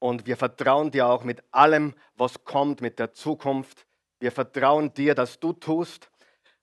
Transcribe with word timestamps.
Und 0.00 0.26
wir 0.26 0.38
vertrauen 0.38 0.90
dir 0.90 1.06
auch 1.06 1.24
mit 1.24 1.44
allem, 1.52 1.94
was 2.16 2.42
kommt, 2.44 2.80
mit 2.80 2.98
der 2.98 3.12
Zukunft. 3.12 3.86
Wir 4.18 4.32
vertrauen 4.32 4.92
dir, 4.94 5.14
dass 5.14 5.38
du 5.38 5.52
tust, 5.52 6.10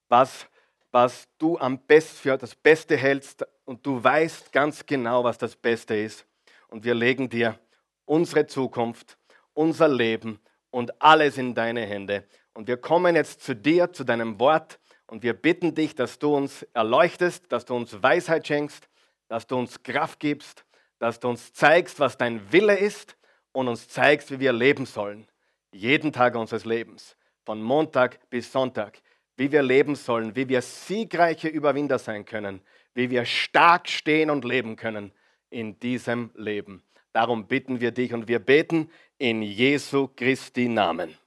was, 0.08 0.46
was 0.90 1.28
du 1.38 1.56
am 1.56 1.78
besten 1.78 2.16
für 2.16 2.36
das 2.36 2.56
Beste 2.56 2.96
hältst. 2.96 3.46
Und 3.64 3.86
du 3.86 4.02
weißt 4.02 4.52
ganz 4.52 4.84
genau, 4.84 5.22
was 5.22 5.38
das 5.38 5.54
Beste 5.54 5.94
ist. 5.96 6.26
Und 6.66 6.84
wir 6.84 6.94
legen 6.94 7.30
dir 7.30 7.58
unsere 8.06 8.46
Zukunft, 8.46 9.16
unser 9.54 9.86
Leben 9.86 10.40
und 10.70 11.00
alles 11.00 11.38
in 11.38 11.54
deine 11.54 11.82
Hände. 11.82 12.26
Und 12.54 12.66
wir 12.66 12.76
kommen 12.76 13.14
jetzt 13.14 13.42
zu 13.42 13.54
dir, 13.54 13.92
zu 13.92 14.02
deinem 14.02 14.40
Wort. 14.40 14.80
Und 15.06 15.22
wir 15.22 15.32
bitten 15.32 15.76
dich, 15.76 15.94
dass 15.94 16.18
du 16.18 16.34
uns 16.34 16.64
erleuchtest, 16.74 17.52
dass 17.52 17.64
du 17.64 17.76
uns 17.76 18.02
Weisheit 18.02 18.48
schenkst, 18.48 18.88
dass 19.28 19.46
du 19.46 19.56
uns 19.56 19.80
Kraft 19.84 20.18
gibst, 20.18 20.64
dass 20.98 21.20
du 21.20 21.28
uns 21.28 21.52
zeigst, 21.52 22.00
was 22.00 22.18
dein 22.18 22.52
Wille 22.52 22.76
ist 22.76 23.17
und 23.58 23.66
uns 23.66 23.88
zeigst, 23.88 24.30
wie 24.30 24.38
wir 24.38 24.52
leben 24.52 24.86
sollen. 24.86 25.26
Jeden 25.72 26.12
Tag 26.12 26.36
unseres 26.36 26.64
Lebens, 26.64 27.16
von 27.44 27.60
Montag 27.60 28.20
bis 28.30 28.52
Sonntag, 28.52 29.00
wie 29.36 29.50
wir 29.50 29.62
leben 29.62 29.96
sollen, 29.96 30.36
wie 30.36 30.48
wir 30.48 30.62
siegreiche 30.62 31.48
Überwinder 31.48 31.98
sein 31.98 32.24
können, 32.24 32.60
wie 32.94 33.10
wir 33.10 33.24
stark 33.24 33.88
stehen 33.88 34.30
und 34.30 34.44
leben 34.44 34.76
können 34.76 35.10
in 35.50 35.76
diesem 35.80 36.30
Leben. 36.36 36.84
Darum 37.12 37.48
bitten 37.48 37.80
wir 37.80 37.90
dich 37.90 38.14
und 38.14 38.28
wir 38.28 38.38
beten 38.38 38.92
in 39.18 39.42
Jesu 39.42 40.08
Christi 40.14 40.68
Namen. 40.68 41.18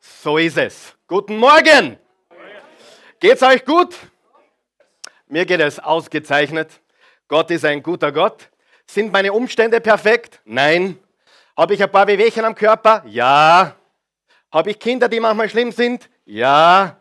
So 0.00 0.36
ist 0.36 0.58
es. 0.58 0.96
Guten 1.06 1.36
Morgen. 1.36 1.96
Geht's 3.20 3.42
euch 3.44 3.64
gut? 3.64 3.94
Mir 5.28 5.46
geht 5.46 5.60
es 5.60 5.78
ausgezeichnet. 5.78 6.80
Gott 7.28 7.52
ist 7.52 7.64
ein 7.64 7.84
guter 7.84 8.10
Gott. 8.10 8.50
Sind 8.84 9.12
meine 9.12 9.32
Umstände 9.32 9.80
perfekt? 9.80 10.40
Nein. 10.44 10.98
Habe 11.58 11.74
ich 11.74 11.82
ein 11.82 11.90
paar 11.90 12.06
Wehwehchen 12.06 12.44
am 12.44 12.54
Körper? 12.54 13.02
Ja. 13.06 13.74
Habe 14.52 14.70
ich 14.70 14.78
Kinder, 14.78 15.08
die 15.08 15.18
manchmal 15.18 15.48
schlimm 15.48 15.72
sind? 15.72 16.08
Ja. 16.24 17.00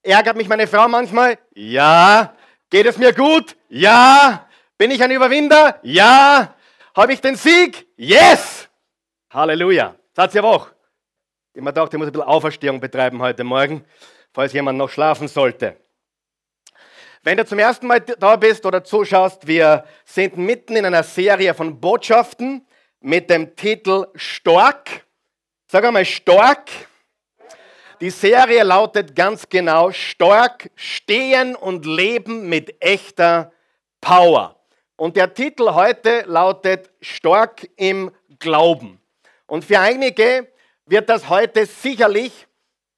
Ärgert 0.00 0.36
mich 0.36 0.48
meine 0.48 0.68
Frau 0.68 0.86
manchmal? 0.86 1.38
Ja. 1.56 2.32
Geht 2.70 2.86
es 2.86 2.98
mir 2.98 3.12
gut? 3.12 3.56
Ja. 3.68 4.48
Bin 4.78 4.92
ich 4.92 5.02
ein 5.02 5.10
Überwinder? 5.10 5.80
Ja. 5.82 6.54
Habe 6.94 7.14
ich 7.14 7.20
den 7.20 7.34
Sieg? 7.34 7.88
Yes. 7.96 8.68
Halleluja. 9.30 9.96
Satz 10.14 10.34
ja 10.34 10.42
Woche. 10.44 10.70
Ich 11.52 11.60
mir 11.60 11.70
gedacht, 11.70 11.92
ich 11.92 11.98
muss 11.98 12.06
ein 12.06 12.12
bisschen 12.12 12.28
Auferstehung 12.28 12.78
betreiben 12.78 13.20
heute 13.20 13.42
Morgen, 13.42 13.84
falls 14.32 14.52
jemand 14.52 14.78
noch 14.78 14.88
schlafen 14.88 15.26
sollte. 15.26 15.80
Wenn 17.24 17.38
du 17.38 17.44
zum 17.44 17.58
ersten 17.58 17.88
Mal 17.88 18.02
da 18.02 18.36
bist 18.36 18.64
oder 18.66 18.84
zuschaust, 18.84 19.48
wir 19.48 19.84
sind 20.04 20.38
mitten 20.38 20.76
in 20.76 20.86
einer 20.86 21.02
Serie 21.02 21.54
von 21.54 21.80
Botschaften 21.80 22.64
mit 23.00 23.30
dem 23.30 23.54
Titel 23.56 24.06
Stork. 24.14 25.06
Sag 25.70 25.84
einmal 25.84 26.04
Stork. 26.04 26.70
Die 28.00 28.10
Serie 28.10 28.62
lautet 28.62 29.14
ganz 29.16 29.48
genau 29.48 29.90
Stork, 29.90 30.70
Stehen 30.74 31.54
und 31.54 31.86
Leben 31.86 32.48
mit 32.48 32.82
echter 32.82 33.52
Power. 34.00 34.56
Und 34.96 35.16
der 35.16 35.32
Titel 35.32 35.72
heute 35.72 36.24
lautet 36.26 36.90
Stork 37.00 37.68
im 37.76 38.10
Glauben. 38.38 39.00
Und 39.46 39.64
für 39.64 39.80
einige 39.80 40.48
wird 40.86 41.08
das 41.08 41.28
heute 41.28 41.66
sicherlich 41.66 42.46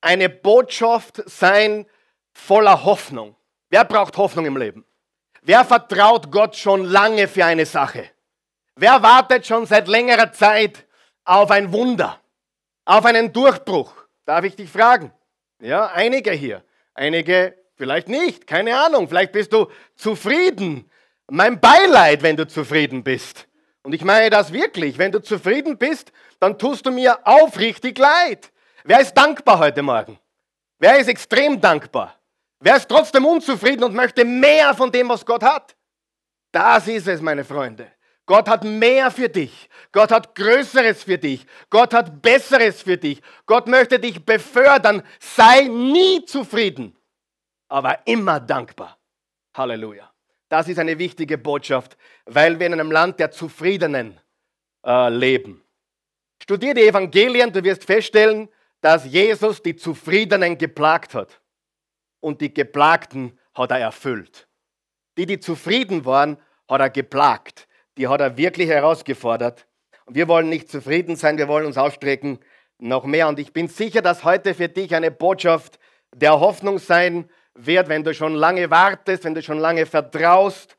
eine 0.00 0.28
Botschaft 0.28 1.22
sein 1.26 1.86
voller 2.32 2.84
Hoffnung. 2.84 3.36
Wer 3.70 3.84
braucht 3.84 4.16
Hoffnung 4.16 4.46
im 4.46 4.56
Leben? 4.56 4.84
Wer 5.42 5.64
vertraut 5.64 6.30
Gott 6.30 6.56
schon 6.56 6.84
lange 6.84 7.28
für 7.28 7.44
eine 7.44 7.66
Sache? 7.66 8.10
Wer 8.80 9.02
wartet 9.02 9.44
schon 9.44 9.66
seit 9.66 9.88
längerer 9.88 10.30
Zeit 10.30 10.86
auf 11.24 11.50
ein 11.50 11.72
Wunder, 11.72 12.20
auf 12.84 13.04
einen 13.04 13.32
Durchbruch? 13.32 13.92
Darf 14.24 14.44
ich 14.44 14.54
dich 14.54 14.70
fragen? 14.70 15.12
Ja, 15.60 15.86
einige 15.86 16.30
hier, 16.30 16.62
einige 16.94 17.56
vielleicht 17.74 18.08
nicht, 18.08 18.46
keine 18.46 18.78
Ahnung, 18.78 19.08
vielleicht 19.08 19.32
bist 19.32 19.52
du 19.52 19.66
zufrieden. 19.96 20.88
Mein 21.28 21.58
Beileid, 21.58 22.22
wenn 22.22 22.36
du 22.36 22.46
zufrieden 22.46 23.02
bist. 23.02 23.48
Und 23.82 23.94
ich 23.94 24.04
meine 24.04 24.30
das 24.30 24.52
wirklich, 24.52 24.96
wenn 24.96 25.10
du 25.10 25.20
zufrieden 25.20 25.76
bist, 25.76 26.12
dann 26.38 26.56
tust 26.56 26.86
du 26.86 26.92
mir 26.92 27.18
aufrichtig 27.26 27.98
leid. 27.98 28.52
Wer 28.84 29.00
ist 29.00 29.12
dankbar 29.14 29.58
heute 29.58 29.82
Morgen? 29.82 30.20
Wer 30.78 31.00
ist 31.00 31.08
extrem 31.08 31.60
dankbar? 31.60 32.14
Wer 32.60 32.76
ist 32.76 32.88
trotzdem 32.88 33.24
unzufrieden 33.24 33.82
und 33.82 33.94
möchte 33.94 34.24
mehr 34.24 34.72
von 34.72 34.92
dem, 34.92 35.08
was 35.08 35.26
Gott 35.26 35.42
hat? 35.42 35.74
Das 36.52 36.86
ist 36.86 37.08
es, 37.08 37.20
meine 37.20 37.44
Freunde. 37.44 37.90
Gott 38.28 38.46
hat 38.46 38.62
mehr 38.62 39.10
für 39.10 39.30
dich. 39.30 39.70
Gott 39.90 40.12
hat 40.12 40.34
Größeres 40.34 41.02
für 41.02 41.16
dich. 41.16 41.46
Gott 41.70 41.94
hat 41.94 42.20
Besseres 42.20 42.82
für 42.82 42.98
dich. 42.98 43.22
Gott 43.46 43.66
möchte 43.66 43.98
dich 43.98 44.22
befördern. 44.22 45.02
Sei 45.18 45.62
nie 45.62 46.22
zufrieden, 46.26 46.94
aber 47.68 48.06
immer 48.06 48.38
dankbar. 48.38 48.98
Halleluja. 49.54 50.12
Das 50.50 50.68
ist 50.68 50.78
eine 50.78 50.98
wichtige 50.98 51.38
Botschaft, 51.38 51.96
weil 52.26 52.58
wir 52.58 52.66
in 52.66 52.74
einem 52.74 52.90
Land 52.90 53.18
der 53.18 53.30
Zufriedenen 53.30 54.20
äh, 54.84 55.08
leben. 55.08 55.64
Studier 56.42 56.74
die 56.74 56.86
Evangelien, 56.86 57.50
du 57.50 57.64
wirst 57.64 57.84
feststellen, 57.84 58.50
dass 58.82 59.06
Jesus 59.06 59.62
die 59.62 59.74
Zufriedenen 59.74 60.58
geplagt 60.58 61.14
hat 61.14 61.40
und 62.20 62.42
die 62.42 62.52
Geplagten 62.52 63.38
hat 63.54 63.70
er 63.70 63.78
erfüllt. 63.78 64.46
Die, 65.16 65.24
die 65.24 65.40
zufrieden 65.40 66.04
waren, 66.04 66.36
hat 66.68 66.80
er 66.82 66.90
geplagt. 66.90 67.67
Die 67.98 68.06
hat 68.06 68.20
er 68.20 68.36
wirklich 68.36 68.68
herausgefordert. 68.68 69.66
Und 70.06 70.14
wir 70.14 70.28
wollen 70.28 70.48
nicht 70.48 70.70
zufrieden 70.70 71.16
sein, 71.16 71.36
wir 71.36 71.48
wollen 71.48 71.66
uns 71.66 71.76
ausstrecken 71.76 72.38
noch 72.78 73.04
mehr. 73.04 73.26
Und 73.26 73.40
ich 73.40 73.52
bin 73.52 73.66
sicher, 73.66 74.02
dass 74.02 74.22
heute 74.22 74.54
für 74.54 74.68
dich 74.68 74.94
eine 74.94 75.10
Botschaft 75.10 75.80
der 76.14 76.38
Hoffnung 76.38 76.78
sein 76.78 77.28
wird, 77.54 77.88
wenn 77.88 78.04
du 78.04 78.14
schon 78.14 78.34
lange 78.34 78.70
wartest, 78.70 79.24
wenn 79.24 79.34
du 79.34 79.42
schon 79.42 79.58
lange 79.58 79.84
vertraust, 79.84 80.76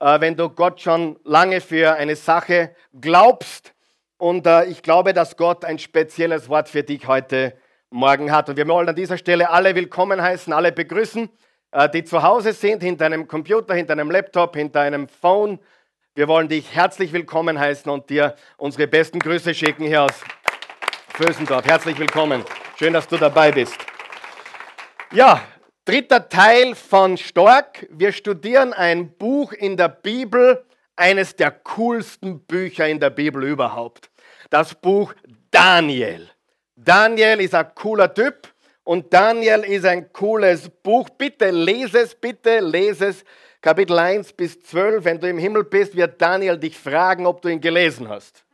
äh, 0.00 0.20
wenn 0.20 0.36
du 0.36 0.48
Gott 0.48 0.80
schon 0.80 1.18
lange 1.22 1.60
für 1.60 1.94
eine 1.94 2.16
Sache 2.16 2.74
glaubst. 2.98 3.74
Und 4.16 4.46
äh, 4.46 4.64
ich 4.64 4.82
glaube, 4.82 5.12
dass 5.12 5.36
Gott 5.36 5.66
ein 5.66 5.78
spezielles 5.78 6.48
Wort 6.48 6.70
für 6.70 6.82
dich 6.82 7.06
heute 7.06 7.58
morgen 7.90 8.32
hat. 8.32 8.48
Und 8.48 8.56
wir 8.56 8.66
wollen 8.66 8.88
an 8.88 8.96
dieser 8.96 9.18
Stelle 9.18 9.50
alle 9.50 9.74
willkommen 9.74 10.22
heißen, 10.22 10.50
alle 10.50 10.72
begrüßen, 10.72 11.28
äh, 11.72 11.90
die 11.90 12.04
zu 12.04 12.22
Hause 12.22 12.54
sind, 12.54 12.82
hinter 12.82 13.04
einem 13.04 13.28
Computer, 13.28 13.74
hinter 13.74 13.92
einem 13.92 14.10
Laptop, 14.10 14.56
hinter 14.56 14.80
einem 14.80 15.08
Phone. 15.08 15.58
Wir 16.16 16.28
wollen 16.28 16.46
dich 16.46 16.72
herzlich 16.72 17.12
willkommen 17.12 17.58
heißen 17.58 17.90
und 17.90 18.08
dir 18.08 18.36
unsere 18.56 18.86
besten 18.86 19.18
Grüße 19.18 19.52
schicken 19.52 19.84
hier 19.84 20.04
aus 20.04 20.12
Fösendorf. 21.08 21.64
Herzlich 21.64 21.98
willkommen. 21.98 22.44
Schön, 22.78 22.92
dass 22.92 23.08
du 23.08 23.16
dabei 23.16 23.50
bist. 23.50 23.74
Ja, 25.10 25.42
dritter 25.84 26.28
Teil 26.28 26.76
von 26.76 27.16
Stork. 27.16 27.88
Wir 27.90 28.12
studieren 28.12 28.72
ein 28.72 29.12
Buch 29.18 29.52
in 29.54 29.76
der 29.76 29.88
Bibel, 29.88 30.64
eines 30.94 31.34
der 31.34 31.50
coolsten 31.50 32.46
Bücher 32.46 32.86
in 32.86 33.00
der 33.00 33.10
Bibel 33.10 33.42
überhaupt. 33.42 34.08
Das 34.50 34.72
Buch 34.72 35.14
Daniel. 35.50 36.30
Daniel 36.76 37.40
ist 37.40 37.56
ein 37.56 37.74
cooler 37.74 38.14
Typ 38.14 38.54
und 38.84 39.12
Daniel 39.12 39.64
ist 39.64 39.84
ein 39.84 40.12
cooles 40.12 40.68
Buch. 40.68 41.08
Bitte 41.10 41.50
lese 41.50 42.02
es, 42.02 42.14
bitte 42.14 42.60
lese 42.60 43.06
es. 43.06 43.24
Kapitel 43.64 43.98
1 43.98 44.34
bis 44.34 44.60
12, 44.60 45.06
wenn 45.06 45.18
du 45.18 45.26
im 45.26 45.38
Himmel 45.38 45.64
bist, 45.64 45.96
wird 45.96 46.20
Daniel 46.20 46.58
dich 46.58 46.76
fragen, 46.76 47.24
ob 47.24 47.40
du 47.40 47.48
ihn 47.48 47.62
gelesen 47.62 48.10
hast. 48.10 48.44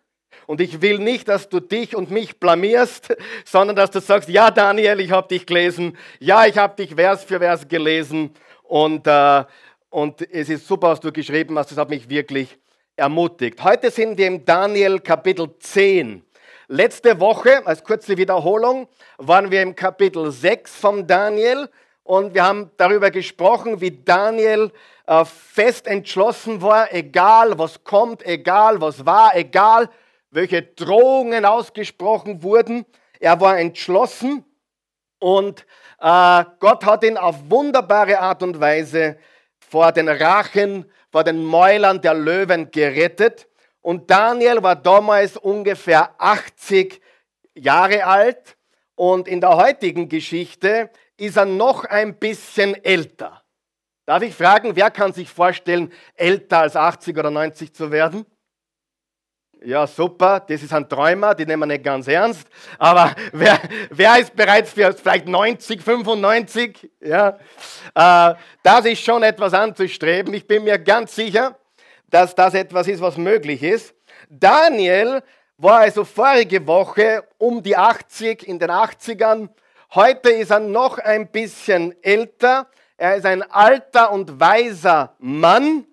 Und 0.47 0.60
ich 0.60 0.82
will 0.82 1.00
nicht, 1.00 1.26
dass 1.26 1.48
du 1.48 1.59
dich 1.59 1.97
und 1.97 2.12
mich 2.12 2.38
blamierst, 2.38 3.16
sondern 3.44 3.75
dass 3.75 3.91
du 3.91 3.98
sagst, 3.98 4.28
ja 4.28 4.53
Daniel, 4.53 5.00
ich 5.00 5.10
habe 5.10 5.26
dich 5.26 5.47
gelesen, 5.47 5.98
ja, 6.21 6.47
ich 6.47 6.56
habe 6.56 6.76
dich 6.76 6.94
Vers 6.94 7.25
für 7.25 7.41
Vers 7.41 7.66
gelesen 7.66 8.31
und, 8.62 9.04
äh, 9.09 9.43
und 9.88 10.22
es 10.31 10.48
ist 10.48 10.69
super, 10.69 10.91
was 10.91 11.00
du 11.00 11.10
geschrieben 11.10 11.59
hast, 11.59 11.72
das 11.72 11.78
hat 11.78 11.91
mich 11.91 12.09
wirklich 12.09 12.56
ermutigt. 12.94 13.65
Heute 13.65 13.91
sind 13.91 14.16
wir 14.16 14.28
im 14.28 14.44
Daniel 14.44 15.00
Kapitel 15.00 15.48
10. 15.59 16.22
Letzte 16.69 17.18
Woche, 17.18 17.66
als 17.66 17.83
kurze 17.83 18.16
Wiederholung, 18.16 18.86
waren 19.18 19.51
wir 19.51 19.60
im 19.60 19.74
Kapitel 19.74 20.30
6 20.30 20.72
von 20.77 21.04
Daniel 21.04 21.68
und 22.10 22.34
wir 22.34 22.42
haben 22.42 22.72
darüber 22.77 23.12
gesprochen, 23.12 23.80
wie 23.80 23.92
Daniel 23.92 24.72
äh, 25.07 25.24
fest 25.24 25.86
entschlossen 25.86 26.60
war, 26.60 26.92
egal 26.92 27.57
was 27.57 27.84
kommt, 27.84 28.27
egal 28.27 28.80
was 28.80 29.07
war, 29.07 29.36
egal 29.36 29.89
welche 30.33 30.60
Drohungen 30.60 31.45
ausgesprochen 31.45 32.42
wurden. 32.42 32.84
Er 33.21 33.41
war 33.41 33.60
entschlossen 33.60 34.45
und 35.21 35.65
äh, 36.01 36.45
Gott 36.59 36.84
hat 36.84 37.04
ihn 37.04 37.16
auf 37.16 37.36
wunderbare 37.48 38.18
Art 38.18 38.42
und 38.42 38.59
Weise 38.59 39.16
vor 39.60 39.92
den 39.92 40.09
Rachen, 40.09 40.91
vor 41.13 41.22
den 41.22 41.45
Mäulern 41.45 42.01
der 42.01 42.15
Löwen 42.15 42.72
gerettet. 42.72 43.47
Und 43.83 44.10
Daniel 44.10 44.65
war 44.65 44.74
damals 44.74 45.36
ungefähr 45.36 46.13
80 46.18 47.01
Jahre 47.54 48.04
alt 48.04 48.56
und 48.97 49.28
in 49.28 49.41
der 49.41 49.56
heutigen 49.56 50.09
Geschichte 50.09 50.91
ist 51.21 51.37
er 51.37 51.45
noch 51.45 51.84
ein 51.84 52.15
bisschen 52.15 52.75
älter. 52.83 53.43
Darf 54.07 54.22
ich 54.22 54.34
fragen, 54.34 54.75
wer 54.75 54.91
kann 54.91 55.13
sich 55.13 55.28
vorstellen, 55.28 55.93
älter 56.15 56.61
als 56.61 56.75
80 56.75 57.17
oder 57.17 57.31
90 57.31 57.75
zu 57.75 57.91
werden? 57.91 58.25
Ja, 59.63 59.87
super, 59.87 60.41
das 60.41 60.63
ist 60.63 60.72
ein 60.72 60.89
Träumer, 60.89 61.34
die 61.34 61.45
nehmen 61.45 61.61
wir 61.61 61.67
nicht 61.67 61.84
ganz 61.84 62.09
ernst. 62.09 62.49
Aber 62.78 63.15
wer, 63.33 63.61
wer 63.91 64.19
ist 64.19 64.34
bereits 64.34 64.72
für 64.72 64.95
vielleicht 64.95 65.28
90, 65.28 65.83
95? 65.83 66.91
Ja, 67.01 67.39
äh, 67.95 68.34
das 68.63 68.87
ist 68.87 69.05
schon 69.05 69.23
etwas 69.23 69.53
anzustreben. 69.53 70.33
Ich 70.33 70.47
bin 70.47 70.65
mir 70.65 70.78
ganz 70.78 71.15
sicher, 71.15 71.59
dass 72.09 72.34
das 72.34 72.55
etwas 72.55 72.89
ist, 72.89 73.03
was 73.03 73.19
möglich 73.19 73.63
ist. 73.63 73.95
Daniel 74.31 75.23
war 75.59 75.81
also 75.81 76.05
vorige 76.05 76.66
Woche 76.66 77.25
um 77.37 77.63
die 77.63 77.77
80, 77.77 78.49
in 78.49 78.59
den 78.59 78.71
80ern. 78.71 79.51
Heute 79.92 80.31
ist 80.31 80.53
er 80.53 80.60
noch 80.60 80.98
ein 80.98 81.33
bisschen 81.33 82.01
älter. 82.04 82.69
Er 82.97 83.16
ist 83.16 83.27
ein 83.27 83.42
alter 83.42 84.13
und 84.13 84.39
weiser 84.39 85.16
Mann 85.19 85.84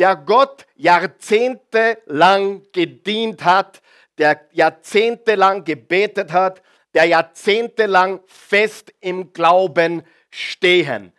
der 0.00 0.16
Gott 0.16 0.66
jahrzehntelang 0.74 2.62
gedient 2.72 3.44
hat, 3.44 3.80
der 4.18 4.40
jahrzehntelang 4.50 5.62
gebetet 5.62 6.32
hat, 6.32 6.62
der 6.94 7.04
jahrzehntelang 7.04 8.20
fest 8.26 8.92
im 9.00 9.32
Glauben 9.32 10.02
stehen, 10.30 11.12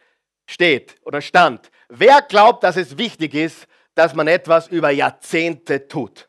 steht 0.46 0.98
oder 1.04 1.22
stand. 1.22 1.72
Wer 1.88 2.22
glaubt, 2.22 2.66
dass 2.66 2.76
es 2.76 2.98
wichtig 2.98 3.34
ist, 3.34 3.66
dass 3.94 4.14
man 4.14 4.28
etwas 4.28 4.68
über 4.68 4.90
Jahrzehnte 4.90 5.88
tut? 5.88 6.28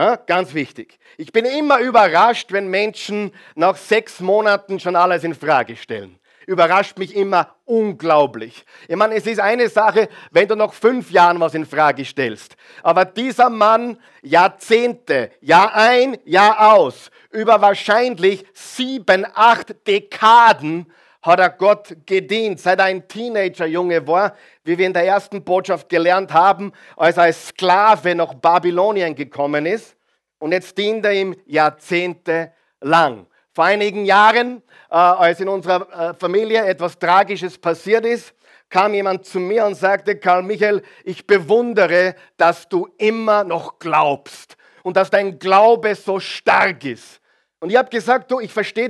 Ja, 0.00 0.16
ganz 0.16 0.54
wichtig. 0.54 0.98
Ich 1.18 1.30
bin 1.30 1.44
immer 1.44 1.78
überrascht, 1.80 2.52
wenn 2.52 2.68
Menschen 2.68 3.32
nach 3.54 3.76
sechs 3.76 4.18
Monaten 4.20 4.80
schon 4.80 4.96
alles 4.96 5.24
in 5.24 5.34
Frage 5.34 5.76
stellen 5.76 6.18
überrascht 6.46 6.98
mich 6.98 7.14
immer 7.14 7.54
unglaublich. 7.64 8.64
Ich 8.88 8.96
meine, 8.96 9.14
es 9.14 9.24
ist 9.24 9.38
eine 9.38 9.68
Sache, 9.68 10.08
wenn 10.32 10.48
du 10.48 10.56
noch 10.56 10.74
fünf 10.74 11.12
Jahren 11.12 11.38
was 11.38 11.54
in 11.54 11.64
Frage 11.64 12.04
stellst. 12.04 12.56
Aber 12.82 13.04
dieser 13.04 13.50
Mann, 13.50 13.98
Jahrzehnte, 14.22 15.30
Jahr 15.40 15.72
ein, 15.74 16.18
Jahr 16.24 16.74
aus, 16.74 17.12
über 17.30 17.60
wahrscheinlich 17.60 18.44
sieben, 18.52 19.24
acht 19.32 19.86
Dekaden 19.86 20.92
hat 21.22 21.40
er 21.40 21.50
Gott 21.50 21.94
gedient, 22.06 22.60
seit 22.60 22.78
er 22.78 22.86
ein 22.86 23.06
Teenager-Junge 23.06 24.06
war, 24.06 24.34
wie 24.64 24.78
wir 24.78 24.86
in 24.86 24.92
der 24.92 25.06
ersten 25.06 25.44
Botschaft 25.44 25.88
gelernt 25.88 26.32
haben, 26.32 26.72
als 26.96 27.16
er 27.16 27.24
als 27.24 27.48
Sklave 27.48 28.14
nach 28.14 28.34
Babylonien 28.34 29.14
gekommen 29.14 29.66
ist. 29.66 29.96
Und 30.38 30.52
jetzt 30.52 30.76
dient 30.78 31.04
er 31.04 31.12
ihm 31.12 31.36
jahrzehntelang. 31.46 33.26
Vor 33.52 33.64
einigen 33.64 34.06
Jahren, 34.06 34.62
äh, 34.90 34.94
als 34.94 35.40
in 35.40 35.48
unserer 35.48 36.10
äh, 36.10 36.14
Familie 36.14 36.64
etwas 36.64 36.98
Tragisches 36.98 37.58
passiert 37.58 38.06
ist, 38.06 38.34
kam 38.70 38.94
jemand 38.94 39.26
zu 39.26 39.40
mir 39.40 39.66
und 39.66 39.74
sagte, 39.74 40.16
Karl 40.16 40.42
Michael, 40.42 40.82
ich 41.04 41.26
bewundere, 41.26 42.14
dass 42.36 42.68
du 42.68 42.88
immer 42.96 43.44
noch 43.44 43.78
glaubst 43.78 44.56
und 44.84 44.96
dass 44.96 45.10
dein 45.10 45.38
Glaube 45.38 45.94
so 45.96 46.20
stark 46.20 46.84
ist. 46.84 47.20
Und 47.58 47.70
ich 47.70 47.76
habe 47.76 47.90
gesagt, 47.90 48.30
du, 48.30 48.40
ich 48.40 48.52
verstehe 48.52 48.88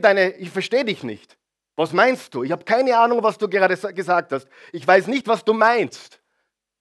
verstehe 0.50 0.84
dich 0.84 1.02
nicht. 1.02 1.39
Was 1.80 1.94
meinst 1.94 2.34
du? 2.34 2.42
Ich 2.42 2.52
habe 2.52 2.62
keine 2.62 2.94
Ahnung, 2.94 3.22
was 3.22 3.38
du 3.38 3.48
gerade 3.48 3.74
gesagt 3.74 4.32
hast. 4.32 4.46
Ich 4.70 4.86
weiß 4.86 5.06
nicht, 5.06 5.26
was 5.26 5.42
du 5.42 5.54
meinst. 5.54 6.20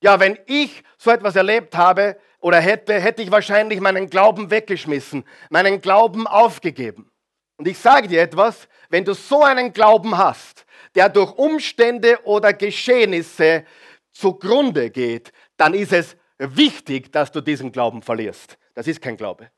Ja, 0.01 0.19
wenn 0.19 0.37
ich 0.45 0.83
so 0.97 1.09
etwas 1.09 1.37
erlebt 1.37 1.77
habe 1.77 2.17
oder 2.41 2.59
hätte, 2.59 2.99
hätte 2.99 3.21
ich 3.21 3.31
wahrscheinlich 3.31 3.79
meinen 3.79 4.09
Glauben 4.09 4.51
weggeschmissen, 4.51 5.23
meinen 5.49 5.79
Glauben 5.79 6.27
aufgegeben. 6.27 7.09
Und 7.55 7.69
ich 7.69 7.77
sage 7.77 8.09
dir 8.09 8.21
etwas, 8.21 8.67
wenn 8.89 9.05
du 9.05 9.13
so 9.13 9.41
einen 9.41 9.71
Glauben 9.71 10.17
hast, 10.17 10.65
der 10.95 11.07
durch 11.07 11.31
Umstände 11.31 12.19
oder 12.25 12.51
Geschehnisse 12.51 13.63
zugrunde 14.11 14.89
geht, 14.89 15.31
dann 15.55 15.75
ist 15.75 15.93
es 15.93 16.17
wichtig, 16.39 17.13
dass 17.13 17.31
du 17.31 17.39
diesen 17.39 17.71
Glauben 17.71 18.01
verlierst. 18.01 18.57
Das 18.73 18.85
ist 18.85 19.01
kein 19.01 19.15
Glaube. 19.15 19.49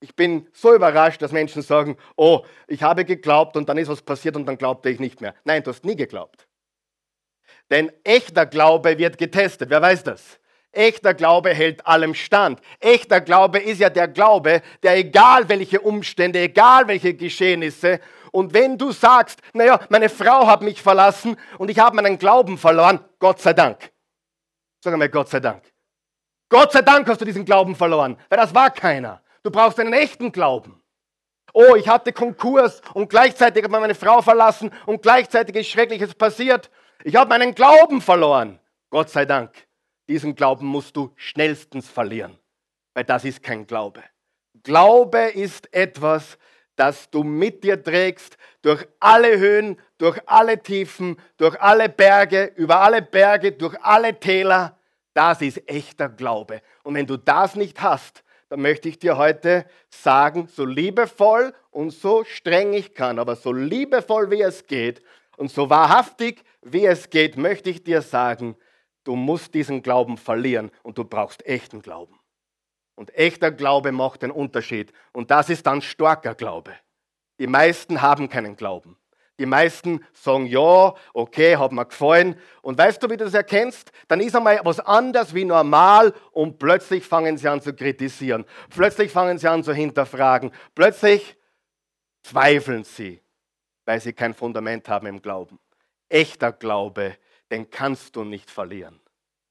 Ich 0.00 0.14
bin 0.14 0.46
so 0.52 0.74
überrascht, 0.74 1.20
dass 1.22 1.32
Menschen 1.32 1.62
sagen, 1.62 1.96
oh, 2.16 2.44
ich 2.66 2.82
habe 2.82 3.04
geglaubt 3.04 3.56
und 3.56 3.68
dann 3.68 3.78
ist 3.78 3.88
was 3.88 4.02
passiert 4.02 4.36
und 4.36 4.46
dann 4.46 4.56
glaubte 4.56 4.90
ich 4.90 5.00
nicht 5.00 5.20
mehr. 5.20 5.34
Nein, 5.44 5.62
du 5.62 5.70
hast 5.70 5.84
nie 5.84 5.96
geglaubt. 5.96 6.46
Denn 7.70 7.90
echter 8.04 8.46
Glaube 8.46 8.96
wird 8.98 9.18
getestet. 9.18 9.70
Wer 9.70 9.82
weiß 9.82 10.04
das? 10.04 10.38
Echter 10.70 11.14
Glaube 11.14 11.52
hält 11.52 11.86
allem 11.86 12.14
stand. 12.14 12.60
Echter 12.78 13.20
Glaube 13.20 13.58
ist 13.58 13.80
ja 13.80 13.90
der 13.90 14.06
Glaube, 14.06 14.62
der 14.82 14.96
egal 14.96 15.48
welche 15.48 15.80
Umstände, 15.80 16.40
egal 16.40 16.86
welche 16.86 17.14
Geschehnisse, 17.14 18.00
und 18.32 18.52
wenn 18.52 18.76
du 18.76 18.92
sagst, 18.92 19.40
naja, 19.52 19.80
meine 19.88 20.08
Frau 20.08 20.46
hat 20.46 20.62
mich 20.62 20.82
verlassen 20.82 21.36
und 21.58 21.70
ich 21.70 21.78
habe 21.78 21.96
meinen 21.96 22.18
Glauben 22.18 22.58
verloren, 22.58 23.00
Gott 23.18 23.40
sei 23.40 23.52
Dank. 23.52 23.90
Sag 24.82 24.92
einmal 24.92 25.08
Gott 25.08 25.28
sei 25.28 25.40
Dank. 25.40 25.62
Gott 26.48 26.72
sei 26.72 26.82
Dank 26.82 27.08
hast 27.08 27.20
du 27.20 27.24
diesen 27.24 27.44
Glauben 27.44 27.74
verloren, 27.74 28.16
weil 28.28 28.38
das 28.38 28.54
war 28.54 28.70
keiner. 28.70 29.22
Du 29.42 29.50
brauchst 29.50 29.78
einen 29.80 29.92
echten 29.92 30.32
Glauben. 30.32 30.82
Oh, 31.52 31.74
ich 31.76 31.88
hatte 31.88 32.12
Konkurs 32.12 32.82
und 32.94 33.08
gleichzeitig 33.08 33.64
hat 33.64 33.70
meine 33.70 33.94
Frau 33.94 34.22
verlassen 34.22 34.70
und 34.86 35.02
gleichzeitig 35.02 35.56
ist 35.56 35.68
Schreckliches 35.68 36.14
passiert. 36.14 36.70
Ich 37.04 37.16
habe 37.16 37.28
meinen 37.28 37.54
Glauben 37.54 38.00
verloren. 38.00 38.58
Gott 38.90 39.10
sei 39.10 39.24
Dank. 39.24 39.66
Diesen 40.08 40.34
Glauben 40.34 40.66
musst 40.66 40.96
du 40.96 41.12
schnellstens 41.16 41.88
verlieren, 41.88 42.38
weil 42.94 43.04
das 43.04 43.24
ist 43.24 43.42
kein 43.42 43.66
Glaube. 43.66 44.02
Glaube 44.62 45.18
ist 45.18 45.72
etwas, 45.72 46.38
das 46.76 47.10
du 47.10 47.22
mit 47.22 47.64
dir 47.64 47.82
trägst 47.82 48.36
durch 48.62 48.86
alle 49.00 49.38
Höhen, 49.38 49.78
durch 49.98 50.18
alle 50.26 50.62
Tiefen, 50.62 51.16
durch 51.36 51.60
alle 51.60 51.88
Berge, 51.88 52.52
über 52.56 52.80
alle 52.80 53.02
Berge, 53.02 53.52
durch 53.52 53.76
alle 53.82 54.18
Täler. 54.18 54.78
Das 55.12 55.42
ist 55.42 55.68
echter 55.68 56.08
Glaube. 56.08 56.62
Und 56.84 56.94
wenn 56.94 57.06
du 57.06 57.16
das 57.16 57.56
nicht 57.56 57.80
hast, 57.82 58.22
dann 58.48 58.60
möchte 58.62 58.88
ich 58.88 58.98
dir 58.98 59.16
heute 59.16 59.66
sagen, 59.90 60.48
so 60.48 60.64
liebevoll 60.64 61.54
und 61.70 61.90
so 61.90 62.24
streng 62.24 62.72
ich 62.72 62.94
kann, 62.94 63.18
aber 63.18 63.36
so 63.36 63.52
liebevoll 63.52 64.30
wie 64.30 64.42
es 64.42 64.66
geht 64.66 65.02
und 65.36 65.50
so 65.50 65.70
wahrhaftig 65.70 66.42
wie 66.62 66.86
es 66.86 67.10
geht, 67.10 67.36
möchte 67.36 67.70
ich 67.70 67.84
dir 67.84 68.02
sagen, 68.02 68.56
Du 69.08 69.16
musst 69.16 69.54
diesen 69.54 69.80
Glauben 69.80 70.18
verlieren 70.18 70.70
und 70.82 70.98
du 70.98 71.04
brauchst 71.04 71.46
echten 71.46 71.80
Glauben. 71.80 72.20
Und 72.94 73.14
echter 73.14 73.50
Glaube 73.50 73.90
macht 73.90 74.20
den 74.20 74.30
Unterschied. 74.30 74.92
Und 75.14 75.30
das 75.30 75.48
ist 75.48 75.66
dann 75.66 75.80
starker 75.80 76.34
Glaube. 76.34 76.74
Die 77.38 77.46
meisten 77.46 78.02
haben 78.02 78.28
keinen 78.28 78.54
Glauben. 78.54 78.98
Die 79.38 79.46
meisten 79.46 80.04
sagen, 80.12 80.46
ja, 80.46 80.94
okay, 81.14 81.56
hat 81.56 81.72
mir 81.72 81.86
gefallen. 81.86 82.38
Und 82.62 82.76
weißt 82.76 83.02
du, 83.02 83.08
wie 83.08 83.16
du 83.16 83.24
das 83.24 83.34
erkennst? 83.34 83.92
Dann 84.08 84.20
ist 84.20 84.34
einmal 84.34 84.60
was 84.64 84.80
anders 84.80 85.34
wie 85.34 85.44
normal 85.44 86.12
und 86.32 86.58
plötzlich 86.58 87.04
fangen 87.04 87.38
sie 87.38 87.48
an 87.48 87.60
zu 87.60 87.72
kritisieren. 87.72 88.44
Plötzlich 88.70 89.12
fangen 89.12 89.38
sie 89.38 89.48
an 89.48 89.62
zu 89.62 89.72
hinterfragen. 89.72 90.50
Plötzlich 90.74 91.36
zweifeln 92.22 92.84
sie, 92.84 93.22
weil 93.84 94.00
sie 94.00 94.12
kein 94.12 94.34
Fundament 94.34 94.88
haben 94.88 95.06
im 95.06 95.22
Glauben. 95.22 95.58
Echter 96.08 96.52
Glaube 96.52 97.16
den 97.50 97.70
kannst 97.70 98.16
du 98.16 98.24
nicht 98.24 98.50
verlieren. 98.50 99.00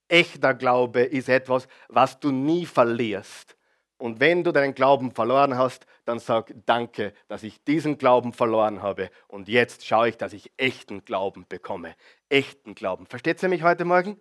Echter 0.08 0.54
Glaube 0.54 1.02
ist 1.02 1.30
etwas, 1.30 1.68
was 1.90 2.20
du 2.20 2.32
nie 2.32 2.66
verlierst. 2.66 3.57
Und 3.98 4.20
wenn 4.20 4.44
du 4.44 4.52
deinen 4.52 4.76
Glauben 4.76 5.12
verloren 5.12 5.58
hast, 5.58 5.86
dann 6.06 6.20
sag 6.20 6.54
danke, 6.66 7.14
dass 7.28 7.44
ich 7.44 7.64
diesen 7.64 7.98
Glauben 7.98 8.32
verloren 8.32 8.82
habe. 8.82 9.10
Und 9.28 9.48
jetzt 9.48 9.86
schaue 9.86 10.10
ich, 10.10 10.18
dass 10.18 10.34
ich 10.34 10.52
echten 10.58 11.04
Glauben 11.04 11.46
bekomme. 11.50 11.96
Echten 12.30 12.76
Glauben. 12.76 13.08
Versteht 13.08 13.42
ihr 13.42 13.50
mich 13.50 13.64
heute 13.64 13.86
Morgen? 13.86 14.20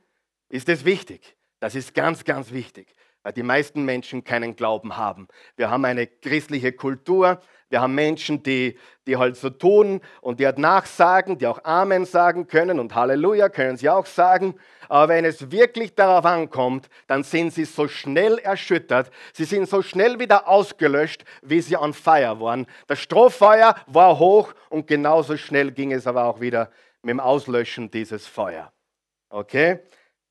Ist 0.48 0.68
das 0.68 0.84
wichtig? 0.84 1.36
Das 1.60 1.74
ist 1.74 1.94
ganz, 1.94 2.24
ganz 2.24 2.52
wichtig 2.52 2.94
weil 3.26 3.32
die 3.32 3.42
meisten 3.42 3.84
Menschen 3.84 4.22
keinen 4.22 4.54
Glauben 4.54 4.96
haben. 4.96 5.26
Wir 5.56 5.68
haben 5.68 5.84
eine 5.84 6.06
christliche 6.06 6.70
Kultur, 6.70 7.40
wir 7.68 7.80
haben 7.80 7.94
Menschen, 7.94 8.42
die, 8.42 8.78
die 9.06 9.16
halt 9.16 9.36
so 9.36 9.50
tun 9.50 10.00
und 10.20 10.38
die 10.38 10.46
halt 10.46 10.58
nachsagen, 10.58 11.38
die 11.38 11.46
auch 11.46 11.64
Amen 11.64 12.04
sagen 12.04 12.46
können 12.46 12.78
und 12.78 12.94
Halleluja 12.94 13.48
können 13.48 13.76
sie 13.76 13.88
auch 13.88 14.06
sagen. 14.06 14.54
Aber 14.88 15.08
wenn 15.08 15.24
es 15.24 15.50
wirklich 15.50 15.94
darauf 15.94 16.24
ankommt, 16.24 16.88
dann 17.08 17.24
sind 17.24 17.52
sie 17.52 17.64
so 17.64 17.88
schnell 17.88 18.38
erschüttert, 18.38 19.10
sie 19.32 19.44
sind 19.44 19.68
so 19.68 19.82
schnell 19.82 20.20
wieder 20.20 20.48
ausgelöscht, 20.48 21.24
wie 21.42 21.60
sie 21.60 21.76
on 21.76 21.92
fire 21.92 22.40
waren. 22.40 22.66
Das 22.86 23.00
Strohfeuer 23.00 23.74
war 23.86 24.18
hoch 24.18 24.54
und 24.70 24.86
genauso 24.86 25.36
schnell 25.36 25.72
ging 25.72 25.92
es 25.92 26.06
aber 26.06 26.24
auch 26.24 26.40
wieder 26.40 26.70
mit 27.02 27.10
dem 27.10 27.20
Auslöschen 27.20 27.90
dieses 27.90 28.26
Feuer. 28.26 28.72
Okay? 29.28 29.80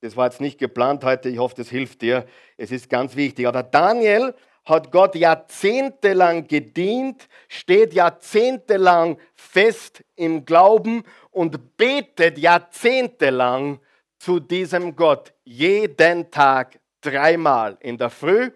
Das 0.01 0.15
war 0.15 0.25
jetzt 0.25 0.39
nicht 0.39 0.59
geplant 0.59 1.03
heute, 1.03 1.29
ich 1.29 1.39
hoffe, 1.39 1.55
das 1.57 1.69
hilft 1.69 2.01
dir. 2.01 2.25
Es 2.57 2.71
ist 2.71 2.89
ganz 2.89 3.15
wichtig. 3.15 3.47
Aber 3.47 3.63
Daniel 3.63 4.35
hat 4.65 4.91
Gott 4.91 5.15
jahrzehntelang 5.15 6.47
gedient, 6.47 7.27
steht 7.47 7.93
jahrzehntelang 7.93 9.17
fest 9.35 10.03
im 10.15 10.45
Glauben 10.45 11.03
und 11.31 11.77
betet 11.77 12.37
jahrzehntelang 12.37 13.79
zu 14.17 14.39
diesem 14.39 14.95
Gott. 14.95 15.33
Jeden 15.43 16.31
Tag 16.31 16.79
dreimal. 17.01 17.77
In 17.79 17.97
der 17.97 18.09
Früh, 18.09 18.49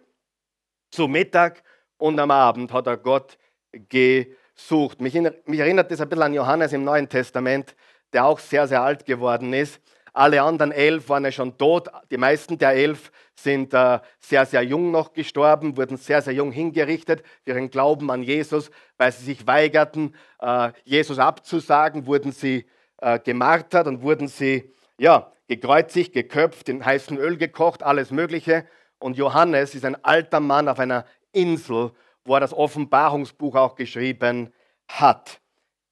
zu 0.92 1.08
Mittag 1.08 1.62
und 1.98 2.20
am 2.20 2.32
Abend 2.32 2.74
hat 2.74 2.88
er 2.88 2.98
Gott 2.98 3.38
gesucht. 3.72 5.00
Mich, 5.00 5.16
erinnert 5.16 5.92
das 5.92 6.02
ein 6.02 6.10
bisschen 6.10 6.24
an 6.24 6.34
Johannes 6.34 6.74
im 6.74 6.84
Neuen 6.84 7.08
Testament, 7.08 7.76
der 8.12 8.26
auch 8.26 8.40
sehr, 8.40 8.68
sehr 8.68 8.82
alt 8.82 9.06
geworden 9.06 9.54
ist 9.54 9.80
Alle 10.14 10.42
anderen 10.42 10.72
elf 10.72 11.10
waren 11.10 11.26
ja 11.26 11.32
schon 11.32 11.58
tot. 11.58 11.90
Die 12.12 12.18
meisten 12.18 12.58
der 12.58 12.72
elf 12.72 13.12
sind 13.36 13.74
äh, 13.74 14.00
sehr, 14.20 14.46
sehr 14.46 14.64
jung 14.64 14.92
noch 14.92 15.14
gestorben, 15.14 15.78
wurden 15.78 15.98
sehr, 15.98 16.22
sehr 16.22 16.34
jung 16.34 16.52
hingerichtet 16.52 17.24
für 17.44 17.52
ihren 17.52 17.70
Glauben 17.70 18.10
an 18.12 18.24
Jesus, 18.24 18.72
weil 18.98 19.12
sie 19.12 19.26
sich 19.26 19.48
weigerten, 19.48 20.16
äh, 20.40 20.72
Jesus 20.84 21.20
abzusagen, 21.20 22.06
wurden 22.06 22.32
sie 22.32 22.66
äh, 22.98 23.20
gemartert 23.20 23.88
und 23.88 24.02
wurden 24.02 24.28
sie 24.28 24.74
ja, 24.98 25.32
gekreuzigt, 25.48 26.14
geköpft, 26.14 26.70
in 26.70 26.86
heißem 26.86 27.18
Öl 27.18 27.38
gekocht, 27.38 27.84
alles 27.84 28.12
Mögliche. 28.12 28.66
Und 29.00 29.18
Johannes 29.18 29.76
ist 29.76 29.86
ein 29.86 30.04
alter 30.04 30.40
Mann 30.40 30.68
auf 30.68 30.80
einer 30.80 31.06
Insel, 31.32 31.92
wo 32.26 32.34
er 32.36 32.40
das 32.42 32.54
Offenbarungsbuch 32.54 33.56
auch 33.56 33.76
geschrieben 33.76 34.54
hat. 34.88 35.40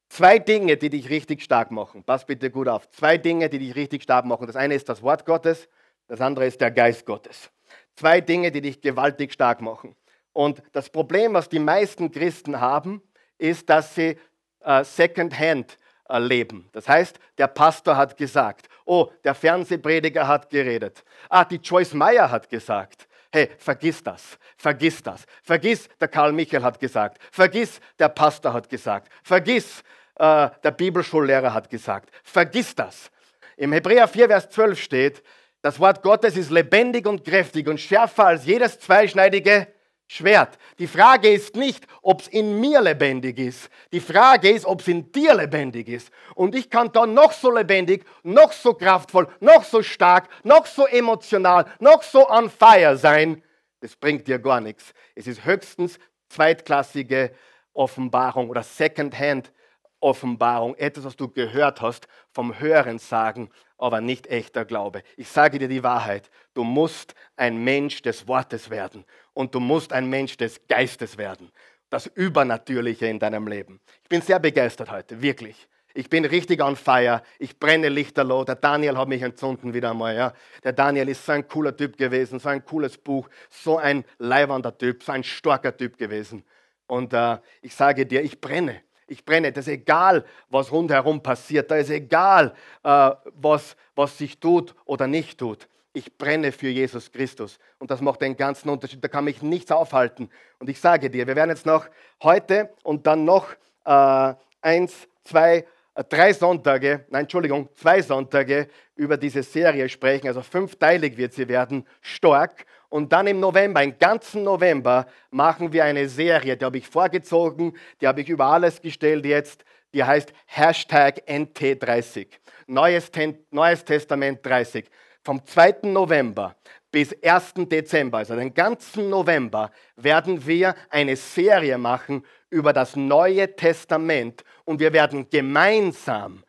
Zwei 0.10 0.40
Dinge, 0.40 0.78
die 0.78 0.90
dich 0.90 1.10
richtig 1.10 1.42
stark 1.42 1.72
machen. 1.72 2.04
Pass 2.04 2.26
bitte 2.26 2.50
gut 2.50 2.68
auf. 2.68 2.90
Zwei 2.92 3.18
Dinge, 3.18 3.50
die 3.50 3.60
dich 3.60 3.76
richtig 3.76 4.04
stark 4.04 4.26
machen. 4.26 4.48
Das 4.48 4.56
eine 4.56 4.74
ist 4.74 4.88
das 4.88 5.02
Wort 5.02 5.26
Gottes, 5.26 5.68
das 6.08 6.22
andere 6.22 6.46
ist 6.46 6.62
der 6.62 6.72
Geist 6.72 7.06
Gottes. 7.06 7.52
Zwei 7.96 8.22
Dinge, 8.22 8.52
die 8.52 8.62
dich 8.62 8.82
gewaltig 8.82 9.34
stark 9.34 9.62
machen. 9.62 9.96
Und 10.32 10.62
das 10.72 10.90
Problem, 10.90 11.34
was 11.34 11.50
die 11.50 11.60
meisten 11.60 12.12
Christen 12.12 12.62
haben, 12.62 13.02
ist, 13.38 13.70
dass 13.70 13.96
sie 13.96 14.18
äh, 14.62 14.84
Second-Hand 14.84 15.78
äh, 16.10 16.20
leben. 16.20 16.70
Das 16.72 16.88
heißt, 16.88 17.20
der 17.38 17.48
Pastor 17.48 17.98
hat 17.98 18.16
gesagt, 18.18 18.70
oh, 18.86 19.12
der 19.24 19.34
Fernsehprediger 19.34 20.28
hat 20.28 20.50
geredet. 20.50 21.04
Ah, 21.30 21.44
die 21.44 21.58
Joyce 21.58 21.94
Meyer 21.94 22.30
hat 22.30 22.50
gesagt. 22.50 23.08
Hey, 23.32 23.50
vergiss 23.58 24.02
das, 24.02 24.38
vergiss 24.58 25.04
das. 25.04 25.26
Vergiss, 25.44 25.90
der 26.00 26.08
Karl 26.08 26.32
Michael 26.32 26.64
hat 26.64 26.80
gesagt. 26.80 27.22
Vergiss, 27.32 27.82
der 28.00 28.10
Pastor 28.10 28.54
hat 28.54 28.70
gesagt. 28.70 29.12
Vergiss, 29.24 29.84
äh, 30.20 30.50
der 30.64 30.72
Bibelschullehrer 30.72 31.54
hat 31.54 31.70
gesagt. 31.70 32.10
Vergiss 32.24 32.76
das. 32.76 33.12
Im 33.56 33.74
Hebräer 33.74 34.08
4, 34.08 34.28
Vers 34.28 34.50
12 34.50 34.80
steht, 34.80 35.24
das 35.62 35.80
Wort 35.80 36.02
Gottes 36.02 36.38
ist 36.38 36.52
lebendig 36.52 37.08
und 37.08 37.24
kräftig 37.24 37.68
und 37.68 37.80
schärfer 37.80 38.28
als 38.28 38.46
jedes 38.46 38.80
zweischneidige 38.80 39.68
Schwert. 40.08 40.58
Die 40.80 40.88
Frage 40.88 41.30
ist 41.30 41.56
nicht, 41.56 41.86
ob 42.02 42.22
es 42.22 42.28
in 42.30 42.60
mir 42.60 42.80
lebendig 42.82 43.38
ist. 43.40 43.70
Die 43.92 44.00
Frage 44.00 44.50
ist, 44.50 44.66
ob 44.66 44.80
es 44.80 44.88
in 44.88 45.12
dir 45.12 45.34
lebendig 45.34 45.90
ist. 45.90 46.12
Und 46.36 46.56
ich 46.56 46.70
kann 46.70 46.92
da 46.94 47.06
noch 47.06 47.34
so 47.34 47.52
lebendig, 47.52 48.06
noch 48.24 48.54
so 48.54 48.74
kraftvoll, 48.74 49.28
noch 49.42 49.66
so 49.66 49.84
stark, 49.84 50.30
noch 50.44 50.66
so 50.66 50.86
emotional, 50.86 51.66
noch 51.80 52.04
so 52.04 52.30
on 52.30 52.50
fire 52.50 52.96
sein. 52.96 53.44
Das 53.82 53.96
bringt 53.96 54.28
dir 54.28 54.40
gar 54.40 54.62
nichts. 54.62 54.94
Es 55.16 55.28
ist 55.28 55.44
höchstens 55.44 56.00
zweitklassige 56.30 57.32
Offenbarung 57.74 58.50
oder 58.50 58.64
Second-Hand 58.64 59.52
Offenbarung, 60.00 60.76
etwas, 60.76 61.06
was 61.06 61.16
du 61.16 61.28
gehört 61.28 61.82
hast, 61.82 62.08
vom 62.32 62.60
Hören 62.60 63.00
sagen, 63.00 63.50
aber 63.78 64.02
nicht 64.02 64.28
echter 64.28 64.66
Glaube. 64.66 65.04
Ich 65.16 65.28
sage 65.30 65.60
dir 65.60 65.68
die 65.68 65.84
Wahrheit, 65.84 66.30
du 66.54 66.64
musst 66.64 67.16
ein 67.36 67.64
Mensch 67.64 68.02
des 68.02 68.28
Wortes 68.28 68.70
werden 68.70 69.06
und 69.34 69.54
du 69.54 69.60
musst 69.60 69.94
ein 69.94 70.10
Mensch 70.10 70.38
des 70.38 70.68
Geistes 70.68 71.18
werden. 71.18 71.52
Das 71.90 72.08
Übernatürliche 72.08 73.08
in 73.08 73.20
deinem 73.20 73.48
Leben. 73.48 73.80
Ich 74.04 74.10
bin 74.10 74.22
sehr 74.22 74.40
begeistert 74.40 74.92
heute, 74.92 75.22
wirklich. 75.22 75.68
Ich 75.98 76.12
bin 76.12 76.26
richtig 76.26 76.62
on 76.62 76.76
fire. 76.76 77.24
Ich 77.40 77.58
brenne 77.58 77.90
lichterloh. 77.90 78.44
Der 78.44 78.54
Daniel 78.54 78.98
hat 78.98 79.08
mich 79.08 79.24
entzünden 79.24 79.74
wieder 79.74 79.90
einmal. 79.90 80.16
Ja. 80.16 80.34
Der 80.64 80.72
Daniel 80.72 81.10
ist 81.10 81.26
so 81.26 81.32
ein 81.32 81.48
cooler 81.48 81.76
Typ 81.76 81.98
gewesen, 81.98 82.38
so 82.40 82.50
ein 82.50 82.64
cooles 82.64 83.00
Buch, 83.00 83.28
so 83.50 83.78
ein 83.80 84.06
leiwandter 84.20 84.78
Typ, 84.78 85.02
so 85.02 85.12
ein 85.12 85.24
starker 85.24 85.76
Typ 85.76 85.98
gewesen. 85.98 86.44
Und 86.86 87.14
äh, 87.14 87.40
ich 87.64 87.74
sage 87.74 88.06
dir, 88.06 88.22
ich 88.22 88.40
brenne. 88.40 88.82
Ich 89.08 89.24
brenne. 89.24 89.52
Das 89.52 89.68
ist 89.68 89.74
egal, 89.74 90.26
was 90.50 90.72
rundherum 90.72 91.24
passiert. 91.24 91.72
Da 91.72 91.78
ist 91.78 91.90
egal, 91.90 92.54
äh, 92.84 93.12
was, 93.34 93.76
was 93.96 94.18
sich 94.18 94.40
tut 94.40 94.76
oder 94.86 95.08
nicht 95.08 95.40
tut. 95.40 95.68
Ich 95.94 96.18
brenne 96.18 96.52
für 96.52 96.70
Jesus 96.70 97.12
Christus. 97.12 97.58
Und 97.80 97.90
das 97.90 98.02
macht 98.02 98.22
den 98.22 98.38
ganzen 98.38 98.70
Unterschied. 98.70 99.04
Da 99.04 99.08
kann 99.08 99.24
mich 99.24 99.42
nichts 99.42 99.72
aufhalten. 99.72 100.30
Und 100.60 100.70
ich 100.70 100.80
sage 100.80 101.10
dir, 101.10 101.26
wir 101.26 101.36
werden 101.36 101.50
jetzt 101.50 101.66
noch 101.66 101.88
heute 102.22 102.70
und 102.84 103.08
dann 103.08 103.26
noch 103.26 103.54
äh, 103.86 104.34
eins, 104.62 105.08
zwei, 105.24 105.58
äh, 105.60 105.64
drei 106.04 106.34
Sonntage, 106.34 107.06
nein, 107.10 107.24
Entschuldigung, 107.24 107.70
zwei 107.76 108.02
Sonntage 108.02 108.68
über 108.96 109.18
diese 109.18 109.44
Serie 109.44 109.90
sprechen. 109.90 110.28
Also 110.28 110.42
fünfteilig 110.42 111.18
wird 111.18 111.34
sie 111.34 111.48
werden, 111.48 111.86
stark. 112.02 112.66
Und 112.90 113.12
dann 113.12 113.28
im 113.28 113.40
November, 113.40 113.84
im 113.84 113.98
ganzen 113.98 114.44
November, 114.44 115.08
machen 115.30 115.74
wir 115.74 115.84
eine 115.84 116.08
Serie, 116.08 116.56
die 116.56 116.64
habe 116.64 116.78
ich 116.78 116.88
vorgezogen, 116.88 117.74
die 118.00 118.08
habe 118.08 118.22
ich 118.22 118.30
über 118.30 118.46
alles 118.46 118.82
gestellt 118.82 119.26
jetzt, 119.26 119.66
die 119.94 120.04
heißt 120.04 120.32
Hashtag 120.46 121.22
NT30, 121.28 122.28
Neues, 122.68 123.12
Neues 123.52 123.84
Testament 123.84 124.46
30. 124.46 124.86
Vom 125.24 125.46
2. 125.46 125.80
November 125.84 126.56
bis 126.90 127.14
1. 127.22 127.54
Dezember, 127.70 128.20
also 128.20 128.36
den 128.36 128.54
ganzen 128.54 129.10
November, 129.10 129.72
werden 129.98 130.46
wir 130.46 130.74
eine 130.90 131.18
Serie 131.18 131.78
machen 131.78 132.24
über 132.50 132.74
das 132.74 132.96
Neue 132.96 133.56
Testament 133.56 134.44
und 134.66 134.80
wir 134.80 134.94
werden 134.94 135.30
gemeinsam 135.30 136.44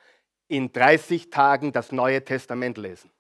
in 0.49 0.73
30 0.73 1.31
Tagen 1.31 1.73
das 1.73 1.93
Neue 1.93 2.25
Testament 2.25 2.79
lesen. 2.79 3.11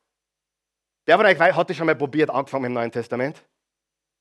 Wer 1.04 1.16
von 1.16 1.26
euch 1.26 1.38
hat 1.38 1.70
das 1.70 1.76
schon 1.76 1.87
mal 1.87 1.97
probiert, 1.97 2.30
angefangen 2.30 2.66
im 2.66 2.73
Neuen 2.75 2.92
Testament? 2.92 3.42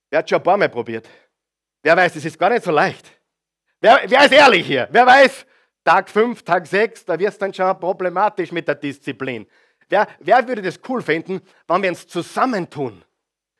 Wer 0.10 0.20
hat 0.20 0.30
schon 0.30 0.40
ein 0.40 0.44
paar 0.44 0.58
Mal 0.58 0.70
probiert? 0.70 1.08
Wer 1.84 1.96
weiß, 1.96 2.16
es 2.16 2.26
ist 2.26 2.40
gar 2.40 2.50
nicht 2.50 2.64
so 2.64 2.72
leicht. 2.72 3.12
Wer, 3.80 4.02
wer 4.08 4.26
ist 4.26 4.32
ehrlich 4.32 4.66
hier? 4.66 4.88
Wer 4.92 5.06
weiß, 5.06 5.46
Tag 5.84 6.10
5, 6.10 6.44
Tag 6.44 6.66
6, 6.66 7.06
da 7.06 7.18
wird 7.18 7.32
es 7.32 7.38
dann 7.38 7.54
schon 7.54 7.80
problematisch 7.80 8.52
mit 8.52 8.68
der 8.68 8.76
Disziplin. 8.76 9.48
Wer, 9.90 10.08
wer 10.20 10.48
würde 10.48 10.62
das 10.62 10.80
cool 10.90 11.02
finden, 11.02 11.42
wenn 11.68 11.82
wir 11.82 11.90
uns 11.90 12.08
zusammentun? 12.08 13.04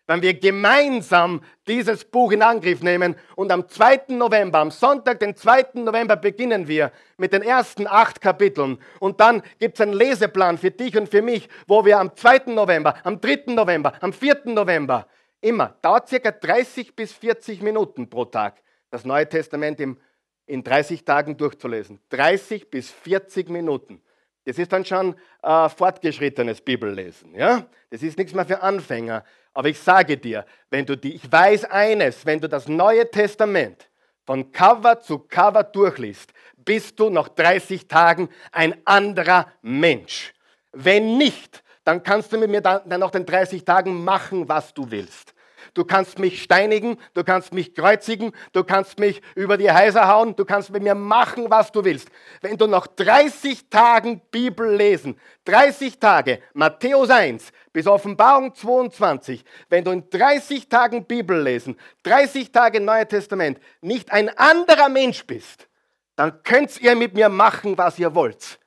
Wenn 0.08 0.22
wir 0.22 0.34
gemeinsam 0.34 1.42
dieses 1.68 2.06
Buch 2.06 2.32
in 2.32 2.42
Angriff 2.42 2.82
nehmen 2.82 3.16
und 3.36 3.52
am 3.52 3.68
2. 3.68 4.06
November, 4.10 4.60
am 4.60 4.72
Sonntag, 4.72 5.20
den 5.20 5.36
2. 5.36 5.68
November 5.76 6.16
beginnen 6.16 6.68
wir 6.68 6.92
mit 7.18 7.34
den 7.34 7.42
ersten 7.42 7.86
acht 7.88 8.22
Kapiteln 8.22 8.80
und 9.00 9.20
dann 9.20 9.44
gibt 9.60 9.76
es 9.76 9.82
einen 9.82 9.94
Leseplan 9.94 10.58
für 10.58 10.72
dich 10.72 10.98
und 10.98 11.10
für 11.10 11.22
mich, 11.22 11.50
wo 11.68 11.86
wir 11.86 12.00
am 12.00 12.16
2. 12.16 12.44
November, 12.48 12.96
am 13.04 13.20
3. 13.20 13.44
November, 13.48 13.94
am 14.02 14.14
4. 14.14 14.42
November, 14.46 15.08
immer, 15.42 15.76
dauert 15.82 16.08
circa 16.08 16.32
30 16.32 16.96
bis 16.96 17.12
40 17.12 17.62
Minuten 17.62 18.10
pro 18.10 18.26
Tag, 18.26 18.62
das 18.90 19.04
Neue 19.04 19.28
Testament 19.28 19.80
im, 19.82 19.98
in 20.46 20.64
30 20.64 21.04
Tagen 21.04 21.36
durchzulesen. 21.36 22.00
30 22.10 22.72
bis 22.72 22.90
40 22.90 23.50
Minuten. 23.50 24.02
Das 24.46 24.58
ist 24.58 24.72
dann 24.72 24.86
schon 24.86 25.14
äh, 25.44 25.68
fortgeschrittenes 25.68 26.62
Bibellesen. 26.62 27.36
Ja? 27.36 27.66
Das 27.90 28.02
ist 28.02 28.18
nichts 28.18 28.34
mehr 28.34 28.46
für 28.46 28.62
Anfänger. 28.62 29.26
Aber 29.58 29.70
ich 29.70 29.80
sage 29.80 30.18
dir, 30.18 30.46
wenn 30.70 30.86
du 30.86 30.96
die, 30.96 31.16
ich 31.16 31.32
weiß 31.32 31.66
eines, 31.66 32.28
wenn 32.28 32.40
du 32.40 32.48
das 32.48 32.68
Neue 32.68 33.10
Testament 33.10 33.90
von 34.24 34.52
Cover 34.52 35.00
zu 35.00 35.18
Cover 35.18 35.64
durchliest, 35.64 36.32
bist 36.58 37.00
du 37.00 37.10
nach 37.10 37.28
30 37.28 37.88
Tagen 37.88 38.30
ein 38.52 38.76
anderer 38.86 39.48
Mensch. 39.64 40.32
Wenn 40.74 41.18
nicht, 41.18 41.64
dann 41.86 42.04
kannst 42.04 42.32
du 42.32 42.38
mit 42.38 42.52
mir 42.52 42.62
dann, 42.62 42.88
nach 42.88 43.10
den 43.10 43.26
30 43.26 43.66
Tagen 43.66 44.04
machen, 44.04 44.48
was 44.48 44.76
du 44.76 44.92
willst. 44.92 45.34
Du 45.78 45.86
kannst 45.86 46.18
mich 46.18 46.42
steinigen, 46.42 46.98
du 47.14 47.24
kannst 47.24 47.54
mich 47.54 47.76
kreuzigen, 47.76 48.32
du 48.52 48.64
kannst 48.64 48.98
mich 48.98 49.22
über 49.36 49.58
die 49.58 49.72
Häuser 49.72 50.08
hauen, 50.08 50.36
du 50.36 50.44
kannst 50.44 50.72
mit 50.72 50.82
mir 50.82 50.96
machen, 50.96 51.52
was 51.52 51.72
du 51.72 51.86
willst. 51.86 52.10
Wenn 52.42 52.58
du 52.58 52.66
nach 52.66 52.88
30 52.88 53.70
Tagen 53.70 54.20
Bibel 54.32 54.74
lesen, 54.76 55.20
30 55.46 56.00
Tage, 56.00 56.42
Matthäus 56.56 57.12
1 57.12 57.52
bis 57.72 57.86
Offenbarung 57.86 58.56
22, 58.56 59.46
wenn 59.70 59.84
du 59.84 59.92
in 59.92 60.10
30 60.10 60.68
Tagen 60.68 61.06
Bibel 61.06 61.40
lesen, 61.40 61.78
30 62.02 62.52
Tage 62.52 62.82
Neue 62.82 63.08
Testament, 63.08 63.60
nicht 63.80 64.12
ein 64.12 64.36
anderer 64.36 64.90
Mensch 64.90 65.28
bist, 65.28 65.68
dann 66.16 66.42
könnt 66.42 66.82
ihr 66.82 66.96
mit 66.96 67.14
mir 67.14 67.30
machen, 67.30 67.78
was 67.78 68.00
ihr 68.00 68.16
wollt. 68.16 68.58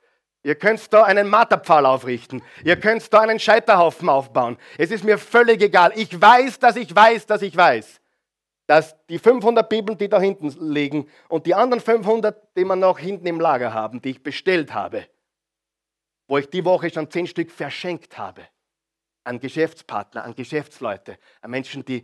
Ihr 0.43 0.55
könnt 0.55 0.91
da 0.91 1.03
einen 1.03 1.27
Marterpfahl 1.27 1.85
aufrichten. 1.85 2.41
Ihr 2.63 2.79
könnt 2.79 3.13
da 3.13 3.19
einen 3.19 3.39
Scheiterhaufen 3.39 4.09
aufbauen. 4.09 4.57
Es 4.77 4.89
ist 4.89 5.03
mir 5.03 5.17
völlig 5.17 5.61
egal. 5.61 5.91
Ich 5.95 6.19
weiß, 6.19 6.57
dass 6.59 6.75
ich 6.75 6.95
weiß, 6.95 7.27
dass 7.27 7.43
ich 7.43 7.55
weiß, 7.55 8.01
dass 8.65 8.95
die 9.07 9.19
500 9.19 9.69
Bibeln, 9.69 9.97
die 9.97 10.09
da 10.09 10.19
hinten 10.19 10.49
liegen 10.73 11.07
und 11.29 11.45
die 11.45 11.53
anderen 11.53 11.81
500, 11.81 12.57
die 12.57 12.63
wir 12.63 12.75
noch 12.75 12.97
hinten 12.97 13.27
im 13.27 13.39
Lager 13.39 13.73
haben, 13.73 14.01
die 14.01 14.11
ich 14.11 14.23
bestellt 14.23 14.73
habe, 14.73 15.07
wo 16.27 16.39
ich 16.39 16.49
die 16.49 16.65
Woche 16.65 16.89
schon 16.89 17.09
10 17.09 17.27
Stück 17.27 17.51
verschenkt 17.51 18.17
habe, 18.17 18.41
an 19.23 19.39
Geschäftspartner, 19.39 20.23
an 20.23 20.33
Geschäftsleute, 20.33 21.19
an 21.41 21.51
Menschen, 21.51 21.85
die, 21.85 22.03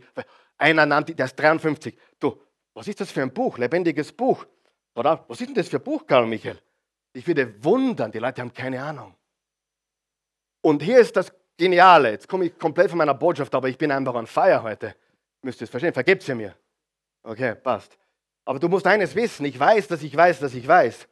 einer 0.58 0.86
nannte, 0.86 1.14
der 1.14 1.26
ist 1.26 1.36
53. 1.36 1.98
Du, 2.20 2.40
was 2.74 2.86
ist 2.86 3.00
das 3.00 3.10
für 3.10 3.22
ein 3.22 3.32
Buch? 3.32 3.58
Lebendiges 3.58 4.12
Buch. 4.12 4.46
Oder 4.94 5.24
was 5.26 5.40
ist 5.40 5.48
denn 5.48 5.54
das 5.54 5.68
für 5.68 5.78
ein 5.78 5.82
Buch, 5.82 6.06
Karl 6.06 6.26
Michael? 6.26 6.60
Ich 7.18 7.26
würde 7.26 7.52
wundern, 7.64 8.12
die 8.12 8.20
Leute 8.20 8.40
haben 8.40 8.52
keine 8.52 8.80
Ahnung. 8.80 9.12
Und 10.60 10.82
hier 10.84 11.00
ist 11.00 11.16
das 11.16 11.32
Geniale. 11.56 12.12
Jetzt 12.12 12.28
komme 12.28 12.44
ich 12.44 12.56
komplett 12.56 12.90
von 12.90 12.98
meiner 12.98 13.14
Botschaft, 13.14 13.52
aber 13.56 13.68
ich 13.68 13.76
bin 13.76 13.90
einfach 13.90 14.14
on 14.14 14.28
fire 14.28 14.62
heute. 14.62 14.94
Müsst 15.42 15.60
ihr 15.60 15.64
es 15.64 15.70
verstehen. 15.70 15.92
Vergebt 15.92 16.26
ihr 16.28 16.36
mir. 16.36 16.54
Okay, 17.24 17.56
passt. 17.56 17.98
Aber 18.44 18.60
du 18.60 18.68
musst 18.68 18.86
eines 18.86 19.16
wissen. 19.16 19.44
Ich 19.46 19.58
weiß, 19.58 19.88
dass 19.88 20.04
ich 20.04 20.16
weiß, 20.16 20.38
dass 20.38 20.54
ich 20.54 20.66
weiß. 20.66 21.08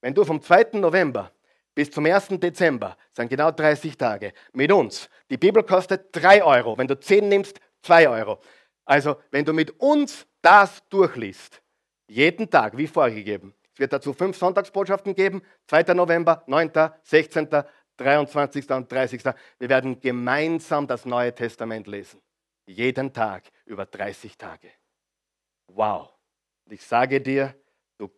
Wenn 0.00 0.14
du 0.14 0.24
vom 0.24 0.40
2. 0.40 0.78
November 0.78 1.30
bis 1.74 1.90
zum 1.90 2.06
1. 2.06 2.28
Dezember, 2.40 2.96
sind 3.12 3.28
genau 3.28 3.50
30 3.50 3.98
Tage, 3.98 4.32
mit 4.54 4.72
uns. 4.72 5.10
Die 5.28 5.36
Bibel 5.36 5.62
kostet 5.62 6.08
3 6.12 6.42
Euro. 6.42 6.78
Wenn 6.78 6.88
du 6.88 6.98
10 6.98 7.28
nimmst, 7.28 7.60
2 7.82 8.08
Euro. 8.08 8.40
Also, 8.86 9.16
wenn 9.30 9.44
du 9.44 9.52
mit 9.52 9.78
uns 9.78 10.26
das 10.40 10.82
durchliest, 10.88 11.60
jeden 12.08 12.48
Tag, 12.48 12.78
wie 12.78 12.86
vorgegeben, 12.86 13.54
es 13.74 13.78
wird 13.78 13.92
dazu 13.92 14.12
fünf 14.12 14.36
Sonntagsbotschaften 14.36 15.14
geben, 15.14 15.42
2. 15.68 15.94
November, 15.94 16.42
9., 16.46 16.70
16., 17.02 17.48
23. 17.96 18.70
und 18.70 18.90
30. 18.90 19.22
Wir 19.58 19.68
werden 19.68 20.00
gemeinsam 20.00 20.86
das 20.86 21.04
Neue 21.04 21.34
Testament 21.34 21.86
lesen. 21.86 22.20
Jeden 22.66 23.12
Tag 23.12 23.44
über 23.66 23.84
30 23.84 24.38
Tage. 24.38 24.68
Wow. 25.68 26.10
Ich 26.70 26.82
sage 26.82 27.20
dir, 27.20 27.54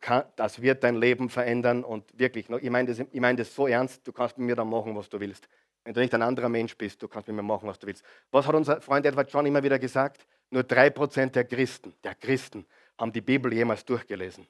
kann, 0.01 0.25
das 0.37 0.63
wird 0.63 0.85
dein 0.85 0.97
Leben 0.97 1.29
verändern 1.29 1.83
und 1.85 2.17
wirklich, 2.19 2.49
ich 2.49 2.71
meine 2.71 2.89
das, 2.89 3.01
ich 3.01 3.21
mein 3.21 3.37
das 3.37 3.55
so 3.55 3.67
ernst, 3.67 4.07
du 4.07 4.13
kannst 4.13 4.39
mit 4.39 4.47
mir 4.47 4.57
dann 4.57 4.69
machen, 4.69 4.95
was 4.95 5.09
du 5.09 5.19
willst. 5.19 5.49
Wenn 5.85 5.95
du 5.95 6.01
nicht 6.01 6.15
ein 6.15 6.23
anderer 6.23 6.49
Mensch 6.49 6.77
bist, 6.77 7.03
du 7.03 7.09
kannst 7.09 7.27
mit 7.27 7.37
mir 7.37 7.43
machen, 7.43 7.69
was 7.69 7.79
du 7.79 7.89
willst. 7.89 8.05
Was 8.31 8.47
hat 8.47 8.55
unser 8.55 8.81
Freund 8.81 9.05
Edward 9.05 9.33
John 9.33 9.47
immer 9.47 9.63
wieder 9.63 9.79
gesagt? 9.79 10.27
Nur 10.51 10.63
3% 10.63 11.31
der 11.31 11.45
Christen, 11.45 11.95
der 12.05 12.15
Christen 12.15 12.67
haben 12.99 13.13
die 13.13 13.21
Bibel 13.21 13.53
jemals 13.53 13.85
durchgelesen. 13.85 14.47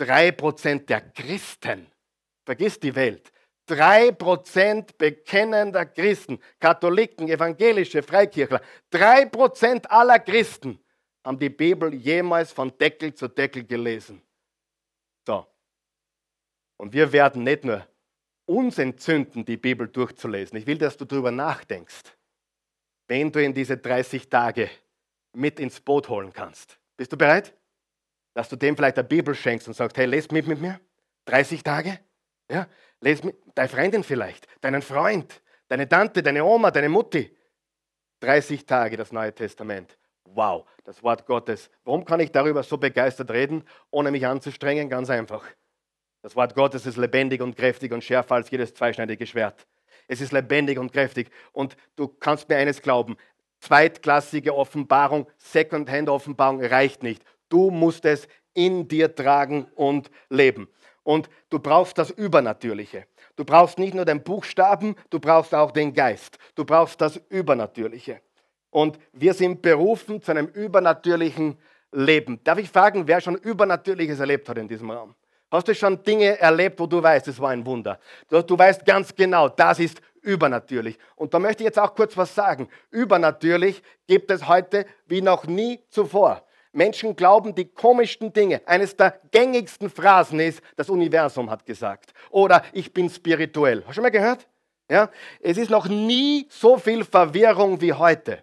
3% 0.00 0.86
der 0.86 1.00
Christen, 1.12 1.86
vergiss 2.44 2.80
die 2.80 2.94
Welt, 2.94 3.30
3% 3.68 4.96
bekennender 4.96 5.86
Christen, 5.86 6.40
Katholiken, 6.58 7.28
evangelische, 7.28 8.02
Freikirchler, 8.02 8.60
3% 8.92 9.86
aller 9.86 10.18
Christen 10.18 10.78
haben 11.24 11.38
die 11.38 11.50
Bibel 11.50 11.94
jemals 11.94 12.50
von 12.50 12.76
Deckel 12.78 13.14
zu 13.14 13.28
Deckel 13.28 13.64
gelesen. 13.64 14.22
So. 15.26 15.46
Und 16.78 16.92
wir 16.92 17.12
werden 17.12 17.44
nicht 17.44 17.64
nur 17.64 17.86
uns 18.46 18.78
entzünden, 18.78 19.44
die 19.44 19.58
Bibel 19.58 19.86
durchzulesen. 19.86 20.58
Ich 20.58 20.66
will, 20.66 20.78
dass 20.78 20.96
du 20.96 21.04
darüber 21.04 21.30
nachdenkst, 21.30 22.16
wenn 23.06 23.30
du 23.30 23.42
in 23.42 23.54
diese 23.54 23.76
30 23.76 24.28
Tage 24.28 24.70
mit 25.32 25.60
ins 25.60 25.80
Boot 25.80 26.08
holen 26.08 26.32
kannst. 26.32 26.80
Bist 26.96 27.12
du 27.12 27.16
bereit? 27.16 27.54
Dass 28.34 28.48
du 28.48 28.56
dem 28.56 28.76
vielleicht 28.76 28.98
eine 28.98 29.08
Bibel 29.08 29.34
schenkst 29.34 29.66
und 29.68 29.74
sagst, 29.74 29.96
hey, 29.96 30.06
lest 30.06 30.32
mit 30.32 30.46
mit 30.46 30.60
mir. 30.60 30.80
30 31.26 31.62
Tage? 31.62 31.98
Ja, 32.50 32.66
les 33.00 33.22
mit, 33.22 33.36
deine 33.54 33.68
Freundin 33.68 34.02
vielleicht, 34.04 34.46
deinen 34.60 34.82
Freund, 34.82 35.42
deine 35.68 35.88
Tante, 35.88 36.22
deine 36.22 36.44
Oma, 36.44 36.70
deine 36.70 36.88
Mutti. 36.88 37.36
30 38.20 38.66
Tage 38.66 38.96
das 38.96 39.12
Neue 39.12 39.34
Testament. 39.34 39.96
Wow, 40.24 40.66
das 40.84 41.02
Wort 41.02 41.26
Gottes. 41.26 41.70
Warum 41.84 42.04
kann 42.04 42.20
ich 42.20 42.30
darüber 42.30 42.62
so 42.62 42.76
begeistert 42.76 43.30
reden, 43.30 43.64
ohne 43.90 44.10
mich 44.10 44.26
anzustrengen? 44.26 44.88
Ganz 44.88 45.10
einfach. 45.10 45.44
Das 46.22 46.36
Wort 46.36 46.54
Gottes 46.54 46.86
ist 46.86 46.96
lebendig 46.96 47.40
und 47.40 47.56
kräftig 47.56 47.92
und 47.92 48.04
schärfer 48.04 48.34
als 48.34 48.50
jedes 48.50 48.74
zweischneidige 48.74 49.26
Schwert. 49.26 49.66
Es 50.06 50.20
ist 50.20 50.32
lebendig 50.32 50.78
und 50.78 50.92
kräftig. 50.92 51.30
Und 51.52 51.76
du 51.96 52.08
kannst 52.08 52.48
mir 52.48 52.56
eines 52.56 52.82
glauben. 52.82 53.16
Zweitklassige 53.60 54.54
Offenbarung, 54.54 55.26
Second-Hand-Offenbarung 55.38 56.62
reicht 56.64 57.02
nicht. 57.02 57.24
Du 57.50 57.70
musst 57.70 58.06
es 58.06 58.26
in 58.54 58.88
dir 58.88 59.14
tragen 59.14 59.66
und 59.74 60.10
leben. 60.30 60.68
Und 61.02 61.28
du 61.50 61.58
brauchst 61.58 61.98
das 61.98 62.10
Übernatürliche. 62.10 63.06
Du 63.36 63.44
brauchst 63.44 63.78
nicht 63.78 63.94
nur 63.94 64.04
den 64.04 64.22
Buchstaben, 64.22 64.96
du 65.10 65.20
brauchst 65.20 65.54
auch 65.54 65.70
den 65.70 65.92
Geist. 65.92 66.38
Du 66.54 66.64
brauchst 66.64 67.00
das 67.00 67.20
Übernatürliche. 67.28 68.20
Und 68.70 68.98
wir 69.12 69.34
sind 69.34 69.62
berufen 69.62 70.22
zu 70.22 70.30
einem 70.30 70.46
übernatürlichen 70.46 71.58
Leben. 71.92 72.42
Darf 72.44 72.58
ich 72.58 72.70
fragen, 72.70 73.06
wer 73.06 73.20
schon 73.20 73.36
Übernatürliches 73.36 74.20
erlebt 74.20 74.48
hat 74.48 74.58
in 74.58 74.68
diesem 74.68 74.90
Raum? 74.90 75.14
Hast 75.50 75.66
du 75.66 75.74
schon 75.74 76.02
Dinge 76.04 76.38
erlebt, 76.38 76.78
wo 76.78 76.86
du 76.86 77.02
weißt, 77.02 77.26
es 77.26 77.40
war 77.40 77.50
ein 77.50 77.66
Wunder? 77.66 77.98
Du, 78.28 78.56
weißt 78.56 78.84
ganz 78.84 79.12
genau, 79.12 79.48
das 79.48 79.80
ist 79.80 80.00
übernatürlich. 80.22 80.96
Und 81.16 81.34
da 81.34 81.40
möchte 81.40 81.64
ich 81.64 81.66
jetzt 81.66 81.78
auch 81.78 81.94
kurz 81.94 82.16
was 82.16 82.32
sagen. 82.32 82.68
Übernatürlich 82.90 83.82
gibt 84.06 84.30
es 84.30 84.46
heute 84.46 84.86
wie 85.06 85.22
noch 85.22 85.46
nie 85.46 85.80
zuvor. 85.88 86.44
Menschen 86.72 87.16
glauben 87.16 87.54
die 87.54 87.64
komischsten 87.64 88.32
Dinge. 88.32 88.62
Eines 88.66 88.96
der 88.96 89.20
gängigsten 89.30 89.90
Phrasen 89.90 90.40
ist, 90.40 90.62
das 90.76 90.88
Universum 90.88 91.50
hat 91.50 91.66
gesagt. 91.66 92.12
Oder 92.30 92.62
ich 92.72 92.92
bin 92.92 93.10
spirituell. 93.10 93.80
Hast 93.80 93.88
du 93.88 93.92
schon 93.94 94.02
mal 94.02 94.10
gehört? 94.10 94.46
Ja? 94.88 95.10
Es 95.40 95.58
ist 95.58 95.70
noch 95.70 95.88
nie 95.88 96.46
so 96.48 96.76
viel 96.78 97.04
Verwirrung 97.04 97.80
wie 97.80 97.92
heute. 97.92 98.42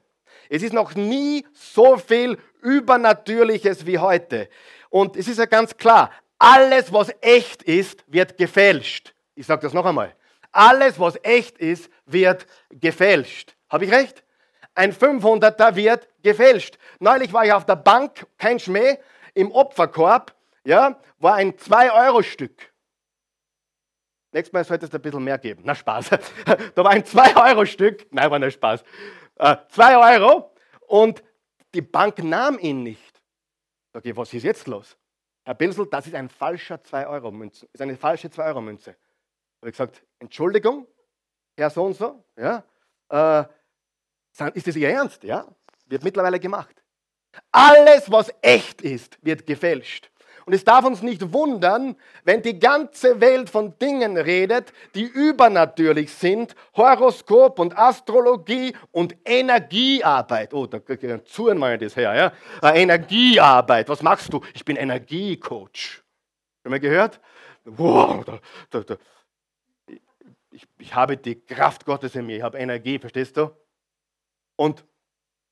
Es 0.49 0.63
ist 0.63 0.73
noch 0.73 0.95
nie 0.95 1.45
so 1.54 1.97
viel 1.97 2.38
Übernatürliches 2.62 3.86
wie 3.86 3.97
heute. 3.97 4.49
Und 4.89 5.15
es 5.15 5.28
ist 5.28 5.39
ja 5.39 5.45
ganz 5.45 5.75
klar, 5.75 6.12
alles, 6.39 6.93
was 6.93 7.12
echt 7.21 7.63
ist, 7.63 8.04
wird 8.08 8.38
gefälscht. 8.38 9.13
Ich 9.36 9.45
sage 9.45 9.62
das 9.62 9.73
noch 9.73 9.86
einmal. 9.86 10.15
Alles, 10.52 10.99
was 10.99 11.17
echt 11.23 11.58
ist, 11.58 11.89
wird 12.06 12.45
gefälscht. 12.69 13.56
Habe 13.69 13.86
ich 13.86 13.91
recht? 13.91 14.23
Ein 14.78 14.94
500er 14.94 15.76
wird 15.76 16.08
gefälscht. 16.22 16.78
Neulich 17.00 17.34
war 17.34 17.44
ich 17.44 17.52
auf 17.52 17.66
der 17.66 17.78
Bank, 17.78 18.28
kein 18.38 18.60
Schmäh, 18.60 19.00
im 19.34 19.52
Opferkorb, 19.52 20.36
ja, 20.63 21.02
war 21.18 21.34
ein 21.34 21.54
2-Euro-Stück. 21.54 22.72
Nächstes 24.32 24.54
Mal 24.54 24.63
sollte 24.63 24.86
es 24.86 24.94
ein 24.94 25.02
bisschen 25.02 25.24
mehr 25.24 25.40
geben. 25.40 25.63
Na, 25.66 25.74
Spaß. 25.74 26.10
da 26.76 26.84
war 26.84 26.92
ein 26.92 27.02
2-Euro-Stück. 27.02 28.06
Nein, 28.12 28.30
war 28.30 28.38
nicht 28.38 28.54
Spaß. 28.54 28.84
2 29.70 29.94
äh, 29.94 30.20
Euro 30.20 30.54
und 30.82 31.24
die 31.74 31.82
Bank 31.82 32.24
nahm 32.24 32.60
ihn 32.60 32.84
nicht. 32.84 33.20
Sag 33.94 34.06
ich, 34.06 34.16
was 34.16 34.32
ist 34.32 34.44
jetzt 34.44 34.68
los? 34.68 34.96
Herr 35.44 35.56
Pinsel, 35.56 35.88
das 35.88 36.06
ist 36.06 36.13
ein 36.13 36.30
falscher 36.30 36.76
2-Euro-Münze. 36.76 37.68
ist 37.74 37.82
eine 37.82 37.98
falsche 37.98 38.28
2-Euro-Münze. 38.28 38.92
Habe 38.92 39.70
ich 39.70 39.72
gesagt, 39.72 40.04
Entschuldigung, 40.20 40.86
Herr 41.58 41.72
so 41.72 41.84
und 41.84 41.96
so, 41.96 42.24
ja, 42.36 42.63
äh, 43.10 43.44
ist 44.54 44.67
das 44.67 44.76
Ihr 44.76 44.89
Ernst? 44.89 45.23
Ja, 45.23 45.45
wird 45.88 46.04
mittlerweile 46.04 46.39
gemacht. 46.39 46.76
Alles, 47.52 48.12
was 48.12 48.32
echt 48.41 48.82
ist, 48.82 49.17
wird 49.21 49.45
gefälscht. 49.45 50.10
Und 50.47 50.54
es 50.54 50.63
darf 50.63 50.86
uns 50.86 51.02
nicht 51.02 51.34
wundern, 51.34 51.97
wenn 52.23 52.41
die 52.41 52.58
ganze 52.58 53.19
Welt 53.19 53.50
von 53.50 53.78
Dingen 53.80 54.15
redet, 54.15 54.71
die 54.95 55.04
übernatürlich 55.04 56.13
sind, 56.13 56.56
Horoskop 56.73 57.60
und 57.60 57.78
Astrologie 57.78 58.73
und 58.91 59.17
Energiearbeit. 59.26 60.54
Oh, 60.54 60.65
da 60.65 60.80
zuhören 61.26 61.60
wir 61.60 61.78
das 61.78 61.97
her, 61.97 62.15
ja? 62.15 62.69
Äh, 62.69 62.82
Energiearbeit. 62.82 63.89
Was 63.89 64.02
machst 64.02 64.32
du? 64.32 64.39
Ich 64.54 64.63
bin 64.63 64.78
Energiecoach. 64.78 66.02
Haben 66.63 66.71
wir 66.71 66.80
gehört? 66.80 67.19
Wow, 67.65 68.23
da, 68.23 68.39
da, 68.69 68.80
da. 68.80 68.95
Ich, 70.52 70.63
ich 70.78 70.95
habe 70.95 71.17
die 71.17 71.41
Kraft 71.41 71.86
Gottes 71.86 72.15
in 72.15 72.26
mir, 72.26 72.38
ich 72.38 72.43
habe 72.43 72.58
Energie, 72.58 73.00
verstehst 73.00 73.36
du? 73.36 73.52
Und 74.58 74.84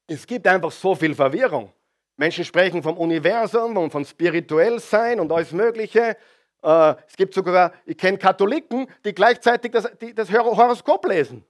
es 0.08 0.28
gibt 0.28 0.46
einfach 0.46 0.72
so 0.72 0.94
viel 0.94 1.16
Verwirrung. 1.16 1.72
Menschen 2.18 2.44
sprechen 2.44 2.84
vom 2.84 2.98
Universum 2.98 3.78
und 3.78 3.92
von 3.92 4.04
spirituell 4.04 4.80
sein 4.80 5.22
und 5.22 5.32
alles 5.32 5.52
Mögliche. 5.52 6.18
Äh, 6.62 6.96
es 7.08 7.16
gibt 7.16 7.34
sogar, 7.34 7.74
ich 7.86 7.98
kenne 7.98 8.18
Katholiken, 8.18 8.88
die 9.06 9.14
gleichzeitig 9.14 9.72
das, 9.72 9.90
die, 10.02 10.14
das 10.14 10.32
Horoskop 10.32 11.06
lesen. 11.06 11.46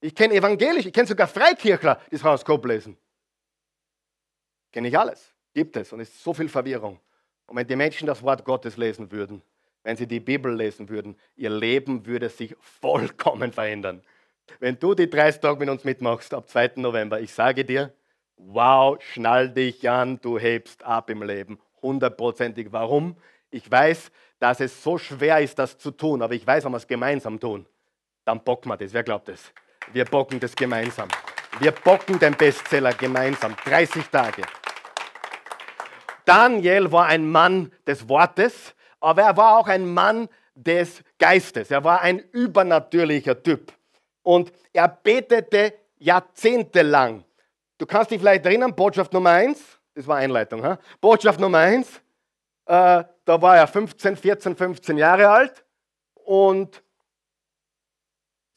Ich 0.00 0.14
kenne 0.14 0.34
evangelisch, 0.34 0.86
ich 0.86 0.92
kenne 0.92 1.06
sogar 1.06 1.26
Freikirchler, 1.26 2.00
die 2.06 2.16
das 2.16 2.24
Horoskop 2.24 2.64
lesen. 2.66 2.96
Kenne 4.72 4.88
ich 4.88 4.98
alles. 4.98 5.32
Gibt 5.54 5.76
es. 5.76 5.92
Und 5.92 6.00
es 6.00 6.10
ist 6.10 6.22
so 6.22 6.34
viel 6.34 6.48
Verwirrung. 6.48 7.00
Und 7.46 7.56
wenn 7.56 7.66
die 7.66 7.76
Menschen 7.76 8.06
das 8.06 8.22
Wort 8.22 8.44
Gottes 8.44 8.76
lesen 8.76 9.10
würden, 9.10 9.42
wenn 9.82 9.96
sie 9.96 10.06
die 10.06 10.20
Bibel 10.20 10.54
lesen 10.54 10.88
würden, 10.88 11.16
ihr 11.36 11.48
Leben 11.48 12.04
würde 12.06 12.28
sich 12.28 12.54
vollkommen 12.58 13.52
verändern. 13.52 14.02
Wenn 14.58 14.78
du 14.78 14.94
die 14.94 15.08
30 15.08 15.40
Tage 15.40 15.58
mit 15.58 15.68
uns 15.68 15.84
mitmachst 15.84 16.32
ab 16.32 16.48
2. 16.48 16.72
November, 16.76 17.20
ich 17.20 17.32
sage 17.32 17.64
dir, 17.64 17.92
wow, 18.36 18.98
schnall 19.00 19.50
dich 19.50 19.88
an, 19.88 20.20
du 20.20 20.38
hebst 20.38 20.82
ab 20.84 21.10
im 21.10 21.22
Leben. 21.22 21.58
Hundertprozentig. 21.82 22.68
Warum? 22.70 23.16
Ich 23.50 23.70
weiß, 23.70 24.10
dass 24.38 24.60
es 24.60 24.82
so 24.82 24.98
schwer 24.98 25.40
ist, 25.40 25.58
das 25.58 25.78
zu 25.78 25.90
tun, 25.90 26.22
aber 26.22 26.34
ich 26.34 26.46
weiß, 26.46 26.64
wenn 26.64 26.72
wir 26.72 26.78
es 26.78 26.86
gemeinsam 26.86 27.38
tun, 27.40 27.66
dann 28.24 28.42
bocken 28.42 28.70
wir 28.70 28.76
das. 28.76 28.92
Wer 28.92 29.02
glaubt 29.02 29.28
das? 29.28 29.52
Wir 29.92 30.04
bocken 30.04 30.40
das 30.40 30.54
gemeinsam. 30.54 31.08
Wir 31.58 31.72
bocken 31.72 32.18
den 32.18 32.34
Bestseller 32.34 32.92
gemeinsam. 32.92 33.56
30 33.64 34.08
Tage. 34.08 34.42
Daniel 36.24 36.90
war 36.90 37.06
ein 37.06 37.30
Mann 37.30 37.72
des 37.86 38.08
Wortes, 38.08 38.74
aber 39.00 39.22
er 39.22 39.36
war 39.36 39.58
auch 39.58 39.68
ein 39.68 39.86
Mann 39.94 40.28
des 40.54 41.02
Geistes. 41.18 41.70
Er 41.70 41.84
war 41.84 42.00
ein 42.00 42.18
übernatürlicher 42.18 43.42
Typ. 43.42 43.72
Und 44.26 44.52
er 44.72 44.88
betete 44.88 45.74
jahrzehntelang 45.98 47.24
Du 47.78 47.84
kannst 47.84 48.10
dich 48.10 48.18
vielleicht 48.18 48.46
erinnern, 48.46 48.74
Botschaft 48.74 49.12
Nummer 49.12 49.30
1, 49.30 49.78
das 49.94 50.06
war 50.06 50.16
Einleitung, 50.16 50.62
ha? 50.64 50.78
Botschaft 51.00 51.38
Nummer 51.38 51.58
1, 51.58 51.98
äh, 52.66 53.04
da 53.24 53.42
war 53.42 53.56
er 53.56 53.66
15, 53.66 54.16
14, 54.16 54.56
15 54.56 54.96
Jahre 54.96 55.28
alt 55.28 55.64
und 56.14 56.82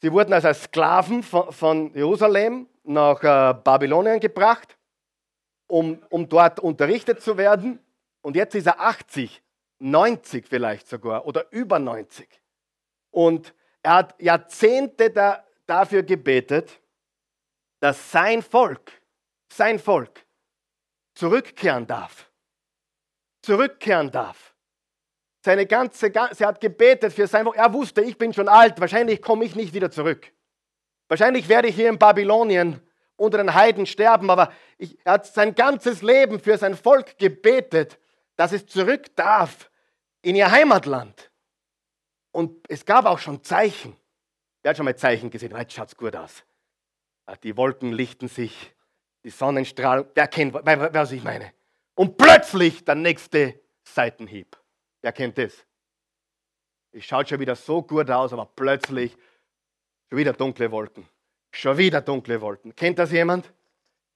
sie 0.00 0.10
wurden 0.10 0.32
also 0.32 0.48
als 0.48 0.62
Sklaven 0.62 1.22
von, 1.22 1.52
von 1.52 1.94
Jerusalem 1.94 2.66
nach 2.82 3.22
äh, 3.22 3.54
Babylonien 3.62 4.20
gebracht, 4.20 4.78
um, 5.66 6.02
um 6.08 6.26
dort 6.26 6.60
unterrichtet 6.60 7.20
zu 7.20 7.36
werden. 7.36 7.78
Und 8.22 8.36
jetzt 8.36 8.54
ist 8.54 8.66
er 8.66 8.80
80, 8.80 9.42
90 9.80 10.46
vielleicht 10.48 10.88
sogar 10.88 11.26
oder 11.26 11.44
über 11.52 11.78
90. 11.78 12.26
Und 13.10 13.54
er 13.82 13.94
hat 13.96 14.20
Jahrzehnte 14.20 15.10
da, 15.10 15.44
dafür 15.70 16.02
gebetet, 16.02 16.80
dass 17.80 18.10
sein 18.10 18.42
Volk, 18.42 18.92
sein 19.52 19.78
Volk 19.78 20.26
zurückkehren 21.14 21.86
darf. 21.86 22.30
Zurückkehren 23.42 24.10
darf. 24.10 24.54
Seine 25.42 25.66
ganze, 25.66 26.12
sie 26.32 26.44
hat 26.44 26.60
gebetet 26.60 27.12
für 27.12 27.26
sein 27.26 27.44
Volk. 27.44 27.56
Er 27.56 27.72
wusste, 27.72 28.02
ich 28.02 28.18
bin 28.18 28.34
schon 28.34 28.48
alt, 28.48 28.78
wahrscheinlich 28.80 29.22
komme 29.22 29.44
ich 29.44 29.54
nicht 29.54 29.72
wieder 29.72 29.90
zurück. 29.90 30.32
Wahrscheinlich 31.08 31.48
werde 31.48 31.68
ich 31.68 31.74
hier 31.74 31.88
in 31.88 31.98
Babylonien 31.98 32.80
unter 33.16 33.38
den 33.38 33.54
Heiden 33.54 33.86
sterben, 33.86 34.30
aber 34.30 34.52
ich, 34.78 34.98
er 35.04 35.14
hat 35.14 35.26
sein 35.26 35.54
ganzes 35.54 36.02
Leben 36.02 36.40
für 36.40 36.56
sein 36.58 36.76
Volk 36.76 37.18
gebetet, 37.18 37.98
dass 38.36 38.52
es 38.52 38.66
zurück 38.66 39.14
darf 39.16 39.70
in 40.22 40.36
ihr 40.36 40.50
Heimatland. 40.50 41.30
Und 42.32 42.64
es 42.68 42.84
gab 42.84 43.06
auch 43.06 43.18
schon 43.18 43.42
Zeichen. 43.42 43.96
Wer 44.62 44.70
hat 44.70 44.76
schon 44.76 44.84
mal 44.84 44.96
Zeichen 44.96 45.30
gesehen? 45.30 45.56
Jetzt 45.56 45.72
schaut 45.72 45.88
es 45.88 45.96
gut 45.96 46.14
aus. 46.14 46.44
Die 47.42 47.56
Wolken 47.56 47.92
lichten 47.92 48.28
sich, 48.28 48.74
die 49.24 49.30
Sonnenstrahlen, 49.30 50.04
wer 50.14 50.26
kennt, 50.26 50.52
was 50.52 51.12
ich 51.12 51.22
meine? 51.22 51.52
Und 51.94 52.16
plötzlich 52.16 52.84
der 52.84 52.94
nächste 52.96 53.60
Seitenhieb. 53.84 54.56
Wer 55.00 55.12
kennt 55.12 55.38
das? 55.38 55.64
Es 56.92 57.04
schaut 57.04 57.28
schon 57.28 57.38
wieder 57.40 57.54
so 57.54 57.82
gut 57.82 58.10
aus, 58.10 58.32
aber 58.32 58.46
plötzlich 58.46 59.16
schon 60.08 60.18
wieder 60.18 60.32
dunkle 60.32 60.70
Wolken. 60.72 61.08
Schon 61.52 61.78
wieder 61.78 62.00
dunkle 62.00 62.40
Wolken. 62.40 62.74
Kennt 62.74 62.98
das 62.98 63.12
jemand? 63.12 63.52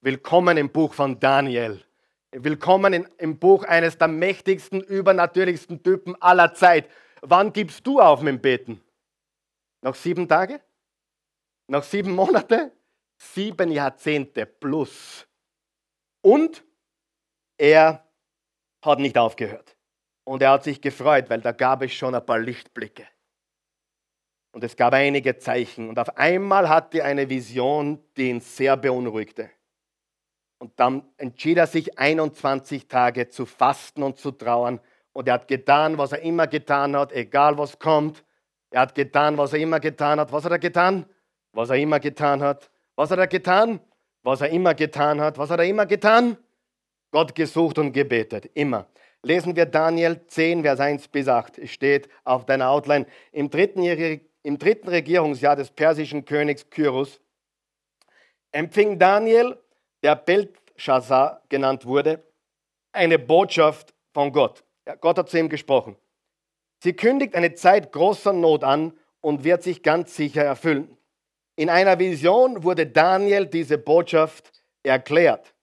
Willkommen 0.01 0.57
im 0.57 0.71
Buch 0.71 0.93
von 0.93 1.19
Daniel. 1.21 1.83
Willkommen 2.33 2.93
in, 2.93 3.09
im 3.19 3.39
Buch 3.39 3.65
eines 3.65 3.97
der 3.97 4.09
mächtigsten, 4.09 4.81
übernatürlichsten 4.83 5.83
Typen 5.83 6.21
aller 6.21 6.53
Zeit. 6.53 6.91
Wann 7.23 7.53
gibst 7.53 7.87
du 7.87 8.01
auf 8.01 8.21
mit 8.21 8.35
dem 8.35 8.41
Beten? 8.41 8.84
Nach 9.85 9.95
sieben 9.95 10.27
Tage? 10.27 10.63
Nach 11.67 11.83
sieben 11.83 12.13
Monate? 12.13 12.73
Sieben 13.19 13.71
Jahrzehnte 13.71 14.47
plus. 14.47 15.29
Und 16.23 16.65
er 17.59 18.09
hat 18.83 18.99
nicht 18.99 19.19
aufgehört. 19.19 19.77
Und 20.25 20.41
er 20.41 20.53
hat 20.53 20.65
sich 20.65 20.81
gefreut, 20.81 21.29
weil 21.29 21.43
da 21.43 21.53
gab 21.53 21.83
es 21.83 21.93
schon 21.93 22.15
ein 22.15 22.25
paar 22.25 22.39
Lichtblicke. 22.39 23.07
Und 24.53 24.65
es 24.65 24.75
gab 24.75 24.95
einige 24.95 25.37
Zeichen. 25.37 25.91
Und 25.91 25.99
auf 25.99 26.17
einmal 26.17 26.71
hatte 26.71 27.01
er 27.01 27.05
eine 27.05 27.29
Vision, 27.29 28.03
die 28.17 28.31
ihn 28.31 28.41
sehr 28.41 28.79
beunruhigte. 28.79 29.51
Und 30.61 30.81
dann 30.81 31.13
entschied 31.19 31.59
er 31.59 31.67
sich, 31.67 31.99
21 31.99 32.89
Tage 32.89 33.29
zu 33.29 33.45
fasten 33.45 34.03
und 34.03 34.17
zu 34.17 34.31
trauern. 34.31 34.81
Und 35.13 35.29
er 35.29 35.35
hat 35.35 35.47
getan, 35.47 35.99
was 35.99 36.13
er 36.13 36.23
immer 36.23 36.47
getan 36.47 36.97
hat, 36.97 37.13
egal 37.13 37.59
was 37.59 37.79
kommt. 37.79 38.25
Er 38.75 38.81
hat 38.81 38.95
getan, 38.97 39.39
was 39.39 39.53
er 39.53 39.61
immer 39.61 39.79
getan 39.79 40.19
hat. 40.19 40.33
Was 40.33 40.45
hat 40.45 40.51
er 40.51 40.59
getan? 40.59 41.07
Was 41.53 41.71
er 41.71 41.77
immer 41.77 42.01
getan 42.01 42.43
hat. 42.43 42.69
Was 42.97 43.09
hat 43.13 43.21
er 43.21 43.29
getan? 43.29 43.79
Was 44.25 44.41
er 44.41 44.49
immer 44.49 44.75
getan 44.75 45.21
hat. 45.21 45.39
Was 45.39 45.51
hat 45.51 45.61
er 45.61 45.65
immer 45.65 45.87
getan? 45.87 46.37
Gott 47.13 47.37
gesucht 47.37 47.79
und 47.79 47.93
gebetet. 47.93 48.51
Immer. 48.55 48.89
Lesen 49.23 49.55
wir 49.55 49.67
Daniel 49.67 50.27
10, 50.27 50.63
Vers 50.63 50.81
1 50.81 51.07
bis 51.07 51.29
8. 51.29 51.59
Es 51.59 51.71
steht 51.71 52.09
auf 52.25 52.47
deiner 52.47 52.69
Outline. 52.69 53.07
Im 53.31 53.49
dritten, 53.49 53.81
Im 54.43 54.59
dritten 54.59 54.89
Regierungsjahr 54.89 55.55
des 55.55 55.71
persischen 55.71 56.25
Königs 56.25 56.69
Kyros 56.69 57.21
empfing 58.51 58.99
Daniel 58.99 59.57
der 60.03 60.17
Belshazzar 60.17 61.43
genannt 61.49 61.87
wurde, 61.87 62.25
eine 62.91 63.21
Botschaft 63.21 63.95
von 64.13 64.33
Gott. 64.33 64.65
Gott 65.01 65.17
hat 65.17 65.31
zu 65.31 65.39
ihm 65.39 65.49
gesprochen. 65.49 65.97
Sie 66.85 66.93
kündigt 66.93 67.35
eine 67.35 67.55
Zeit 67.55 67.93
großer 67.93 68.35
Not 68.35 68.63
an 68.63 68.93
und 69.23 69.43
wird 69.43 69.63
sich 69.63 69.83
ganz 69.83 70.15
sicher 70.15 70.45
erfüllen. 70.45 70.99
In 71.57 71.71
einer 71.71 71.99
Vision 71.99 72.63
wurde 72.63 72.87
Daniel 72.87 73.47
diese 73.47 73.79
Botschaft 73.79 74.53
erklärt. 74.83 75.55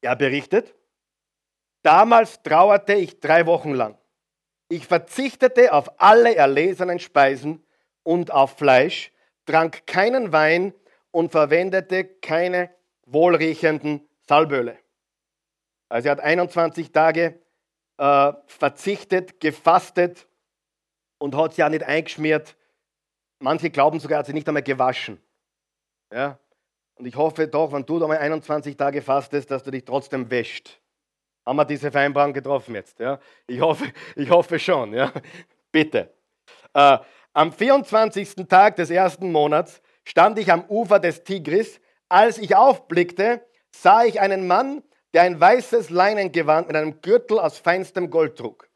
Er 0.00 0.14
berichtet, 0.14 0.76
damals 1.82 2.40
trauerte 2.44 2.92
ich 2.92 3.18
drei 3.18 3.46
Wochen 3.46 3.72
lang. 3.72 3.98
Ich 4.68 4.86
verzichtete 4.86 5.72
auf 5.72 6.00
alle 6.00 6.36
erlesenen 6.36 7.00
Speisen 7.00 7.66
und 8.04 8.30
auf 8.30 8.58
Fleisch, 8.58 9.10
trank 9.44 9.88
keinen 9.88 10.32
Wein 10.32 10.72
und 11.10 11.32
verwendete 11.32 12.04
keine 12.04 12.70
wohlriechenden 13.06 14.08
Salböle. 14.28 14.78
Also 15.88 16.06
er 16.06 16.12
hat 16.12 16.20
21 16.20 16.92
Tage 16.92 17.40
äh, 18.00 18.32
verzichtet, 18.46 19.40
gefastet 19.40 20.26
und 21.18 21.36
hat 21.36 21.52
sie 21.52 21.62
auch 21.62 21.68
nicht 21.68 21.84
eingeschmiert. 21.84 22.56
Manche 23.38 23.68
glauben 23.68 24.00
sogar, 24.00 24.16
er 24.16 24.18
hat 24.20 24.26
sie 24.26 24.32
nicht 24.32 24.48
einmal 24.48 24.62
gewaschen. 24.62 25.20
Ja? 26.10 26.38
Und 26.94 27.04
ich 27.04 27.14
hoffe 27.14 27.46
doch, 27.46 27.72
wenn 27.72 27.84
du 27.84 27.98
da 27.98 28.06
mal 28.06 28.16
21 28.16 28.74
Tage 28.76 29.02
fastest, 29.02 29.50
dass 29.50 29.62
du 29.62 29.70
dich 29.70 29.84
trotzdem 29.84 30.30
wäscht. 30.30 30.80
Haben 31.44 31.56
wir 31.56 31.66
diese 31.66 31.90
Vereinbarung 31.90 32.32
getroffen 32.32 32.74
jetzt? 32.74 32.98
Ja? 32.98 33.20
Ich, 33.46 33.60
hoffe, 33.60 33.92
ich 34.16 34.30
hoffe 34.30 34.58
schon. 34.58 34.94
Ja? 34.94 35.12
Bitte. 35.70 36.10
Äh, 36.72 36.98
am 37.34 37.52
24. 37.52 38.34
Tag 38.48 38.76
des 38.76 38.88
ersten 38.88 39.30
Monats 39.30 39.82
stand 40.04 40.38
ich 40.38 40.50
am 40.50 40.64
Ufer 40.70 40.98
des 40.98 41.22
Tigris. 41.22 41.80
Als 42.08 42.38
ich 42.38 42.56
aufblickte, 42.56 43.46
sah 43.70 44.04
ich 44.04 44.20
einen 44.20 44.46
Mann, 44.46 44.82
der 45.14 45.22
ein 45.22 45.40
weißes 45.40 45.90
Leinengewand 45.90 46.68
mit 46.68 46.76
einem 46.76 47.00
Gürtel 47.00 47.38
aus 47.38 47.58
feinstem 47.58 48.10
Gold 48.10 48.36
trug. 48.36 48.68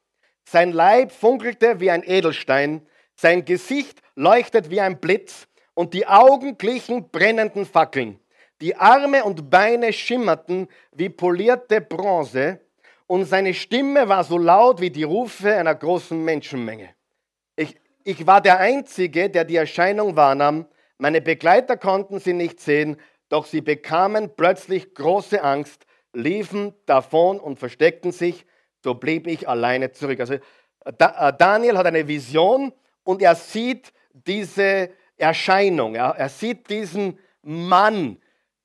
Sein 0.45 0.73
Leib 0.73 1.13
funkelte 1.13 1.81
wie 1.81 1.91
ein 1.91 2.03
Edelstein, 2.03 2.87
sein 3.15 3.45
Gesicht 3.45 4.01
leuchtet 4.15 4.71
wie 4.71 4.81
ein 4.81 4.99
Blitz 4.99 5.47
und 5.75 5.95
die 5.95 6.07
Augen 6.07 6.59
glichen 6.59 7.11
brennenden 7.11 7.65
Fackeln. 7.65 8.21
Die 8.61 8.77
Arme 8.77 9.25
und 9.25 9.51
Beine 9.51 9.93
schimmerten 9.93 10.69
wie 10.93 11.09
polierte 11.09 11.81
Bronze 11.81 12.61
und 13.07 13.25
seine 13.25 13.55
Stimme 13.55 14.09
war 14.09 14.25
so 14.25 14.39
laut 14.39 14.81
wie 14.81 14.91
die 14.91 15.03
Rufe 15.03 15.55
einer 15.55 15.75
großen 15.75 16.23
Menschenmenge. 16.23 16.91
Ich, 17.57 17.77
ich 18.05 18.27
war 18.27 18.41
der 18.41 18.59
Einzige, 18.59 19.31
der 19.31 19.45
die 19.45 19.57
Erscheinung 19.57 20.17
wahrnahm 20.17 20.67
meine 20.99 21.21
Begleiter 21.21 21.77
konnten 21.77 22.21
sie 22.21 22.33
nicht 22.33 22.61
sehen, 22.61 22.97
doch 23.29 23.47
sie 23.47 23.61
bekamen 23.61 24.31
plötzlich 24.37 24.95
große 24.95 25.43
Angst, 25.43 25.87
liefen 26.15 26.75
davon 26.87 27.39
und 27.39 27.59
versteckten 27.59 28.13
sich. 28.13 28.47
So 28.83 28.95
blieb 28.95 29.27
ich 29.27 29.49
alleine 29.49 29.93
zurück. 29.93 30.21
Also 30.21 30.35
äh, 30.35 31.33
Daniel 31.39 31.77
hat 31.79 31.87
eine 31.87 32.07
Vision 32.07 32.73
und 33.03 33.23
er 33.23 33.35
sieht 33.35 33.93
diese 34.13 34.91
Erscheinung. 35.17 35.95
Er, 35.95 36.29
sieht 36.29 36.69
diesen 36.71 37.19
Mann, 37.43 38.19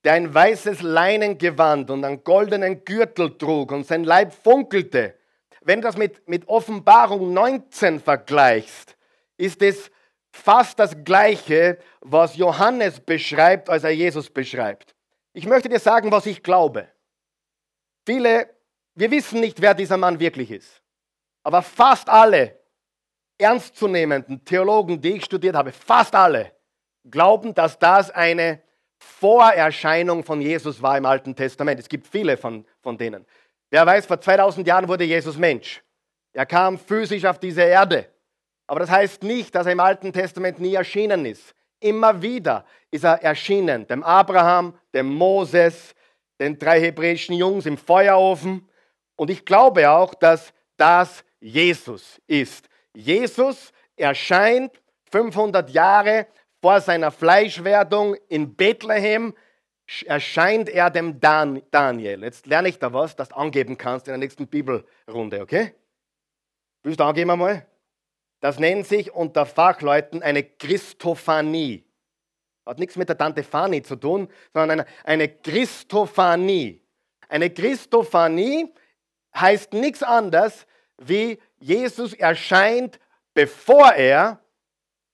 der 0.04 0.14
ein 0.14 0.34
weißes 0.34 0.82
Leinengewand 0.82 1.90
und 1.90 2.04
einen 2.06 2.24
goldenen 2.24 2.86
Gürtel 2.86 3.38
trug 3.38 3.72
und 3.72 3.86
sein 3.86 4.04
Leib 4.04 4.34
funkelte. 4.34 5.16
Wenn 5.62 5.82
du 5.82 5.88
das 5.88 5.98
mit, 5.98 6.28
mit 6.28 6.48
Offenbarung 6.48 7.34
19 7.34 8.00
vergleichst, 8.00 8.96
ist 9.38 9.62
es 9.62 9.92
fast 10.32 10.80
das 10.80 11.04
Gleiche, 11.04 11.78
was 12.02 12.38
Johannes 12.38 13.00
beschreibt, 13.00 13.70
als 13.70 13.84
er 13.84 13.92
Jesus 13.92 14.30
beschreibt. 14.30 14.96
Ich 15.34 15.46
möchte 15.46 15.70
dir 15.70 15.80
sagen, 15.80 16.12
was 16.12 16.26
ich 16.26 16.44
glaube. 16.44 16.88
Viele, 18.06 18.50
wir 18.96 19.12
wissen 19.12 19.40
nicht, 19.40 19.62
wer 19.62 19.74
dieser 19.74 19.98
Mann 19.98 20.20
wirklich 20.20 20.52
ist. 20.52 20.82
Aber 21.44 21.62
fast 21.62 22.10
alle 22.10 22.60
ernstzunehmenden 23.38 24.44
Theologen, 24.44 25.02
die 25.02 25.14
ich 25.14 25.26
studiert 25.26 25.56
habe, 25.56 25.72
fast 25.72 26.14
alle 26.14 26.52
glauben, 27.10 27.54
dass 27.54 27.80
das 27.80 28.12
eine 28.12 28.62
Vorerscheinung 28.98 30.24
von 30.24 30.42
Jesus 30.42 30.82
war 30.82 30.98
im 30.98 31.06
Alten 31.06 31.36
Testament. 31.36 31.80
Es 31.80 31.88
gibt 31.88 32.06
viele 32.08 32.36
von, 32.36 32.66
von 32.82 32.98
denen. 32.98 33.26
Wer 33.70 33.86
weiß, 33.86 34.06
vor 34.06 34.20
2000 34.20 34.68
Jahren 34.68 34.88
wurde 34.88 35.06
Jesus 35.06 35.38
Mensch. 35.38 35.82
Er 36.34 36.46
kam 36.46 36.78
physisch 36.78 37.26
auf 37.26 37.40
diese 37.40 37.62
Erde. 37.62 38.08
Aber 38.68 38.82
das 38.82 38.90
heißt 38.90 39.24
nicht, 39.24 39.56
dass 39.56 39.66
er 39.66 39.72
im 39.72 39.80
Alten 39.80 40.12
Testament 40.14 40.60
nie 40.60 40.76
erschienen 40.76 41.26
ist. 41.26 41.56
Immer 41.80 42.22
wieder 42.22 42.66
ist 42.92 43.06
er 43.06 43.24
erschienen, 43.24 43.88
dem 43.88 44.04
Abraham, 44.04 44.78
dem 44.94 45.08
Moses, 45.08 45.96
den 46.39 46.58
drei 46.58 46.80
hebräischen 46.80 47.36
Jungs 47.36 47.65
im 47.65 47.78
Feuerofen. 47.78 48.67
Und 49.15 49.30
ich 49.30 49.45
glaube 49.45 49.89
auch, 49.89 50.13
dass 50.13 50.54
das 50.78 51.23
Jesus 51.39 52.21
ist. 52.28 52.69
Jesus 52.93 53.71
erscheint 53.95 54.82
500 55.12 55.69
Jahre 55.69 56.28
vor 56.62 56.82
seiner 56.82 57.12
Fleischwerdung 57.12 58.15
in 58.28 58.56
Bethlehem, 58.56 59.34
erscheint 60.06 60.69
er 60.69 60.89
dem 60.89 61.19
Dan 61.19 61.62
Daniel. 61.71 62.23
Jetzt 62.23 62.45
lerne 62.45 62.69
ich 62.69 62.80
da 62.80 62.93
was, 62.93 63.15
das 63.15 63.30
du 63.30 63.36
angeben 63.38 63.78
kannst 63.78 64.08
in 64.08 64.12
der 64.12 64.19
nächsten 64.19 64.47
Bibelrunde, 64.47 65.41
okay? 65.41 65.73
Willst 66.84 66.99
du 66.99 67.04
angeben 67.04 67.32
einmal? 67.32 67.65
Das 68.39 68.60
nennt 68.60 68.88
sich 68.88 69.12
unter 69.13 69.45
Fachleuten 69.45 70.21
eine 70.21 70.43
Christophanie. 70.43 71.88
Hat 72.70 72.78
nichts 72.78 72.98
mit 72.98 73.10
der 73.10 73.18
Tante 73.18 73.42
Fanny 73.42 73.82
zu 73.82 73.96
tun, 73.96 74.30
sondern 74.54 74.82
eine, 74.82 74.90
eine 75.04 75.28
Christophanie. 75.28 76.80
Eine 77.28 77.50
Christophanie 77.50 78.72
heißt 79.36 79.74
nichts 79.74 80.04
anderes 80.04 80.68
wie 81.00 81.40
Jesus 81.60 82.14
erscheint 82.14 83.00
bevor 83.34 83.94
er 83.94 84.40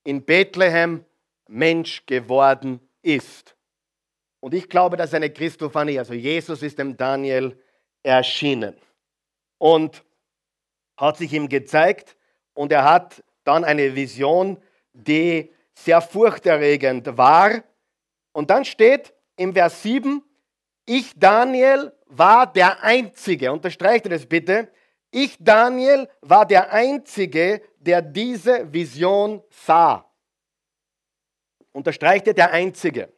in 0.03 0.25
Bethlehem 0.25 1.05
Mensch 1.47 2.05
geworden 2.05 2.81
ist. 3.01 3.55
Und 4.41 4.53
ich 4.53 4.67
glaube, 4.67 4.97
das 4.97 5.11
ist 5.11 5.15
eine 5.15 5.29
Christophanie. 5.29 5.97
Also 5.97 6.13
Jesus 6.13 6.61
ist 6.61 6.77
dem 6.77 6.97
Daniel 6.97 7.57
erschienen 8.03 8.75
und 9.59 10.03
hat 10.97 11.15
sich 11.15 11.31
ihm 11.31 11.47
gezeigt 11.47 12.17
und 12.53 12.73
er 12.73 12.83
hat 12.83 13.23
dann 13.45 13.63
eine 13.63 13.95
Vision, 13.95 14.57
die 14.91 15.54
sehr 15.75 16.01
furchterregend 16.01 17.17
war. 17.17 17.63
Und 18.31 18.49
dann 18.49 18.65
steht 18.65 19.13
im 19.35 19.53
Vers 19.53 19.83
7, 19.83 20.23
ich 20.85 21.13
Daniel 21.15 21.91
war 22.05 22.51
der 22.51 22.83
Einzige, 22.83 23.51
unterstreicht 23.51 24.11
das 24.11 24.25
bitte, 24.25 24.71
ich 25.11 25.37
Daniel 25.39 26.09
war 26.21 26.45
der 26.45 26.71
Einzige, 26.71 27.61
der 27.77 28.01
diese 28.01 28.71
Vision 28.71 29.41
sah. 29.49 30.11
Unterstreicht 31.71 32.27
der 32.27 32.51
Einzige. 32.51 33.13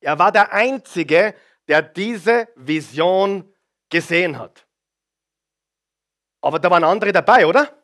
Er 0.00 0.18
war 0.18 0.32
der 0.32 0.52
Einzige, 0.52 1.34
der 1.66 1.82
diese 1.82 2.48
Vision 2.56 3.52
gesehen 3.88 4.38
hat. 4.38 4.66
Aber 6.40 6.58
da 6.58 6.70
waren 6.70 6.84
andere 6.84 7.12
dabei, 7.12 7.46
oder? 7.46 7.74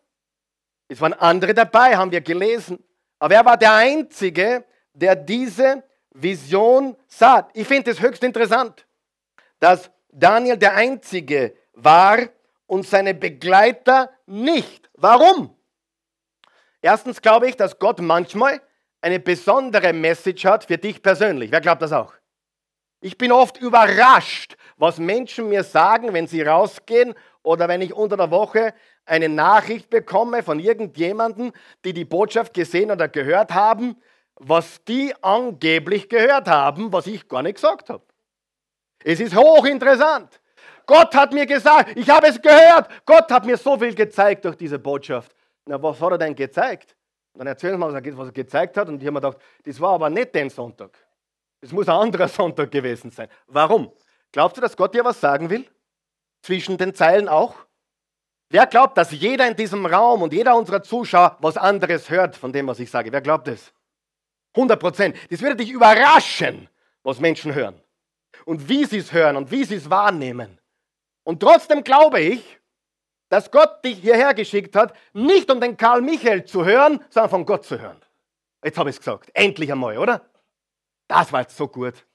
Es 0.88 1.00
waren 1.00 1.14
andere 1.14 1.54
dabei, 1.54 1.96
haben 1.96 2.10
wir 2.10 2.20
gelesen. 2.20 2.82
Aber 3.18 3.34
er 3.34 3.44
war 3.44 3.56
der 3.56 3.74
Einzige, 3.74 4.64
der 4.92 5.16
diese 5.16 5.82
Vision 6.10 6.96
sah. 7.06 7.48
Ich 7.54 7.66
finde 7.66 7.90
es 7.90 8.00
höchst 8.00 8.22
interessant, 8.22 8.86
dass 9.58 9.90
Daniel 10.10 10.56
der 10.56 10.74
Einzige 10.74 11.56
war 11.72 12.18
und 12.66 12.86
seine 12.86 13.14
Begleiter 13.14 14.10
nicht. 14.26 14.88
Warum? 14.94 15.56
Erstens 16.80 17.20
glaube 17.20 17.48
ich, 17.48 17.56
dass 17.56 17.78
Gott 17.78 18.00
manchmal 18.00 18.60
eine 19.00 19.18
besondere 19.18 19.92
Message 19.92 20.44
hat 20.44 20.64
für 20.64 20.78
dich 20.78 21.02
persönlich. 21.02 21.50
Wer 21.50 21.60
glaubt 21.60 21.82
das 21.82 21.92
auch? 21.92 22.14
Ich 23.00 23.18
bin 23.18 23.32
oft 23.32 23.58
überrascht, 23.58 24.56
was 24.76 24.98
Menschen 24.98 25.48
mir 25.48 25.62
sagen, 25.62 26.14
wenn 26.14 26.26
sie 26.26 26.42
rausgehen 26.42 27.14
oder 27.44 27.68
wenn 27.68 27.82
ich 27.82 27.94
unter 27.94 28.16
der 28.16 28.30
Woche 28.30 28.74
eine 29.04 29.28
Nachricht 29.28 29.90
bekomme 29.90 30.42
von 30.42 30.58
irgendjemandem, 30.58 31.52
die 31.84 31.92
die 31.92 32.04
Botschaft 32.04 32.54
gesehen 32.54 32.90
oder 32.90 33.06
gehört 33.06 33.52
haben, 33.52 33.96
was 34.36 34.82
die 34.84 35.14
angeblich 35.22 36.08
gehört 36.08 36.48
haben, 36.48 36.92
was 36.92 37.06
ich 37.06 37.28
gar 37.28 37.42
nicht 37.42 37.56
gesagt 37.56 37.90
habe. 37.90 38.02
Es 39.04 39.20
ist 39.20 39.36
hochinteressant. 39.36 40.40
Gott 40.86 41.14
hat 41.14 41.32
mir 41.32 41.46
gesagt, 41.46 41.96
ich 41.96 42.08
habe 42.08 42.26
es 42.26 42.40
gehört. 42.40 42.88
Gott 43.06 43.30
hat 43.30 43.46
mir 43.46 43.56
so 43.56 43.78
viel 43.78 43.94
gezeigt 43.94 44.44
durch 44.44 44.56
diese 44.56 44.78
Botschaft. 44.78 45.34
Na, 45.66 45.80
was 45.82 46.00
hat 46.00 46.12
er 46.12 46.18
denn 46.18 46.34
gezeigt? 46.34 46.96
Dann 47.34 47.46
erzählen 47.46 47.74
wir 47.74 47.78
mal, 47.78 47.92
was 48.16 48.28
er 48.28 48.32
gezeigt 48.32 48.76
hat. 48.76 48.88
Und 48.88 49.02
ich 49.02 49.06
habe 49.06 49.14
mir 49.14 49.20
gedacht, 49.20 49.38
das 49.64 49.80
war 49.80 49.94
aber 49.94 50.10
nicht 50.10 50.34
den 50.34 50.50
Sonntag. 50.50 50.96
Das 51.60 51.72
muss 51.72 51.88
ein 51.88 51.96
anderer 51.96 52.28
Sonntag 52.40 52.70
gewesen 52.70 53.10
sein. 53.10 53.28
Warum? 53.46 53.92
Glaubst 54.32 54.56
du, 54.56 54.60
dass 54.60 54.76
Gott 54.76 54.94
dir 54.94 55.04
was 55.04 55.20
sagen 55.20 55.48
will? 55.48 55.66
Zwischen 56.44 56.76
den 56.76 56.94
Zeilen 56.94 57.26
auch? 57.26 57.54
Wer 58.50 58.66
glaubt, 58.66 58.98
dass 58.98 59.12
jeder 59.12 59.48
in 59.48 59.56
diesem 59.56 59.86
Raum 59.86 60.20
und 60.20 60.34
jeder 60.34 60.54
unserer 60.56 60.82
Zuschauer 60.82 61.38
was 61.40 61.56
anderes 61.56 62.10
hört 62.10 62.36
von 62.36 62.52
dem, 62.52 62.66
was 62.66 62.78
ich 62.80 62.90
sage? 62.90 63.10
Wer 63.10 63.22
glaubt 63.22 63.48
das? 63.48 63.72
100 64.54 64.78
Prozent. 64.78 65.16
Das 65.30 65.40
würde 65.40 65.56
dich 65.56 65.70
überraschen, 65.70 66.68
was 67.02 67.18
Menschen 67.18 67.54
hören. 67.54 67.80
Und 68.44 68.68
wie 68.68 68.84
sie 68.84 68.98
es 68.98 69.10
hören 69.10 69.36
und 69.36 69.50
wie 69.50 69.64
sie 69.64 69.76
es 69.76 69.88
wahrnehmen. 69.88 70.60
Und 71.22 71.40
trotzdem 71.40 71.82
glaube 71.82 72.20
ich, 72.20 72.60
dass 73.30 73.50
Gott 73.50 73.82
dich 73.82 74.00
hierher 74.00 74.34
geschickt 74.34 74.76
hat, 74.76 74.94
nicht 75.14 75.50
um 75.50 75.62
den 75.62 75.78
Karl 75.78 76.02
Michael 76.02 76.44
zu 76.44 76.66
hören, 76.66 77.02
sondern 77.08 77.30
von 77.30 77.46
Gott 77.46 77.64
zu 77.64 77.80
hören. 77.80 78.02
Jetzt 78.62 78.76
habe 78.76 78.90
ich 78.90 78.96
es 78.96 79.00
gesagt. 79.00 79.30
Endlich 79.32 79.72
einmal, 79.72 79.96
oder? 79.96 80.20
Das 81.08 81.32
war 81.32 81.40
jetzt 81.40 81.56
so 81.56 81.68
gut. 81.68 82.06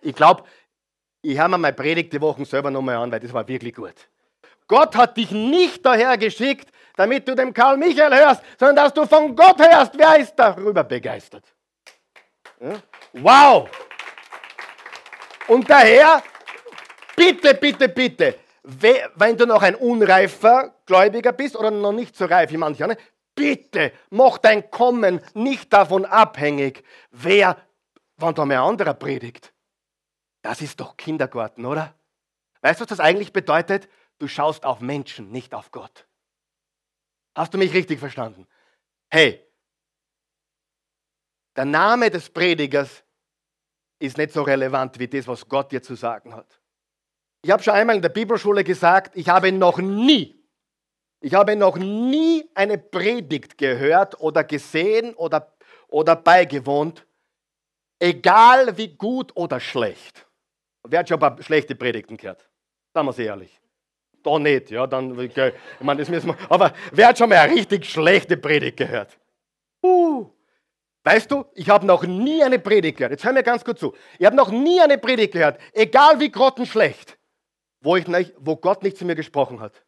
Ich 0.00 0.16
glaube, 0.16 0.42
ich 1.22 1.38
höre 1.38 1.48
mir 1.48 1.58
meine 1.58 1.74
Predigt 1.74 2.12
die 2.12 2.20
Wochen 2.20 2.44
selber 2.44 2.70
nochmal 2.70 2.96
an, 2.96 3.10
weil 3.10 3.20
das 3.20 3.32
war 3.32 3.46
wirklich 3.46 3.74
gut. 3.74 3.94
Gott 4.66 4.94
hat 4.96 5.16
dich 5.16 5.30
nicht 5.30 5.84
daher 5.84 6.16
geschickt, 6.18 6.70
damit 6.96 7.26
du 7.26 7.34
dem 7.34 7.54
Karl 7.54 7.76
Michael 7.76 8.14
hörst, 8.14 8.42
sondern 8.58 8.76
dass 8.76 8.92
du 8.92 9.06
von 9.06 9.34
Gott 9.34 9.58
hörst. 9.58 9.92
Wer 9.96 10.18
ist 10.18 10.34
darüber 10.34 10.84
begeistert? 10.84 11.44
Ja? 12.60 12.74
Wow! 13.14 13.68
Und 15.48 15.68
daher, 15.68 16.22
bitte, 17.16 17.54
bitte, 17.54 17.88
bitte, 17.88 18.34
wenn 18.62 19.36
du 19.36 19.46
noch 19.46 19.62
ein 19.62 19.74
unreifer 19.74 20.74
Gläubiger 20.84 21.32
bist 21.32 21.56
oder 21.56 21.70
noch 21.70 21.92
nicht 21.92 22.14
so 22.14 22.26
reif 22.26 22.50
wie 22.50 22.58
manche 22.58 22.84
andere, 22.84 23.00
bitte 23.34 23.92
mach 24.10 24.36
dein 24.36 24.70
Kommen 24.70 25.20
nicht 25.32 25.72
davon 25.72 26.04
abhängig, 26.04 26.84
wer, 27.10 27.56
wann 28.18 28.34
da 28.34 28.44
mehr 28.44 28.60
anderer 28.60 28.94
predigt. 28.94 29.52
Das 30.48 30.62
ist 30.62 30.80
doch 30.80 30.96
Kindergarten, 30.96 31.66
oder? 31.66 31.94
Weißt 32.62 32.80
du, 32.80 32.84
was 32.84 32.88
das 32.88 33.00
eigentlich 33.00 33.34
bedeutet? 33.34 33.86
Du 34.18 34.28
schaust 34.28 34.64
auf 34.64 34.80
Menschen, 34.80 35.30
nicht 35.30 35.52
auf 35.52 35.70
Gott. 35.72 36.06
Hast 37.34 37.52
du 37.52 37.58
mich 37.58 37.74
richtig 37.74 37.98
verstanden? 37.98 38.46
Hey, 39.10 39.46
der 41.54 41.66
Name 41.66 42.08
des 42.08 42.30
Predigers 42.30 43.04
ist 43.98 44.16
nicht 44.16 44.32
so 44.32 44.40
relevant 44.40 44.98
wie 44.98 45.06
das, 45.06 45.28
was 45.28 45.46
Gott 45.46 45.70
dir 45.70 45.82
zu 45.82 45.96
sagen 45.96 46.34
hat. 46.34 46.62
Ich 47.42 47.50
habe 47.50 47.62
schon 47.62 47.74
einmal 47.74 47.96
in 47.96 48.02
der 48.02 48.08
Bibelschule 48.08 48.64
gesagt, 48.64 49.18
ich 49.18 49.28
habe 49.28 49.52
noch 49.52 49.76
nie, 49.76 50.42
ich 51.20 51.34
habe 51.34 51.56
noch 51.56 51.76
nie 51.76 52.48
eine 52.54 52.78
Predigt 52.78 53.58
gehört 53.58 54.18
oder 54.18 54.44
gesehen 54.44 55.12
oder, 55.12 55.54
oder 55.88 56.16
beigewohnt, 56.16 57.06
egal 57.98 58.78
wie 58.78 58.96
gut 58.96 59.36
oder 59.36 59.60
schlecht. 59.60 60.24
Wer 60.88 61.00
hat 61.00 61.08
schon 61.08 61.16
ein 61.16 61.36
paar 61.36 61.42
schlechte 61.42 61.74
Predigten 61.74 62.16
gehört? 62.16 62.48
Sagen 62.94 63.16
wir 63.16 63.26
ehrlich. 63.26 63.60
Da 64.22 64.38
nicht, 64.38 64.70
ja, 64.70 64.86
dann, 64.86 65.12
okay. 65.12 65.52
ich 65.78 65.84
meine, 65.84 66.00
das 66.00 66.08
müssen 66.08 66.28
wir, 66.28 66.36
aber 66.48 66.72
wer 66.92 67.08
hat 67.08 67.18
schon 67.18 67.28
mal 67.28 67.38
eine 67.38 67.54
richtig 67.54 67.86
schlechte 67.86 68.36
Predigt 68.36 68.76
gehört? 68.76 69.16
Uh, 69.80 70.28
Weißt 71.08 71.30
du, 71.30 71.46
ich 71.54 71.70
habe 71.70 71.86
noch 71.86 72.02
nie 72.04 72.42
eine 72.42 72.58
Predigt 72.58 72.98
gehört. 72.98 73.12
Jetzt 73.12 73.24
hör 73.24 73.32
mir 73.32 73.42
ganz 73.42 73.64
gut 73.64 73.78
zu. 73.78 73.94
Ich 74.18 74.26
habe 74.26 74.36
noch 74.36 74.50
nie 74.50 74.78
eine 74.78 74.98
Predigt 74.98 75.32
gehört, 75.32 75.58
egal 75.72 76.20
wie 76.20 76.30
grottenschlecht, 76.30 77.18
wo, 77.80 77.96
ich 77.96 78.06
nicht, 78.06 78.34
wo 78.38 78.56
Gott 78.56 78.82
nicht 78.82 78.98
zu 78.98 79.06
mir 79.06 79.14
gesprochen 79.14 79.58
hat, 79.58 79.84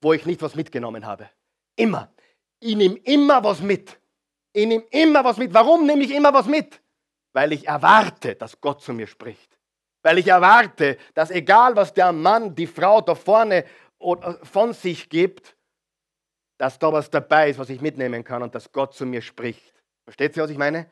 wo 0.00 0.12
ich 0.12 0.24
nicht 0.24 0.40
was 0.40 0.54
mitgenommen 0.54 1.04
habe. 1.04 1.28
Immer. 1.74 2.12
Ich 2.60 2.76
nehme 2.76 2.96
immer 2.98 3.42
was 3.42 3.60
mit. 3.60 3.98
Ich 4.52 4.66
nehme 4.66 4.84
immer 4.90 5.24
was 5.24 5.36
mit. 5.36 5.52
Warum 5.52 5.84
nehme 5.84 6.04
ich 6.04 6.14
immer 6.14 6.32
was 6.32 6.46
mit? 6.46 6.80
Weil 7.32 7.52
ich 7.52 7.66
erwarte, 7.66 8.36
dass 8.36 8.60
Gott 8.60 8.82
zu 8.82 8.92
mir 8.92 9.08
spricht. 9.08 9.51
Weil 10.02 10.18
ich 10.18 10.28
erwarte, 10.28 10.98
dass 11.14 11.30
egal 11.30 11.76
was 11.76 11.94
der 11.94 12.12
Mann, 12.12 12.54
die 12.54 12.66
Frau 12.66 13.00
da 13.00 13.14
vorne 13.14 13.64
von 14.42 14.72
sich 14.72 15.08
gibt, 15.08 15.56
dass 16.58 16.78
da 16.78 16.92
was 16.92 17.10
dabei 17.10 17.50
ist, 17.50 17.58
was 17.58 17.70
ich 17.70 17.80
mitnehmen 17.80 18.24
kann 18.24 18.42
und 18.42 18.54
dass 18.54 18.70
Gott 18.72 18.94
zu 18.94 19.06
mir 19.06 19.22
spricht. 19.22 19.74
Versteht 20.04 20.36
ihr, 20.36 20.42
was 20.42 20.50
ich 20.50 20.58
meine? 20.58 20.90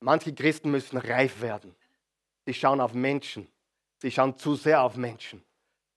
Manche 0.00 0.34
Christen 0.34 0.70
müssen 0.70 0.98
reif 0.98 1.40
werden. 1.40 1.74
Sie 2.44 2.54
schauen 2.54 2.80
auf 2.80 2.92
Menschen. 2.92 3.48
Sie 3.98 4.10
schauen 4.10 4.36
zu 4.36 4.56
sehr 4.56 4.82
auf 4.82 4.96
Menschen. 4.96 5.44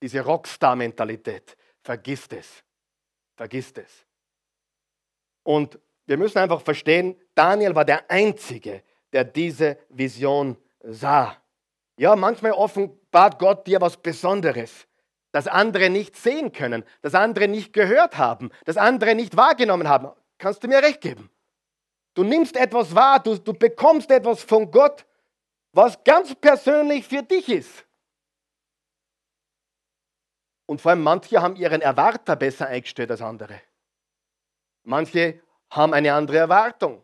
Diese 0.01 0.21
Rockstar-Mentalität. 0.21 1.57
Vergisst 1.81 2.33
es. 2.33 2.63
Vergisst 3.35 3.79
es. 3.79 4.05
Und 5.43 5.79
wir 6.05 6.17
müssen 6.17 6.37
einfach 6.37 6.61
verstehen, 6.61 7.19
Daniel 7.33 7.73
war 7.73 7.85
der 7.85 8.09
Einzige, 8.09 8.83
der 9.11 9.23
diese 9.23 9.77
Vision 9.89 10.57
sah. 10.81 11.35
Ja, 11.97 12.15
manchmal 12.15 12.51
offenbart 12.51 13.39
Gott 13.39 13.67
dir 13.67 13.79
was 13.79 13.97
Besonderes, 13.97 14.87
das 15.31 15.47
andere 15.47 15.89
nicht 15.89 16.15
sehen 16.15 16.51
können, 16.51 16.83
das 17.01 17.15
andere 17.15 17.47
nicht 17.47 17.73
gehört 17.73 18.17
haben, 18.17 18.51
das 18.65 18.77
andere 18.77 19.15
nicht 19.15 19.37
wahrgenommen 19.37 19.87
haben. 19.87 20.09
Kannst 20.37 20.63
du 20.63 20.67
mir 20.67 20.83
recht 20.83 21.01
geben? 21.01 21.29
Du 22.13 22.23
nimmst 22.23 22.57
etwas 22.57 22.95
wahr, 22.95 23.21
du, 23.21 23.37
du 23.37 23.53
bekommst 23.53 24.11
etwas 24.11 24.43
von 24.43 24.71
Gott, 24.71 25.05
was 25.71 26.03
ganz 26.03 26.33
persönlich 26.35 27.07
für 27.07 27.23
dich 27.23 27.49
ist. 27.49 27.85
Und 30.65 30.81
vor 30.81 30.91
allem 30.91 31.03
manche 31.03 31.41
haben 31.41 31.55
ihren 31.55 31.81
Erwarter 31.81 32.35
besser 32.35 32.67
eingestellt 32.67 33.11
als 33.11 33.21
andere. 33.21 33.61
Manche 34.83 35.41
haben 35.69 35.93
eine 35.93 36.13
andere 36.13 36.37
Erwartung. 36.37 37.03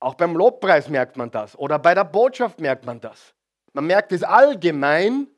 Auch 0.00 0.14
beim 0.14 0.34
Lobpreis 0.34 0.88
merkt 0.88 1.16
man 1.16 1.30
das 1.30 1.56
oder 1.56 1.78
bei 1.78 1.94
der 1.94 2.04
Botschaft 2.04 2.60
merkt 2.60 2.84
man 2.84 3.00
das. 3.00 3.34
Man 3.72 3.86
merkt 3.86 4.12
es 4.12 4.22
allgemein. 4.22 5.28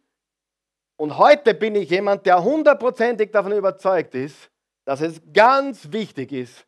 Und 0.96 1.18
heute 1.18 1.54
bin 1.54 1.74
ich 1.74 1.90
jemand, 1.90 2.26
der 2.26 2.42
hundertprozentig 2.42 3.32
davon 3.32 3.52
überzeugt 3.52 4.14
ist, 4.14 4.50
dass 4.84 5.00
es 5.00 5.20
ganz 5.32 5.90
wichtig 5.90 6.32
ist, 6.32 6.66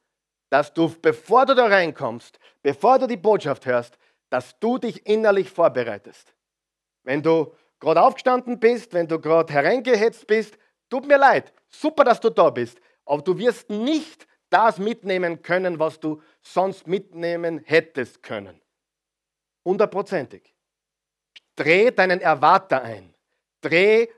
dass 0.51 0.73
du, 0.73 0.93
bevor 1.01 1.47
du 1.47 1.55
da 1.55 1.67
reinkommst, 1.67 2.39
bevor 2.63 2.99
du 2.99 3.07
die 3.07 3.17
Botschaft 3.17 3.67
hörst, 3.67 3.99
dass 4.31 4.59
du 4.59 4.79
dich 4.79 5.07
innerlich 5.07 5.51
vorbereitest. 5.51 6.35
Wenn 7.05 7.23
du 7.23 7.53
gerade 7.79 8.03
aufgestanden 8.03 8.59
bist, 8.59 8.93
wenn 8.95 9.07
du 9.07 9.21
gerade 9.21 9.53
hereingehetzt 9.53 10.27
bist, 10.27 10.59
tut 10.91 11.07
mir 11.07 11.19
leid, 11.19 11.53
super, 11.69 12.03
dass 12.03 12.21
du 12.21 12.31
da 12.31 12.51
bist, 12.51 12.81
aber 13.05 13.23
du 13.23 13.39
wirst 13.39 13.71
nicht 13.71 14.27
das 14.51 14.79
mitnehmen 14.79 15.43
können, 15.43 15.79
was 15.79 16.01
du 16.01 16.21
sonst 16.41 16.87
mitnehmen 16.87 17.61
hättest 17.65 18.23
können. 18.23 18.61
Hundertprozentig. 19.65 20.56
Dreh 21.57 21.91
deinen 21.91 22.21
Erwarter 22.21 22.83
ein. 22.83 23.15
Dreh 23.63 24.09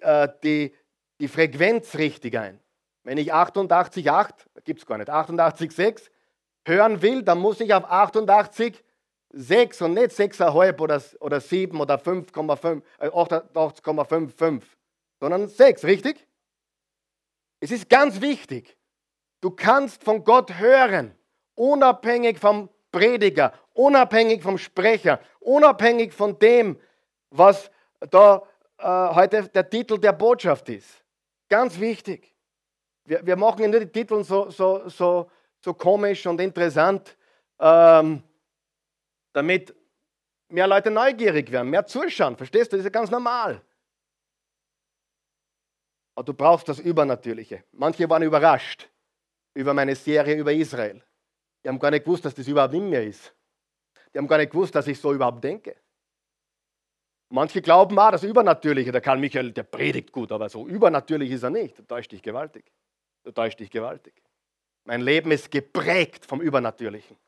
äh, 0.00 0.28
die, 0.42 0.74
die 1.20 1.28
Frequenz 1.28 1.96
richtig 1.96 2.38
ein. 2.38 2.60
Wenn 3.04 3.18
ich 3.18 3.32
88,8, 3.32 4.32
gibt 4.64 4.80
es 4.80 4.86
gar 4.86 4.98
nicht, 4.98 5.10
88,6 5.10 6.10
hören 6.66 7.02
will, 7.02 7.22
dann 7.22 7.38
muss 7.38 7.60
ich 7.60 7.72
auf 7.72 7.84
88,6 7.84 9.84
und 9.84 9.94
nicht 9.94 10.10
6,5 10.10 10.80
oder, 10.80 11.02
oder 11.20 11.40
7 11.40 11.80
oder 11.80 11.96
5,5, 11.96 12.82
äh, 12.98 13.08
88,55, 13.08 14.62
sondern 15.20 15.48
6, 15.48 15.84
richtig? 15.84 16.26
Es 17.60 17.70
ist 17.70 17.88
ganz 17.88 18.20
wichtig. 18.20 18.76
Du 19.40 19.50
kannst 19.50 20.02
von 20.02 20.24
Gott 20.24 20.58
hören, 20.58 21.14
unabhängig 21.54 22.38
vom 22.38 22.68
Prediger, 22.90 23.52
unabhängig 23.76 24.42
vom 24.42 24.58
Sprecher, 24.58 25.20
unabhängig 25.40 26.12
von 26.12 26.38
dem, 26.38 26.80
was 27.30 27.70
da 28.10 28.42
äh, 28.78 29.14
heute 29.14 29.48
der 29.48 29.68
Titel 29.68 29.98
der 29.98 30.12
Botschaft 30.12 30.68
ist. 30.68 31.04
Ganz 31.48 31.78
wichtig. 31.78 32.34
Wir, 33.04 33.24
wir 33.24 33.36
machen 33.36 33.62
ja 33.62 33.68
nur 33.68 33.80
die 33.80 33.92
Titel 33.92 34.24
so, 34.24 34.50
so, 34.50 34.88
so, 34.88 35.30
so 35.60 35.74
komisch 35.74 36.26
und 36.26 36.40
interessant, 36.40 37.16
ähm, 37.58 38.22
damit 39.32 39.74
mehr 40.48 40.66
Leute 40.66 40.90
neugierig 40.90 41.50
werden, 41.52 41.70
mehr 41.70 41.86
zuschauen. 41.86 42.36
Verstehst 42.36 42.72
du? 42.72 42.76
Das 42.76 42.84
ist 42.84 42.92
ja 42.92 42.98
ganz 42.98 43.10
normal. 43.10 43.60
Aber 46.14 46.24
du 46.24 46.32
brauchst 46.32 46.68
das 46.68 46.78
Übernatürliche. 46.78 47.64
Manche 47.72 48.08
waren 48.08 48.22
überrascht 48.22 48.88
über 49.54 49.74
meine 49.74 49.94
Serie 49.94 50.36
über 50.36 50.52
Israel. 50.52 51.02
Die 51.62 51.68
haben 51.68 51.78
gar 51.78 51.90
nicht 51.90 52.04
gewusst, 52.04 52.24
dass 52.24 52.34
das 52.34 52.48
überhaupt 52.48 52.74
in 52.74 52.88
mir 52.88 53.02
ist. 53.02 53.34
Die 54.16 54.18
haben 54.18 54.28
gar 54.28 54.38
nicht 54.38 54.52
gewusst, 54.52 54.74
dass 54.74 54.86
ich 54.86 54.98
so 54.98 55.12
überhaupt 55.12 55.44
denke. 55.44 55.76
Manche 57.28 57.60
glauben, 57.60 57.98
ah, 57.98 58.10
das 58.10 58.22
Übernatürliche, 58.22 58.90
der 58.90 59.02
Karl 59.02 59.18
Michael, 59.18 59.52
der 59.52 59.64
predigt 59.64 60.10
gut, 60.10 60.32
aber 60.32 60.48
so 60.48 60.66
übernatürlich 60.66 61.30
ist 61.32 61.42
er 61.42 61.50
nicht. 61.50 61.78
Du 61.78 61.82
täuscht 61.82 62.12
dich 62.12 62.22
gewaltig. 62.22 62.64
Du 63.24 63.30
täuscht 63.30 63.60
dich 63.60 63.70
gewaltig. 63.70 64.14
Mein 64.84 65.02
Leben 65.02 65.32
ist 65.32 65.50
geprägt 65.50 66.24
vom 66.24 66.40
Übernatürlichen. 66.40 67.18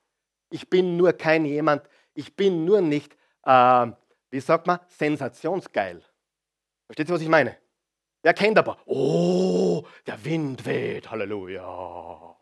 Ich 0.48 0.70
bin 0.70 0.96
nur 0.96 1.12
kein 1.12 1.44
jemand, 1.44 1.82
ich 2.14 2.34
bin 2.34 2.64
nur 2.64 2.80
nicht, 2.80 3.14
äh, 3.42 3.86
wie 4.30 4.40
sagt 4.40 4.66
man, 4.66 4.80
sensationsgeil. 4.86 6.02
Versteht 6.86 7.10
ihr, 7.10 7.14
was 7.14 7.20
ich 7.20 7.28
meine? 7.28 7.58
Wer 8.22 8.32
kennt 8.32 8.56
aber? 8.56 8.78
Oh, 8.86 9.86
der 10.06 10.24
Wind 10.24 10.64
weht, 10.64 11.10
Halleluja. 11.10 12.34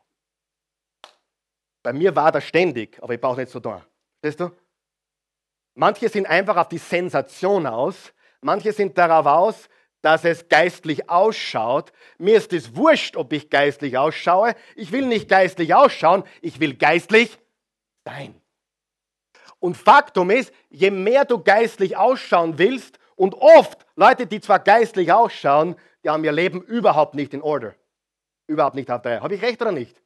Bei 1.82 1.92
mir 1.92 2.14
war 2.14 2.30
das 2.30 2.44
ständig, 2.44 3.02
aber 3.02 3.14
ich 3.14 3.20
brauche 3.20 3.40
nicht 3.40 3.50
so 3.50 3.58
tun. 3.58 3.82
Verstehst 4.26 4.40
du? 4.40 4.50
Manche 5.74 6.08
sind 6.08 6.26
einfach 6.26 6.56
auf 6.56 6.68
die 6.68 6.78
Sensation 6.78 7.64
aus, 7.64 8.12
manche 8.40 8.72
sind 8.72 8.98
darauf 8.98 9.26
aus, 9.26 9.68
dass 10.02 10.24
es 10.24 10.48
geistlich 10.48 11.08
ausschaut. 11.08 11.92
Mir 12.18 12.36
ist 12.36 12.52
es 12.52 12.74
wurscht, 12.74 13.16
ob 13.16 13.32
ich 13.32 13.50
geistlich 13.50 13.96
ausschaue. 13.96 14.56
Ich 14.74 14.90
will 14.90 15.06
nicht 15.06 15.28
geistlich 15.28 15.74
ausschauen, 15.74 16.24
ich 16.40 16.58
will 16.58 16.74
geistlich 16.74 17.38
sein. 18.04 18.34
Und 19.60 19.76
Faktum 19.76 20.30
ist, 20.30 20.52
je 20.70 20.90
mehr 20.90 21.24
du 21.24 21.42
geistlich 21.42 21.96
ausschauen 21.96 22.58
willst, 22.58 22.98
und 23.14 23.34
oft 23.34 23.86
Leute, 23.94 24.26
die 24.26 24.40
zwar 24.40 24.58
geistlich 24.58 25.10
ausschauen, 25.12 25.76
die 26.04 26.10
haben 26.10 26.24
ihr 26.24 26.32
Leben 26.32 26.62
überhaupt 26.62 27.14
nicht 27.14 27.32
in 27.32 27.40
Order. 27.42 27.74
Überhaupt 28.46 28.74
nicht 28.74 28.90
auf 28.90 29.02
der 29.02 29.12
Reihe. 29.12 29.22
Habe 29.22 29.34
ich 29.36 29.42
recht 29.42 29.62
oder 29.62 29.72
nicht? 29.72 30.02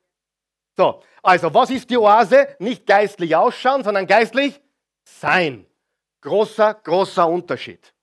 So, 0.76 1.02
also 1.22 1.52
was 1.52 1.70
ist 1.70 1.90
die 1.90 1.98
Oase? 1.98 2.56
Nicht 2.58 2.86
geistlich 2.86 3.34
ausschauen, 3.36 3.84
sondern 3.84 4.06
geistlich 4.06 4.60
sein. 5.04 5.66
Großer, 6.20 6.74
großer 6.74 7.26
Unterschied. 7.28 7.94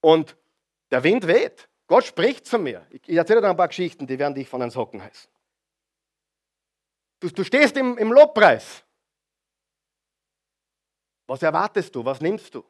Und 0.00 0.36
der 0.90 1.02
Wind 1.02 1.26
weht. 1.26 1.68
Gott 1.86 2.04
spricht 2.04 2.46
zu 2.46 2.58
mir. 2.58 2.86
Ich 2.90 3.16
erzähle 3.16 3.40
dir 3.40 3.50
ein 3.50 3.56
paar 3.56 3.68
Geschichten, 3.68 4.06
die 4.06 4.18
werden 4.18 4.34
dich 4.34 4.48
von 4.48 4.60
den 4.60 4.70
Socken 4.70 5.02
heißen. 5.02 5.30
Du, 7.20 7.28
du 7.28 7.44
stehst 7.44 7.76
im, 7.76 7.98
im 7.98 8.12
Lobpreis. 8.12 8.84
Was 11.26 11.42
erwartest 11.42 11.94
du? 11.94 12.04
Was 12.04 12.20
nimmst 12.20 12.54
du? 12.54 12.64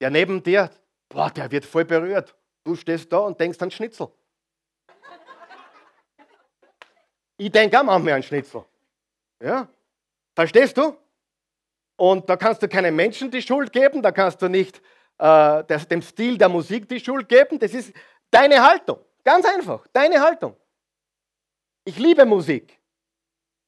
Der 0.00 0.10
neben 0.10 0.42
dir, 0.42 0.70
boah, 1.08 1.30
der 1.30 1.50
wird 1.50 1.64
voll 1.64 1.84
berührt. 1.84 2.34
Du 2.64 2.74
stehst 2.76 3.12
da 3.12 3.18
und 3.18 3.38
denkst 3.40 3.60
an 3.62 3.70
Schnitzel. 3.70 4.12
Ich 7.40 7.50
denke 7.50 7.80
auch 7.80 7.84
manchmal 7.84 8.12
an 8.12 8.22
Schnitzel. 8.22 8.66
Ja? 9.42 9.66
Verstehst 10.34 10.76
du? 10.76 10.94
Und 11.96 12.28
da 12.28 12.36
kannst 12.36 12.62
du 12.62 12.68
keinem 12.68 12.94
Menschen 12.94 13.30
die 13.30 13.40
Schuld 13.40 13.72
geben, 13.72 14.02
da 14.02 14.12
kannst 14.12 14.42
du 14.42 14.48
nicht 14.48 14.82
äh, 15.16 15.64
dem 15.64 16.02
Stil 16.02 16.36
der 16.36 16.50
Musik 16.50 16.86
die 16.86 17.00
Schuld 17.00 17.30
geben. 17.30 17.58
Das 17.58 17.72
ist 17.72 17.94
deine 18.30 18.62
Haltung. 18.62 18.98
Ganz 19.24 19.46
einfach, 19.46 19.86
deine 19.90 20.20
Haltung. 20.20 20.54
Ich 21.86 21.98
liebe 21.98 22.26
Musik. 22.26 22.78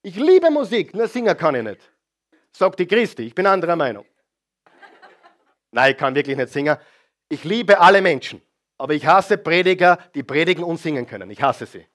Ich 0.02 0.16
liebe 0.16 0.50
Musik, 0.50 0.92
nur 0.92 1.08
singen 1.08 1.35
kann 1.35 1.54
ich 1.54 1.62
nicht. 1.62 1.80
Sagt 2.52 2.78
die 2.78 2.87
Christi, 2.87 3.22
ich 3.22 3.35
bin 3.35 3.46
anderer 3.46 3.76
Meinung. 3.76 4.04
Nein, 5.70 5.92
ich 5.92 5.96
kann 5.96 6.14
wirklich 6.14 6.37
nicht 6.37 6.52
singen. 6.52 6.76
Ich 7.26 7.42
liebe 7.44 7.80
alle 7.80 8.02
Menschen, 8.02 8.42
aber 8.76 8.92
ich 8.92 9.06
hasse 9.06 9.38
Prediger, 9.38 9.96
die 10.14 10.22
predigen 10.22 10.62
und 10.62 10.76
singen 10.76 11.06
können. 11.06 11.30
Ich 11.30 11.40
hasse 11.40 11.64
sie. 11.64 11.87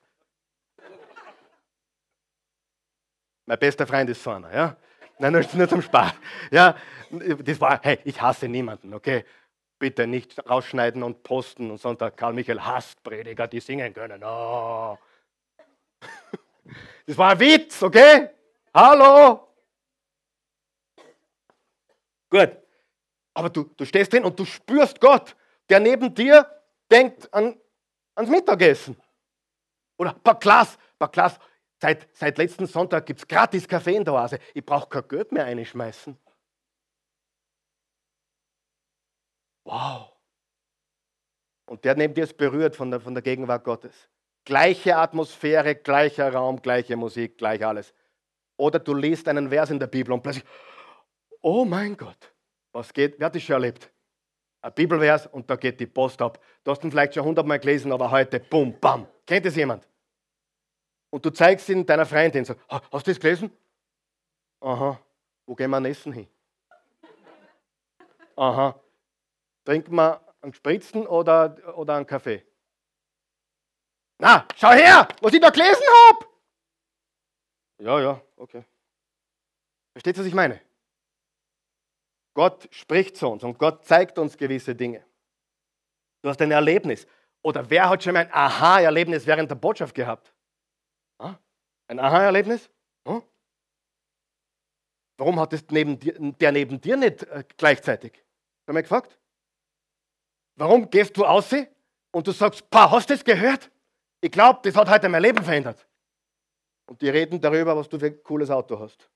Mein 3.48 3.60
bester 3.60 3.88
Freund 3.88 4.10
ist 4.10 4.22
so 4.22 4.32
einer, 4.32 4.54
ja. 4.54 4.76
Nein, 5.20 5.32
nur, 5.32 5.44
nur 5.54 5.70
zum 5.70 5.82
Spaß. 5.82 6.14
Ja, 6.52 6.76
das 7.10 7.62
war, 7.62 7.80
hey, 7.82 7.98
ich 8.04 8.22
hasse 8.22 8.48
niemanden, 8.48 8.94
okay? 8.94 9.24
Bitte 9.80 10.06
nicht 10.06 10.38
rausschneiden 10.48 11.02
und 11.02 11.24
posten 11.24 11.72
und 11.72 11.80
Sonntag 11.80 12.18
Karl 12.18 12.34
Michael 12.34 12.60
hasst 12.60 13.02
Prediger, 13.04 13.48
die 13.48 13.62
singen 13.62 13.94
können. 13.94 14.22
Oh. 14.24 14.98
Das 17.06 17.18
war 17.18 17.32
ein 17.32 17.40
Witz, 17.40 17.82
okay? 17.82 18.30
Hallo? 18.74 19.48
Gut. 22.30 22.58
Aber 23.34 23.50
du, 23.50 23.64
du 23.64 23.86
stehst 23.86 24.12
drin 24.12 24.26
und 24.26 24.38
du 24.38 24.44
spürst 24.44 25.00
Gott, 25.00 25.36
der 25.70 25.80
neben 25.80 26.14
dir 26.14 26.46
denkt 26.92 27.34
an, 27.34 27.58
ans 28.14 28.30
Mittagessen. 28.30 29.02
Oder 29.98 30.14
Baklas, 30.14 30.78
Baklas. 31.00 31.40
Seit, 31.80 32.08
seit 32.14 32.38
letzten 32.38 32.66
Sonntag 32.66 33.06
gibt 33.06 33.20
es 33.20 33.28
gratis 33.28 33.68
Kaffee 33.68 33.96
in 33.96 34.04
der 34.04 34.14
Oase. 34.16 34.40
Ich 34.54 34.66
brauche 34.66 34.90
kein 34.90 35.08
Geld 35.08 35.32
mehr 35.32 35.46
einschmeißen. 35.46 36.18
Wow. 39.64 40.14
Und 41.66 41.84
der 41.84 41.96
neben 41.96 42.14
dir 42.14 42.24
ist 42.24 42.38
berührt 42.38 42.76
von 42.76 42.90
der, 42.90 43.00
von 43.00 43.14
der 43.14 43.22
Gegenwart 43.22 43.64
Gottes. 43.64 44.10
Gleiche 44.46 44.96
Atmosphäre, 44.96 45.76
gleicher 45.76 46.34
Raum, 46.34 46.62
gleiche 46.62 46.96
Musik, 46.96 47.38
gleich 47.38 47.64
alles. 47.66 47.94
Oder 48.56 48.80
du 48.80 48.94
liest 48.94 49.28
einen 49.28 49.50
Vers 49.50 49.70
in 49.70 49.80
der 49.80 49.88
Bibel 49.88 50.14
und 50.14 50.24
plötzlich, 50.24 50.46
oh 51.42 51.66
mein 51.66 51.96
Gott, 51.98 52.34
was 52.72 52.94
geht? 52.94 53.20
Wer 53.20 53.26
hat 53.28 53.36
das 53.36 53.44
schon 53.44 53.56
erlebt? 53.56 53.92
Ein 54.62 54.74
Bibelvers 54.74 55.28
und 55.28 55.50
da 55.50 55.58
geht 55.58 55.80
die 55.80 55.86
Post 55.86 56.22
ab. 56.22 56.40
Du 56.64 56.72
hast 56.72 56.84
ihn 56.84 56.90
vielleicht 56.90 57.14
schon 57.14 57.26
hundertmal 57.26 57.60
gelesen, 57.60 57.92
aber 57.92 58.10
heute, 58.10 58.40
bum, 58.40 58.80
bam. 58.80 59.06
Kennt 59.26 59.46
es 59.46 59.56
jemand? 59.56 59.88
Und 61.18 61.26
du 61.26 61.32
zeigst 61.32 61.68
ihn 61.70 61.84
deiner 61.84 62.06
Freundin 62.06 62.46
so, 62.46 62.54
hast 62.70 63.08
du 63.08 63.12
das 63.12 63.20
gelesen? 63.20 63.50
Aha, 64.60 65.00
wo 65.48 65.56
gehen 65.56 65.72
wir 65.72 65.84
essen 65.86 66.14
hin? 66.14 66.28
Aha, 68.36 68.80
Trinken 69.66 69.96
wir 69.96 70.22
einen 70.42 70.54
Spritzen 70.54 71.08
oder, 71.08 71.76
oder 71.76 71.96
einen 71.96 72.06
Kaffee? 72.06 72.46
Na, 74.20 74.48
schau 74.58 74.70
her, 74.74 75.08
was 75.20 75.34
ich 75.34 75.42
da 75.42 75.50
gelesen 75.50 75.82
habe! 76.06 76.26
Ja, 77.80 78.00
ja, 78.00 78.22
okay. 78.36 78.64
Versteht 79.94 80.18
ihr, 80.18 80.20
was 80.20 80.28
ich 80.28 80.36
meine? 80.36 80.62
Gott 82.36 82.68
spricht 82.70 83.18
zu 83.18 83.28
uns 83.28 83.44
und 83.44 83.58
Gott 83.58 83.86
zeigt 83.86 84.20
uns 84.20 84.38
gewisse 84.38 84.76
Dinge. 84.76 85.04
Du 86.22 86.30
hast 86.30 86.40
ein 86.44 86.52
Erlebnis. 86.52 87.08
Oder 87.42 87.68
wer 87.72 87.90
hat 87.90 88.04
schon 88.04 88.14
mal 88.14 88.20
ein 88.20 88.32
Aha-Erlebnis 88.32 89.26
während 89.26 89.50
der 89.50 89.56
Botschaft 89.56 89.96
gehabt? 89.96 90.32
Ein 91.20 92.00
Aha-Erlebnis? 92.00 92.70
Warum 95.18 95.40
hat 95.40 95.54
es 95.54 95.66
neben 95.70 95.98
dir, 96.00 96.14
der 96.20 96.52
neben 96.52 96.80
dir 96.80 96.96
nicht 96.96 97.24
äh, 97.24 97.44
gleichzeitig? 97.58 98.14
Haben 98.68 98.76
wir 98.76 98.84
gefragt? 98.84 99.18
Warum 100.56 100.90
gehst 100.90 101.18
du 101.18 101.26
aus 101.26 101.52
und 102.12 102.28
du 102.28 102.32
sagst, 102.32 102.70
pa, 102.70 102.92
hast 102.92 103.10
du 103.10 103.16
das 103.16 103.24
gehört? 103.24 103.72
Ich 104.22 104.32
glaube, 104.32 104.60
das 104.64 104.76
hat 104.76 104.90
heute 104.90 105.10
mein 105.10 105.22
Leben 105.22 105.44
verändert. 105.44 105.88
Und 106.86 107.02
die 107.02 107.10
reden 107.10 107.42
darüber, 107.42 107.76
was 107.76 107.90
du 107.90 107.98
für 107.98 108.08
ein 108.08 108.24
cooles 108.24 108.50
Auto 108.50 108.80
hast. 108.80 109.10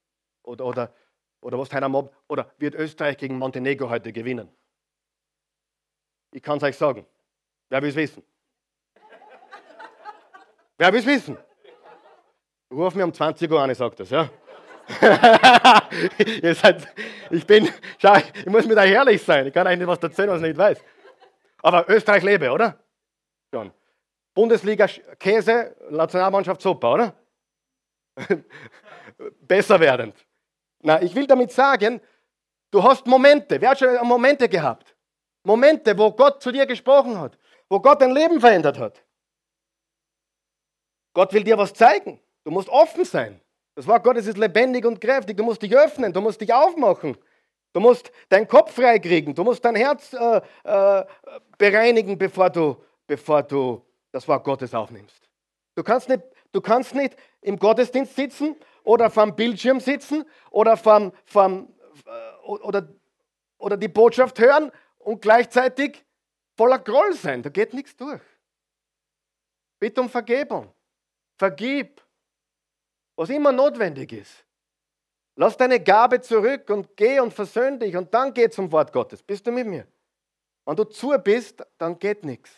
Oder, 0.44 0.66
oder, 0.66 0.94
oder 1.42 1.60
was 1.60 1.70
deiner 1.70 1.90
Mob. 1.90 2.16
Oder 2.28 2.52
wird 2.58 2.76
Österreich 2.76 3.18
gegen 3.18 3.38
Montenegro 3.38 3.90
heute 3.90 4.12
gewinnen? 4.12 4.50
Ich 6.32 6.42
kann 6.42 6.58
es 6.58 6.64
euch 6.64 6.78
sagen. 6.78 7.06
Wer 7.70 7.82
will 7.82 7.90
es 7.90 7.96
wissen? 7.96 8.24
Wer 10.78 10.92
will 10.92 11.00
es 11.00 11.06
wissen? 11.06 11.38
Ruf 12.72 12.96
mir 12.96 13.04
um 13.04 13.14
20 13.14 13.52
Uhr 13.52 13.62
an, 13.62 13.70
ich 13.70 13.78
sage 13.78 13.96
das, 13.98 14.10
ja. 14.10 14.30
Seid, 16.54 16.88
ich 17.30 17.46
bin, 17.46 17.70
schau, 17.98 18.16
ich 18.16 18.46
muss 18.48 18.66
mir 18.66 18.76
da 18.76 18.84
herrlich 18.84 19.22
sein. 19.22 19.48
Ich 19.48 19.54
kann 19.54 19.68
eigentlich 19.68 19.88
was 19.88 20.00
erzählen, 20.00 20.30
was 20.30 20.42
ich 20.42 20.48
nicht 20.50 20.58
weiß. 20.58 20.82
Aber 21.62 21.88
Österreich 21.90 22.24
lebe, 22.24 22.50
oder? 22.52 22.80
Schon. 23.54 23.72
Bundesliga 24.34 24.88
Käse, 25.20 25.76
Nationalmannschaft 25.90 26.62
super, 26.62 26.94
oder? 26.94 27.14
Besser 29.42 29.80
werdend. 29.80 30.16
Na, 30.80 31.02
ich 31.02 31.14
will 31.14 31.28
damit 31.28 31.52
sagen, 31.52 32.02
du 32.72 32.82
hast 32.82 33.06
Momente. 33.06 33.60
Wer 33.60 33.72
hat 33.72 33.80
schon 33.80 33.96
Momente 34.08 34.48
gehabt? 34.48 34.96
Momente, 35.44 35.98
wo 35.98 36.12
Gott 36.12 36.42
zu 36.42 36.52
dir 36.52 36.66
gesprochen 36.66 37.20
hat, 37.20 37.38
wo 37.70 37.80
Gott 37.80 38.02
dein 38.02 38.12
Leben 38.12 38.40
verändert 38.40 38.80
hat. 38.80 39.04
Gott 41.14 41.34
will 41.34 41.44
dir 41.44 41.58
was 41.58 41.74
zeigen. 41.74 42.22
Du 42.44 42.52
musst 42.52 42.70
offen 42.70 43.06
sein. 43.06 43.40
Das 43.76 43.88
Wort 43.88 44.04
Gottes 44.04 44.28
ist 44.28 44.38
lebendig 44.38 44.86
und 44.86 45.00
kräftig. 45.00 45.38
Du 45.38 45.44
musst 45.44 45.62
dich 45.62 45.76
öffnen, 45.76 46.12
du 46.12 46.22
musst 46.22 46.42
dich 46.42 46.54
aufmachen. 46.54 47.18
Du 47.74 47.80
musst 47.80 48.12
deinen 48.30 48.48
Kopf 48.48 48.74
freikriegen. 48.74 49.34
Du 49.34 49.44
musst 49.44 49.64
dein 49.64 49.76
Herz 49.76 50.14
äh, 50.14 50.42
äh, 50.64 51.06
bereinigen, 51.58 52.18
bevor 52.18 52.50
du, 52.50 52.76
bevor 53.08 53.44
du 53.44 53.86
das 54.12 54.28
Wort 54.28 54.44
Gottes 54.44 54.74
aufnimmst. 54.74 55.30
Du 55.76 55.84
kannst, 55.84 56.10
nicht, 56.10 56.22
du 56.52 56.60
kannst 56.60 56.94
nicht 56.94 57.16
im 57.42 57.58
Gottesdienst 57.58 58.16
sitzen 58.16 58.58
oder 58.84 59.10
vom 59.10 59.36
Bildschirm 59.36 59.80
sitzen 59.80 60.26
oder, 60.50 60.76
vom, 60.76 61.14
vom, 61.26 61.74
äh, 62.06 62.46
oder, 62.46 62.90
oder 63.58 63.78
die 63.78 63.88
Botschaft 63.88 64.38
hören 64.40 64.72
und 64.98 65.22
gleichzeitig 65.22 66.04
voller 66.58 66.80
Groll 66.80 67.14
sein. 67.14 67.42
Da 67.42 67.50
geht 67.50 67.74
nichts 67.74 67.96
durch. 67.96 68.22
Bitte 69.80 70.02
um 70.02 70.10
Vergebung. 70.10 70.74
Vergib, 71.38 72.02
was 73.22 73.30
immer 73.30 73.52
notwendig 73.52 74.14
ist. 74.14 74.44
Lass 75.36 75.56
deine 75.56 75.80
Gabe 75.80 76.22
zurück 76.22 76.68
und 76.72 76.98
geh 76.98 77.20
und 77.20 77.32
versöhn 77.32 77.80
dich 77.80 77.96
und 77.96 78.12
dann 78.12 78.34
geh 78.34 78.50
zum 78.50 78.72
Wort 78.72 78.92
Gottes. 78.92 79.22
Bist 79.22 79.46
du 79.46 79.52
mit 79.52 79.68
mir? 79.68 79.86
Wenn 80.66 80.76
du 80.76 80.86
zu 80.86 81.14
bist, 81.24 81.64
dann 81.78 82.00
geht 82.00 82.26
nichts. 82.26 82.50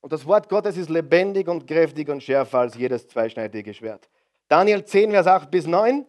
Und 0.00 0.12
das 0.12 0.26
Wort 0.26 0.48
Gottes 0.48 0.76
ist 0.76 0.90
lebendig 0.90 1.46
und 1.46 1.68
kräftig 1.68 2.08
und 2.08 2.20
schärfer 2.20 2.58
als 2.58 2.74
jedes 2.74 3.06
zweischneidige 3.06 3.72
Schwert. 3.72 4.08
Daniel 4.48 4.84
10, 4.84 5.12
Vers 5.12 5.28
8 5.28 5.52
bis 5.52 5.68
9. 5.68 6.04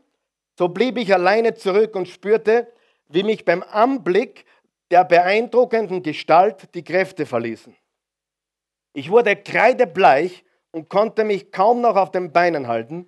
So 0.58 0.70
blieb 0.70 0.98
ich 0.98 1.14
alleine 1.14 1.54
zurück 1.54 1.96
und 1.96 2.08
spürte, 2.08 2.74
wie 3.10 3.22
mich 3.22 3.46
beim 3.46 3.62
Anblick 3.62 4.46
der 4.90 5.06
beeindruckenden 5.06 6.02
Gestalt 6.02 6.74
die 6.74 6.84
Kräfte 6.84 7.28
verließen. 7.28 7.76
Ich 8.94 9.12
wurde 9.12 9.36
kreidebleich 9.36 10.44
und 10.72 10.90
konnte 10.90 11.24
mich 11.24 11.52
kaum 11.52 11.82
noch 11.82 11.96
auf 11.96 12.10
den 12.10 12.32
Beinen 12.32 12.68
halten. 12.68 13.08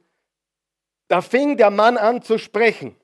Da 1.10 1.22
fing 1.22 1.58
der 1.58 1.72
Mann 1.72 1.98
an 1.98 2.22
zu 2.22 2.38
sprechen. 2.38 2.96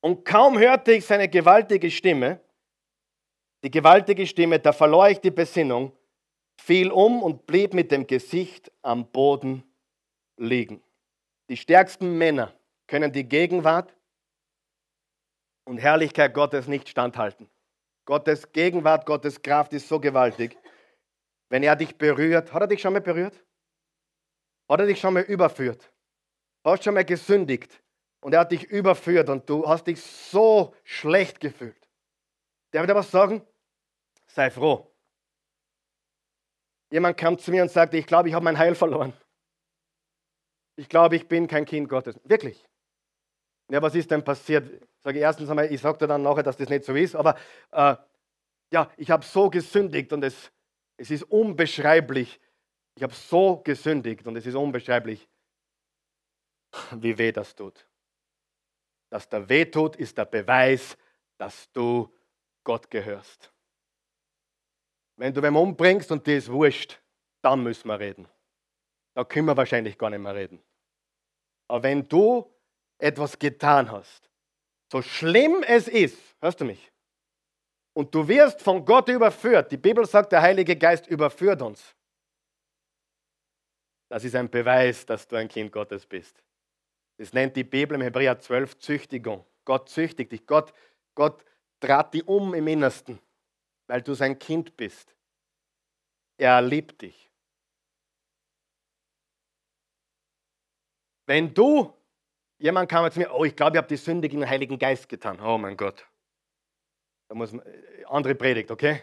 Und 0.00 0.24
kaum 0.24 0.58
hörte 0.58 0.92
ich 0.92 1.06
seine 1.06 1.28
gewaltige 1.28 1.90
Stimme, 1.90 2.40
die 3.64 3.70
gewaltige 3.70 4.26
Stimme, 4.26 4.58
da 4.58 4.72
verlor 4.72 5.08
ich 5.08 5.20
die 5.20 5.30
Besinnung, 5.30 5.92
fiel 6.60 6.90
um 6.90 7.22
und 7.22 7.46
blieb 7.46 7.74
mit 7.74 7.90
dem 7.90 8.06
Gesicht 8.06 8.70
am 8.82 9.10
Boden 9.10 9.62
liegen. 10.36 10.82
Die 11.48 11.56
stärksten 11.56 12.18
Männer 12.18 12.52
können 12.86 13.12
die 13.12 13.24
Gegenwart 13.24 13.94
und 15.64 15.78
Herrlichkeit 15.78 16.34
Gottes 16.34 16.66
nicht 16.66 16.88
standhalten. 16.88 17.48
Gottes 18.04 18.52
Gegenwart, 18.52 19.06
Gottes 19.06 19.40
Kraft 19.42 19.72
ist 19.72 19.88
so 19.88 19.98
gewaltig. 20.00 20.56
Wenn 21.48 21.62
er 21.62 21.76
dich 21.76 21.96
berührt, 21.96 22.52
hat 22.52 22.62
er 22.62 22.68
dich 22.68 22.80
schon 22.80 22.92
mal 22.92 23.00
berührt? 23.00 23.44
Hat 24.68 24.80
er 24.80 24.86
dich 24.86 25.00
schon 25.00 25.14
mal 25.14 25.22
überführt? 25.22 25.90
Hast 26.66 26.82
schon 26.82 26.94
mal 26.94 27.04
gesündigt 27.04 27.80
und 28.20 28.32
er 28.32 28.40
hat 28.40 28.50
dich 28.50 28.64
überführt 28.64 29.28
und 29.28 29.48
du 29.48 29.68
hast 29.68 29.86
dich 29.86 30.02
so 30.02 30.74
schlecht 30.82 31.38
gefühlt. 31.38 31.78
Ich 32.72 32.80
dir 32.80 32.94
was 32.94 33.08
sagen? 33.08 33.46
Sei 34.26 34.50
froh. 34.50 34.92
Jemand 36.90 37.16
kam 37.16 37.38
zu 37.38 37.52
mir 37.52 37.62
und 37.62 37.70
sagte, 37.70 37.96
ich 37.96 38.06
glaube, 38.06 38.28
ich 38.28 38.34
habe 38.34 38.44
mein 38.44 38.58
Heil 38.58 38.74
verloren. 38.74 39.12
Ich 40.74 40.88
glaube, 40.88 41.14
ich 41.14 41.28
bin 41.28 41.46
kein 41.46 41.64
Kind 41.64 41.88
Gottes. 41.88 42.20
Wirklich. 42.24 42.68
Ja, 43.70 43.80
was 43.80 43.94
ist 43.94 44.10
denn 44.10 44.24
passiert? 44.24 44.86
Sage 45.04 45.20
erstens 45.20 45.48
einmal, 45.48 45.72
ich 45.72 45.80
sage 45.80 45.98
dir 45.98 46.08
dann 46.08 46.22
nachher, 46.22 46.42
dass 46.42 46.56
das 46.56 46.68
nicht 46.68 46.84
so 46.84 46.94
ist, 46.94 47.14
aber 47.14 47.36
äh, 47.70 47.94
ja, 48.72 48.90
ich 48.96 49.10
habe 49.10 49.24
so 49.24 49.50
gesündigt 49.50 50.12
und 50.12 50.24
es, 50.24 50.50
es 50.96 51.12
ist 51.12 51.22
unbeschreiblich. 51.22 52.40
Ich 52.96 53.04
habe 53.04 53.14
so 53.14 53.58
gesündigt 53.58 54.26
und 54.26 54.34
es 54.36 54.46
ist 54.46 54.56
unbeschreiblich, 54.56 55.28
wie 56.92 57.16
weh 57.16 57.32
das 57.32 57.54
tut. 57.54 57.86
Dass 59.10 59.28
der 59.28 59.48
weh 59.48 59.64
tut, 59.64 59.96
ist 59.96 60.16
der 60.18 60.24
Beweis, 60.24 60.96
dass 61.38 61.70
du 61.72 62.12
Gott 62.64 62.90
gehörst. 62.90 63.52
Wenn 65.16 65.32
du 65.32 65.42
wem 65.42 65.56
umbringst 65.56 66.10
und 66.10 66.26
dir 66.26 66.36
ist 66.36 66.50
wurscht, 66.50 67.00
dann 67.42 67.62
müssen 67.62 67.88
wir 67.88 67.98
reden. 67.98 68.28
Da 69.14 69.24
können 69.24 69.46
wir 69.46 69.56
wahrscheinlich 69.56 69.96
gar 69.96 70.10
nicht 70.10 70.20
mehr 70.20 70.34
reden. 70.34 70.62
Aber 71.68 71.82
wenn 71.84 72.06
du 72.06 72.52
etwas 72.98 73.38
getan 73.38 73.90
hast, 73.90 74.28
so 74.92 75.02
schlimm 75.02 75.62
es 75.66 75.88
ist, 75.88 76.18
hörst 76.40 76.60
du 76.60 76.64
mich, 76.64 76.92
und 77.96 78.14
du 78.14 78.28
wirst 78.28 78.60
von 78.60 78.84
Gott 78.84 79.08
überführt, 79.08 79.72
die 79.72 79.78
Bibel 79.78 80.04
sagt, 80.04 80.32
der 80.32 80.42
Heilige 80.42 80.76
Geist 80.76 81.06
überführt 81.06 81.62
uns. 81.62 81.94
Das 84.10 84.22
ist 84.22 84.34
ein 84.34 84.50
Beweis, 84.50 85.06
dass 85.06 85.26
du 85.26 85.36
ein 85.36 85.48
Kind 85.48 85.72
Gottes 85.72 86.04
bist. 86.04 86.42
Das 87.18 87.32
nennt 87.32 87.56
die 87.56 87.64
Bibel 87.64 87.94
im 87.94 88.02
Hebräer 88.02 88.38
12 88.38 88.78
Züchtigung. 88.78 89.44
Gott 89.64 89.88
züchtigt 89.88 90.32
dich. 90.32 90.46
Gott, 90.46 90.72
Gott 91.14 91.44
trat 91.80 92.14
dich 92.14 92.26
um 92.26 92.54
im 92.54 92.66
Innersten, 92.66 93.18
weil 93.86 94.02
du 94.02 94.14
sein 94.14 94.38
Kind 94.38 94.76
bist. 94.76 95.14
Er 96.38 96.60
liebt 96.60 97.00
dich. 97.02 97.30
Wenn 101.26 101.52
du, 101.52 101.92
jemand 102.58 102.88
kam 102.88 103.10
zu 103.10 103.18
mir, 103.18 103.32
oh, 103.32 103.44
ich 103.44 103.56
glaube, 103.56 103.76
ich 103.76 103.78
habe 103.78 103.88
die 103.88 103.96
Sünde 103.96 104.28
gegen 104.28 104.42
den 104.42 104.50
Heiligen 104.50 104.78
Geist 104.78 105.08
getan. 105.08 105.40
Oh 105.40 105.58
mein 105.58 105.76
Gott. 105.76 106.06
Da 107.28 107.34
muss 107.34 107.52
man, 107.52 107.66
äh, 107.66 108.04
andere 108.04 108.34
Predigt, 108.34 108.70
okay? 108.70 109.02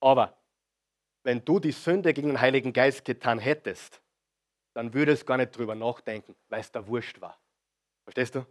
Aber 0.00 0.38
wenn 1.24 1.44
du 1.44 1.58
die 1.58 1.72
Sünde 1.72 2.12
gegen 2.12 2.28
den 2.28 2.40
Heiligen 2.40 2.72
Geist 2.72 3.04
getan 3.04 3.38
hättest, 3.38 4.00
dann 4.74 4.92
würdest 4.92 5.22
du 5.22 5.26
gar 5.26 5.36
nicht 5.36 5.56
drüber 5.56 5.74
nachdenken, 5.74 6.34
weil 6.48 6.60
es 6.60 6.70
da 6.70 6.86
wurscht 6.86 7.20
war. 7.20 7.38
Verstehst 8.04 8.34
du? 8.34 8.46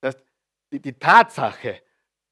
Das, 0.00 0.16
die, 0.72 0.80
die 0.80 0.98
Tatsache, 0.98 1.82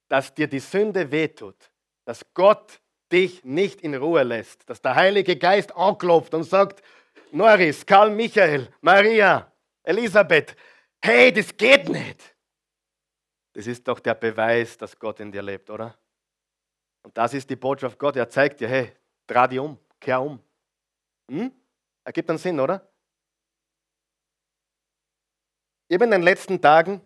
dass 0.09 0.35
dir 0.35 0.49
die 0.49 0.59
Sünde 0.59 1.11
wehtut, 1.11 1.71
dass 2.05 2.25
Gott 2.35 2.81
dich 3.13 3.45
nicht 3.45 3.83
in 3.83 3.95
Ruhe 3.95 4.23
lässt, 4.23 4.69
dass 4.69 4.81
der 4.81 4.95
Heilige 4.95 5.37
Geist 5.37 5.75
anklopft 5.77 6.35
und 6.35 6.45
sagt, 6.45 6.83
Norris, 7.31 7.85
Karl 7.85 8.11
Michael, 8.11 8.69
Maria, 8.81 9.53
Elisabeth, 9.83 10.57
hey, 11.01 11.33
das 11.33 11.57
geht 11.57 11.89
nicht. 11.89 12.35
Das 13.53 13.67
ist 13.67 13.87
doch 13.87 14.01
der 14.01 14.15
Beweis, 14.15 14.77
dass 14.77 14.99
Gott 14.99 15.21
in 15.21 15.31
dir 15.33 15.43
lebt, 15.43 15.71
oder? 15.71 15.97
Und 17.03 17.17
das 17.17 17.35
ist 17.35 17.49
die 17.49 17.57
Botschaft 17.57 17.99
Gott. 17.99 18.17
Er 18.17 18.29
zeigt 18.29 18.61
dir, 18.61 18.69
hey, 18.69 18.93
dreh 19.27 19.49
dich 19.49 19.59
um, 19.59 19.79
kehr 20.01 20.21
um. 20.21 20.41
Hm? 21.31 21.53
Ergibt 22.07 22.31
einen 22.31 22.39
Sinn, 22.39 22.61
oder? 22.61 22.89
Ich 25.89 25.95
habe 25.95 26.05
in 26.05 26.13
den 26.13 26.23
letzten 26.23 26.61
Tagen, 26.63 27.01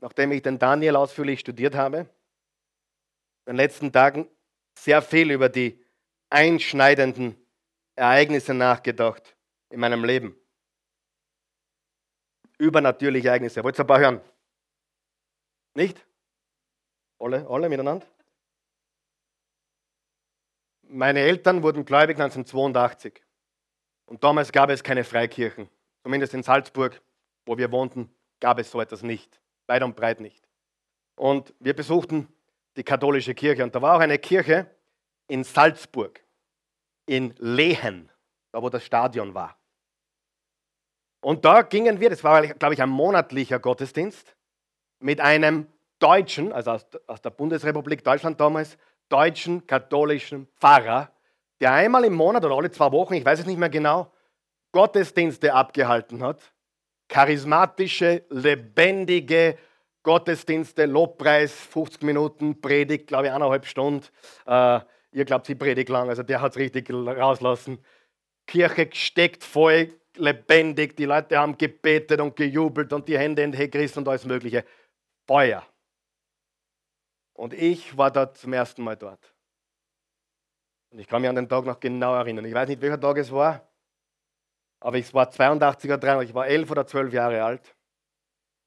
nachdem 0.00 0.32
ich 0.32 0.42
den 0.42 0.58
Daniel 0.58 0.96
ausführlich 0.96 1.38
studiert 1.38 1.76
habe, 1.76 1.98
in 1.98 3.52
den 3.52 3.56
letzten 3.56 3.92
Tagen 3.92 4.28
sehr 4.76 5.02
viel 5.02 5.30
über 5.30 5.48
die 5.48 5.84
einschneidenden 6.30 7.36
Ereignisse 7.94 8.54
nachgedacht 8.54 9.36
in 9.70 9.78
meinem 9.78 10.04
Leben. 10.04 10.36
Übernatürliche 12.58 13.28
Ereignisse. 13.28 13.62
Wollt 13.62 13.78
ihr 13.78 13.84
ein 13.84 13.86
paar 13.86 14.00
hören? 14.00 14.20
Nicht? 15.74 16.04
Alle, 17.20 17.48
alle 17.48 17.68
miteinander? 17.68 18.04
Meine 20.82 21.20
Eltern 21.20 21.62
wurden 21.62 21.84
gläubig 21.84 22.16
1982. 22.16 23.25
Und 24.06 24.22
damals 24.22 24.52
gab 24.52 24.70
es 24.70 24.82
keine 24.82 25.04
Freikirchen. 25.04 25.68
Zumindest 26.02 26.34
in 26.34 26.42
Salzburg, 26.42 27.00
wo 27.44 27.58
wir 27.58 27.70
wohnten, 27.72 28.10
gab 28.40 28.58
es 28.58 28.70
so 28.70 28.80
etwas 28.80 29.02
nicht. 29.02 29.40
Weit 29.66 29.82
und 29.82 29.96
breit 29.96 30.20
nicht. 30.20 30.46
Und 31.16 31.52
wir 31.58 31.74
besuchten 31.74 32.28
die 32.76 32.84
katholische 32.84 33.34
Kirche. 33.34 33.64
Und 33.64 33.74
da 33.74 33.82
war 33.82 33.96
auch 33.96 34.00
eine 34.00 34.18
Kirche 34.18 34.70
in 35.26 35.42
Salzburg, 35.42 36.20
in 37.06 37.34
Lehen, 37.38 38.10
da 38.52 38.62
wo 38.62 38.70
das 38.70 38.84
Stadion 38.84 39.34
war. 39.34 39.58
Und 41.20 41.44
da 41.44 41.62
gingen 41.62 41.98
wir, 41.98 42.10
das 42.10 42.22
war, 42.22 42.46
glaube 42.46 42.74
ich, 42.74 42.82
ein 42.82 42.88
monatlicher 42.88 43.58
Gottesdienst, 43.58 44.36
mit 45.00 45.20
einem 45.20 45.66
Deutschen, 45.98 46.52
also 46.52 46.72
aus, 46.72 47.22
der 47.22 47.30
Bundesrepublik 47.30 48.04
Deutschland 48.04 48.40
damals, 48.40 48.78
deutschen 49.08 49.66
katholischen 49.66 50.46
Pfarrer, 50.56 51.10
der 51.60 51.72
einmal 51.72 52.04
im 52.04 52.14
Monat 52.14 52.44
oder 52.44 52.54
alle 52.54 52.70
zwei 52.70 52.92
Wochen, 52.92 53.14
ich 53.14 53.24
weiß 53.24 53.40
es 53.40 53.46
nicht 53.46 53.58
mehr 53.58 53.70
genau, 53.70 54.12
Gottesdienste 54.72 55.54
abgehalten 55.54 56.22
hat. 56.22 56.52
Charismatische, 57.08 58.24
lebendige 58.30 59.56
Gottesdienste, 60.02 60.86
Lobpreis, 60.86 61.52
50 61.52 62.02
Minuten, 62.02 62.60
Predigt, 62.60 63.06
glaube 63.06 63.26
ich, 63.26 63.32
eineinhalb 63.32 63.66
Stunden. 63.66 64.06
Äh, 64.46 64.80
ihr 65.12 65.24
glaubt, 65.24 65.46
sie 65.46 65.54
predigt 65.54 65.88
lang, 65.88 66.08
also 66.08 66.22
der 66.22 66.40
hat 66.40 66.52
es 66.52 66.58
richtig 66.58 66.90
rauslassen. 66.90 67.78
Kirche 68.46 68.86
gesteckt 68.86 69.42
voll, 69.42 69.92
lebendig, 70.16 70.96
die 70.96 71.06
Leute 71.06 71.38
haben 71.38 71.58
gebetet 71.58 72.20
und 72.20 72.36
gejubelt 72.36 72.92
und 72.92 73.08
die 73.08 73.18
Hände 73.18 73.42
in 73.42 73.52
die 73.52 73.70
gerissen 73.70 74.00
und 74.00 74.08
alles 74.08 74.24
Mögliche. 74.24 74.64
Feuer. 75.26 75.66
Und 77.32 77.52
ich 77.52 77.96
war 77.96 78.10
dort 78.10 78.38
zum 78.38 78.52
ersten 78.52 78.82
Mal 78.82 78.96
dort. 78.96 79.34
Und 80.96 81.00
ich 81.00 81.08
kann 81.08 81.20
mich 81.20 81.28
an 81.28 81.36
den 81.36 81.46
Tag 81.46 81.66
noch 81.66 81.78
genau 81.78 82.14
erinnern. 82.14 82.46
Ich 82.46 82.54
weiß 82.54 82.70
nicht, 82.70 82.80
welcher 82.80 82.98
Tag 82.98 83.18
es 83.18 83.30
war, 83.30 83.68
aber 84.80 84.96
es 84.96 85.12
war 85.12 85.30
82 85.30 85.90
oder 85.90 85.98
83, 85.98 86.30
ich 86.30 86.34
war 86.34 86.46
11 86.46 86.70
oder 86.70 86.86
12 86.86 87.12
Jahre 87.12 87.44
alt. 87.44 87.76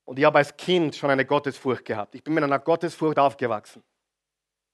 Und 0.05 0.19
ich 0.19 0.25
habe 0.25 0.37
als 0.37 0.55
Kind 0.55 0.95
schon 0.95 1.09
eine 1.09 1.25
Gottesfurcht 1.25 1.85
gehabt. 1.85 2.13
Ich 2.13 2.23
bin 2.23 2.35
mit 2.35 2.43
einer 2.43 2.59
Gottesfurcht 2.59 3.17
aufgewachsen. 3.17 3.81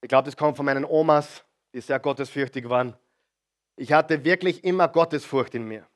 Ich 0.01 0.09
glaube, 0.09 0.25
das 0.25 0.35
kommt 0.35 0.57
von 0.57 0.65
meinen 0.65 0.83
Omas, 0.83 1.45
die 1.73 1.79
sehr 1.79 1.97
gottesfürchtig 1.97 2.67
waren. 2.67 2.93
Ich 3.77 3.93
hatte 3.93 4.25
wirklich 4.25 4.61
immer 4.65 4.89
Gottesfurcht 4.89 5.55
in 5.55 5.65
mir. 5.65 5.87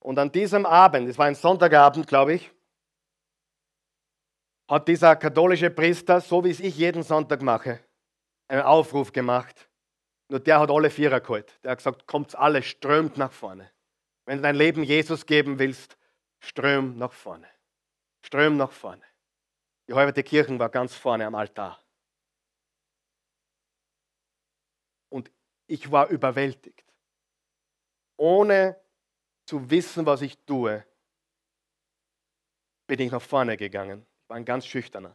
Und 0.00 0.18
an 0.18 0.30
diesem 0.30 0.66
Abend, 0.66 1.08
es 1.08 1.16
war 1.16 1.24
ein 1.24 1.34
Sonntagabend, 1.34 2.06
glaube 2.06 2.34
ich, 2.34 2.52
hat 4.68 4.86
dieser 4.86 5.16
katholische 5.16 5.70
Priester, 5.70 6.20
so 6.20 6.44
wie 6.44 6.50
es 6.50 6.60
ich 6.60 6.76
jeden 6.76 7.04
Sonntag 7.04 7.40
mache, 7.40 7.80
einen 8.48 8.60
Aufruf 8.60 9.14
gemacht. 9.14 9.70
Nur 10.32 10.40
der 10.40 10.60
hat 10.60 10.70
alle 10.70 10.88
Vierer 10.88 11.20
geholt. 11.20 11.62
Der 11.62 11.72
hat 11.72 11.80
gesagt, 11.80 12.06
kommt 12.06 12.34
alle, 12.34 12.62
strömt 12.62 13.18
nach 13.18 13.32
vorne. 13.32 13.70
Wenn 14.24 14.38
du 14.38 14.42
dein 14.44 14.56
Leben 14.56 14.82
Jesus 14.82 15.26
geben 15.26 15.58
willst, 15.58 15.98
ström 16.40 16.96
nach 16.96 17.12
vorne. 17.12 17.46
Ström 18.22 18.56
nach 18.56 18.72
vorne. 18.72 19.02
Die 19.86 19.92
halbe 19.92 20.22
Kirche 20.22 20.58
war 20.58 20.70
ganz 20.70 20.94
vorne 20.94 21.26
am 21.26 21.34
Altar. 21.34 21.84
Und 25.10 25.30
ich 25.66 25.92
war 25.92 26.08
überwältigt. 26.08 26.90
Ohne 28.16 28.80
zu 29.44 29.68
wissen, 29.68 30.06
was 30.06 30.22
ich 30.22 30.38
tue, 30.46 30.82
bin 32.86 33.00
ich 33.00 33.12
nach 33.12 33.20
vorne 33.20 33.58
gegangen. 33.58 34.06
Ich 34.22 34.30
war 34.30 34.38
ein 34.38 34.46
ganz 34.46 34.64
schüchterner. 34.64 35.14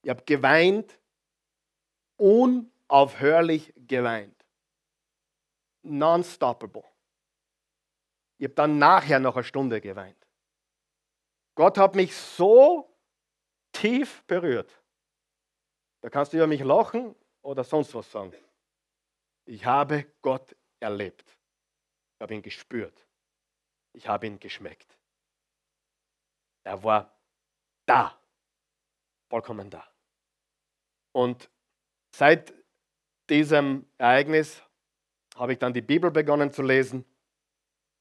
Ich 0.00 0.08
habe 0.08 0.22
geweint, 0.24 0.98
unaufhörlich 2.88 3.72
geweint. 3.76 4.44
Non-stoppable. 5.82 6.84
Ich 8.38 8.44
habe 8.44 8.54
dann 8.54 8.78
nachher 8.78 9.18
noch 9.18 9.36
eine 9.36 9.44
Stunde 9.44 9.80
geweint. 9.80 10.26
Gott 11.54 11.78
hat 11.78 11.94
mich 11.94 12.14
so 12.14 12.94
tief 13.72 14.24
berührt. 14.26 14.70
Da 16.02 16.10
kannst 16.10 16.32
du 16.32 16.36
über 16.36 16.46
mich 16.46 16.60
lachen 16.60 17.14
oder 17.42 17.64
sonst 17.64 17.94
was 17.94 18.10
sagen. 18.10 18.34
Ich 19.46 19.64
habe 19.64 20.04
Gott 20.22 20.54
erlebt. 20.80 21.24
Ich 22.14 22.20
habe 22.20 22.34
ihn 22.34 22.42
gespürt. 22.42 23.06
Ich 23.92 24.06
habe 24.06 24.26
ihn 24.26 24.38
geschmeckt. 24.38 24.98
Er 26.64 26.82
war 26.82 27.16
da. 27.86 28.20
Vollkommen 29.30 29.70
da. 29.70 29.86
Und 31.12 31.50
seit 32.14 32.52
diesem 33.30 33.86
Ereignis 33.98 34.62
habe 35.36 35.52
ich 35.52 35.58
dann 35.58 35.72
die 35.72 35.82
Bibel 35.82 36.10
begonnen 36.10 36.50
zu 36.52 36.62
lesen, 36.62 37.04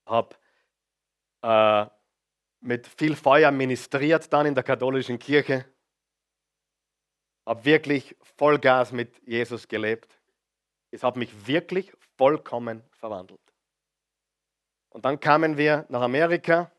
habe 0.06 0.36
äh, 1.42 1.86
mit 2.62 2.88
viel 2.88 3.16
Feuer 3.16 3.52
ministriert 3.52 4.32
dann 4.32 4.46
in 4.46 4.56
der 4.56 4.64
katholischen 4.64 5.20
Kirche, 5.20 5.66
habe 7.46 7.64
wirklich 7.66 8.16
Vollgas 8.38 8.92
mit 8.92 9.22
Jesus 9.28 9.68
gelebt. 9.68 10.20
Es 10.92 11.04
hat 11.04 11.16
mich 11.16 11.48
wirklich 11.48 11.94
vollkommen 12.18 12.84
verwandelt. 12.92 13.42
Und 14.90 15.06
dann 15.06 15.20
kamen 15.20 15.58
wir 15.58 15.86
nach 15.90 16.02
Amerika, 16.02 16.72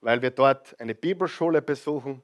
weil 0.00 0.22
wir 0.22 0.30
dort 0.30 0.78
eine 0.80 0.94
Bibelschule 0.94 1.60
besuchen. 1.62 2.22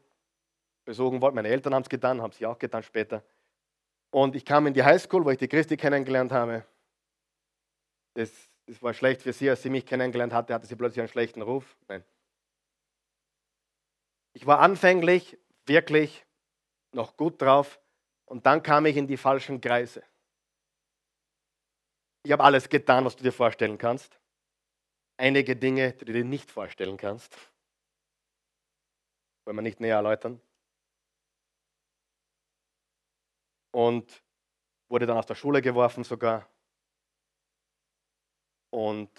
Besuchen 0.84 1.20
wollten. 1.20 1.36
Meine 1.36 1.48
Eltern 1.48 1.74
haben 1.74 1.82
es 1.82 1.88
getan, 1.88 2.20
haben 2.20 2.32
sie 2.32 2.46
auch 2.46 2.58
getan 2.58 2.82
später. 2.82 3.22
Und 4.14 4.36
ich 4.36 4.44
kam 4.44 4.68
in 4.68 4.74
die 4.74 4.84
Highschool, 4.84 5.24
wo 5.24 5.30
ich 5.30 5.38
die 5.38 5.48
Christi 5.48 5.76
kennengelernt 5.76 6.30
habe. 6.30 6.64
Das, 8.14 8.30
das 8.66 8.80
war 8.80 8.94
schlecht 8.94 9.22
für 9.22 9.32
sie, 9.32 9.50
als 9.50 9.62
sie 9.62 9.70
mich 9.70 9.84
kennengelernt 9.84 10.32
hatte, 10.32 10.54
hatte 10.54 10.68
sie 10.68 10.76
plötzlich 10.76 11.00
einen 11.00 11.08
schlechten 11.08 11.42
Ruf. 11.42 11.76
Nein. 11.88 12.04
Ich 14.32 14.46
war 14.46 14.60
anfänglich 14.60 15.36
wirklich 15.66 16.24
noch 16.92 17.16
gut 17.16 17.42
drauf 17.42 17.80
und 18.26 18.46
dann 18.46 18.62
kam 18.62 18.86
ich 18.86 18.96
in 18.96 19.08
die 19.08 19.16
falschen 19.16 19.60
Kreise. 19.60 20.04
Ich 22.22 22.30
habe 22.30 22.44
alles 22.44 22.68
getan, 22.68 23.04
was 23.04 23.16
du 23.16 23.24
dir 23.24 23.32
vorstellen 23.32 23.78
kannst. 23.78 24.20
Einige 25.16 25.56
Dinge, 25.56 25.92
die 25.92 26.04
du 26.04 26.12
dir 26.12 26.24
nicht 26.24 26.52
vorstellen 26.52 26.96
kannst. 26.96 27.36
Wollen 29.44 29.56
wir 29.56 29.62
nicht 29.62 29.80
näher 29.80 29.96
erläutern. 29.96 30.40
Und 33.74 34.22
wurde 34.88 35.04
dann 35.04 35.16
aus 35.16 35.26
der 35.26 35.34
Schule 35.34 35.60
geworfen 35.60 36.04
sogar. 36.04 36.48
Und 38.70 39.10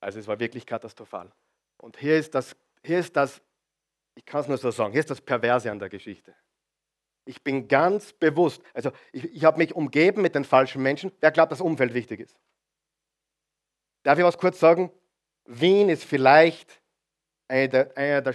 also 0.00 0.18
es 0.18 0.26
war 0.26 0.40
wirklich 0.40 0.66
katastrophal. 0.66 1.30
Und 1.78 1.96
hier 1.96 2.18
ist 2.18 2.34
das, 2.34 2.56
hier 2.82 2.98
ist 2.98 3.14
das, 3.14 3.40
ich 4.16 4.24
kann 4.24 4.40
es 4.40 4.48
nur 4.48 4.58
so 4.58 4.72
sagen, 4.72 4.90
hier 4.90 5.00
ist 5.00 5.10
das 5.10 5.20
Perverse 5.20 5.70
an 5.70 5.78
der 5.78 5.88
Geschichte. 5.88 6.34
Ich 7.26 7.42
bin 7.44 7.68
ganz 7.68 8.12
bewusst, 8.12 8.60
also 8.74 8.90
ich, 9.12 9.24
ich 9.24 9.44
habe 9.44 9.58
mich 9.58 9.72
umgeben 9.72 10.22
mit 10.22 10.34
den 10.34 10.44
falschen 10.44 10.82
Menschen. 10.82 11.12
Wer 11.20 11.30
glaubt, 11.30 11.52
dass 11.52 11.60
Umfeld 11.60 11.94
wichtig 11.94 12.20
ist? 12.20 12.36
Darf 14.02 14.18
ich 14.18 14.24
was 14.24 14.36
kurz 14.36 14.58
sagen? 14.58 14.90
Wien 15.44 15.90
ist 15.90 16.04
vielleicht 16.04 16.82
eine 17.46 17.68
der, 17.68 17.96
eine 17.96 18.20
der 18.20 18.34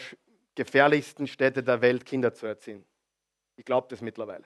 gefährlichsten 0.56 1.28
Städte 1.28 1.62
der 1.62 1.82
Welt, 1.82 2.06
Kinder 2.06 2.34
zu 2.34 2.46
erziehen. 2.46 2.86
Ich 3.60 3.66
glaube 3.66 3.88
das 3.90 4.00
mittlerweile. 4.00 4.46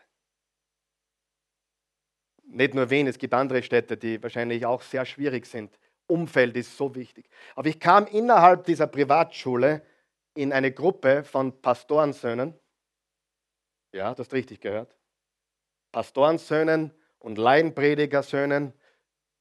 Nicht 2.45 2.74
nur 2.74 2.89
Wien, 2.89 3.05
es 3.05 3.20
gibt 3.20 3.36
andere 3.36 3.61
Städte, 3.61 3.95
die 3.95 4.22
wahrscheinlich 4.24 4.66
auch 4.66 4.82
sehr 4.82 5.05
schwierig 5.05 5.45
sind. 5.45 5.80
Umfeld 6.07 6.57
ist 6.57 6.76
so 6.76 6.95
wichtig. 6.95 7.30
Aber 7.55 7.68
ich 7.68 7.80
kam 7.80 8.07
innerhalb 8.07 8.66
dieser 8.66 8.88
Privatschule 8.88 9.86
in 10.34 10.51
eine 10.51 10.72
Gruppe 10.72 11.24
von 11.24 11.61
Pastorensöhnen, 11.61 12.59
ja, 13.93 14.09
das 14.16 14.26
hast 14.26 14.34
richtig 14.34 14.61
gehört. 14.61 14.97
Pastorensöhnen 15.91 16.91
und 17.20 17.38
Laienpredigersöhnen, 17.38 18.74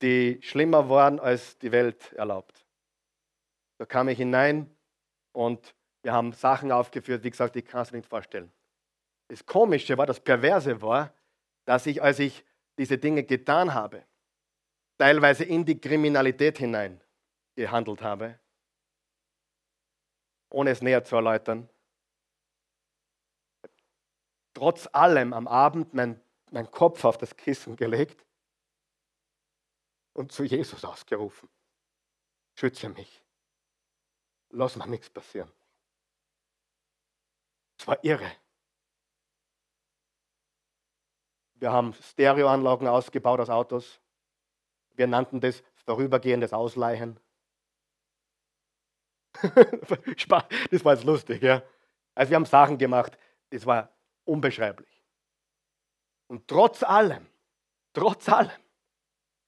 die 0.02 0.38
schlimmer 0.42 0.90
waren, 0.90 1.18
als 1.18 1.56
die 1.58 1.72
Welt 1.72 2.12
erlaubt. 2.12 2.66
Da 3.78 3.86
kam 3.86 4.10
ich 4.10 4.18
hinein 4.18 4.76
und 5.32 5.74
wir 6.02 6.12
haben 6.12 6.34
Sachen 6.34 6.70
aufgeführt, 6.72 7.24
wie 7.24 7.30
gesagt, 7.30 7.56
ich 7.56 7.64
kann 7.64 7.80
es 7.80 7.90
mir 7.90 7.98
nicht 7.98 8.10
vorstellen. 8.10 8.52
Das 9.32 9.46
Komische 9.46 9.96
war, 9.96 10.04
das 10.04 10.20
Perverse 10.20 10.82
war, 10.82 11.10
dass 11.64 11.86
ich, 11.86 12.02
als 12.02 12.18
ich 12.18 12.44
diese 12.76 12.98
Dinge 12.98 13.24
getan 13.24 13.72
habe, 13.72 14.04
teilweise 14.98 15.44
in 15.44 15.64
die 15.64 15.80
Kriminalität 15.80 16.58
hinein 16.58 17.00
gehandelt 17.54 18.02
habe, 18.02 18.38
ohne 20.50 20.68
es 20.68 20.82
näher 20.82 21.02
zu 21.02 21.16
erläutern, 21.16 21.66
trotz 24.52 24.86
allem 24.92 25.32
am 25.32 25.48
Abend 25.48 25.94
meinen 25.94 26.20
mein 26.50 26.70
Kopf 26.70 27.02
auf 27.06 27.16
das 27.16 27.34
Kissen 27.34 27.74
gelegt 27.74 28.26
und 30.12 30.30
zu 30.30 30.44
Jesus 30.44 30.84
ausgerufen. 30.84 31.48
Schütze 32.54 32.90
mich. 32.90 33.22
Lass 34.50 34.76
mir 34.76 34.88
nichts 34.88 35.08
passieren. 35.08 35.50
Es 37.78 37.86
war 37.86 38.04
irre. 38.04 38.30
Wir 41.62 41.70
haben 41.70 41.94
Stereoanlagen 41.94 42.88
ausgebaut 42.88 43.38
aus 43.38 43.48
Autos. 43.48 44.00
Wir 44.96 45.06
nannten 45.06 45.40
das 45.40 45.62
vorübergehendes 45.84 46.52
Ausleihen. 46.52 47.20
das 49.40 50.28
war 50.28 50.94
jetzt 50.94 51.04
lustig, 51.04 51.40
ja. 51.40 51.62
Also 52.16 52.30
wir 52.30 52.34
haben 52.34 52.46
Sachen 52.46 52.78
gemacht, 52.78 53.16
das 53.50 53.64
war 53.64 53.94
unbeschreiblich. 54.24 55.04
Und 56.26 56.48
trotz 56.48 56.82
allem, 56.82 57.28
trotz 57.92 58.28
allem, 58.28 58.50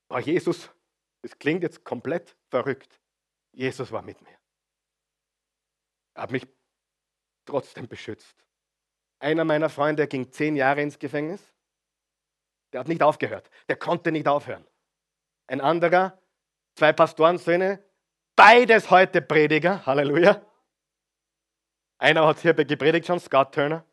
war 0.06 0.20
Jesus, 0.20 0.70
das 1.22 1.36
klingt 1.36 1.64
jetzt 1.64 1.84
komplett 1.84 2.36
verrückt, 2.48 3.00
Jesus 3.50 3.90
war 3.90 4.02
mit 4.02 4.22
mir. 4.22 4.38
Er 6.14 6.22
hat 6.22 6.30
mich 6.30 6.46
trotzdem 7.44 7.88
beschützt. 7.88 8.36
Einer 9.18 9.44
meiner 9.44 9.68
Freunde 9.68 10.06
ging 10.06 10.30
zehn 10.30 10.54
Jahre 10.54 10.80
ins 10.80 10.96
Gefängnis. 10.96 11.53
Der 12.74 12.80
hat 12.80 12.88
nicht 12.88 13.04
aufgehört. 13.04 13.48
Der 13.68 13.76
konnte 13.76 14.10
nicht 14.10 14.26
aufhören. 14.26 14.66
Ein 15.46 15.60
anderer 15.60 16.18
zwei 16.74 16.92
Pastorensöhne, 16.92 17.80
beides 18.34 18.90
heute 18.90 19.22
Prediger, 19.22 19.86
Halleluja. 19.86 20.44
Einer 21.98 22.26
hat 22.26 22.40
hier 22.40 22.52
gepredigt 22.52 23.06
schon, 23.06 23.20
Scott 23.20 23.54
Turner. 23.54 23.86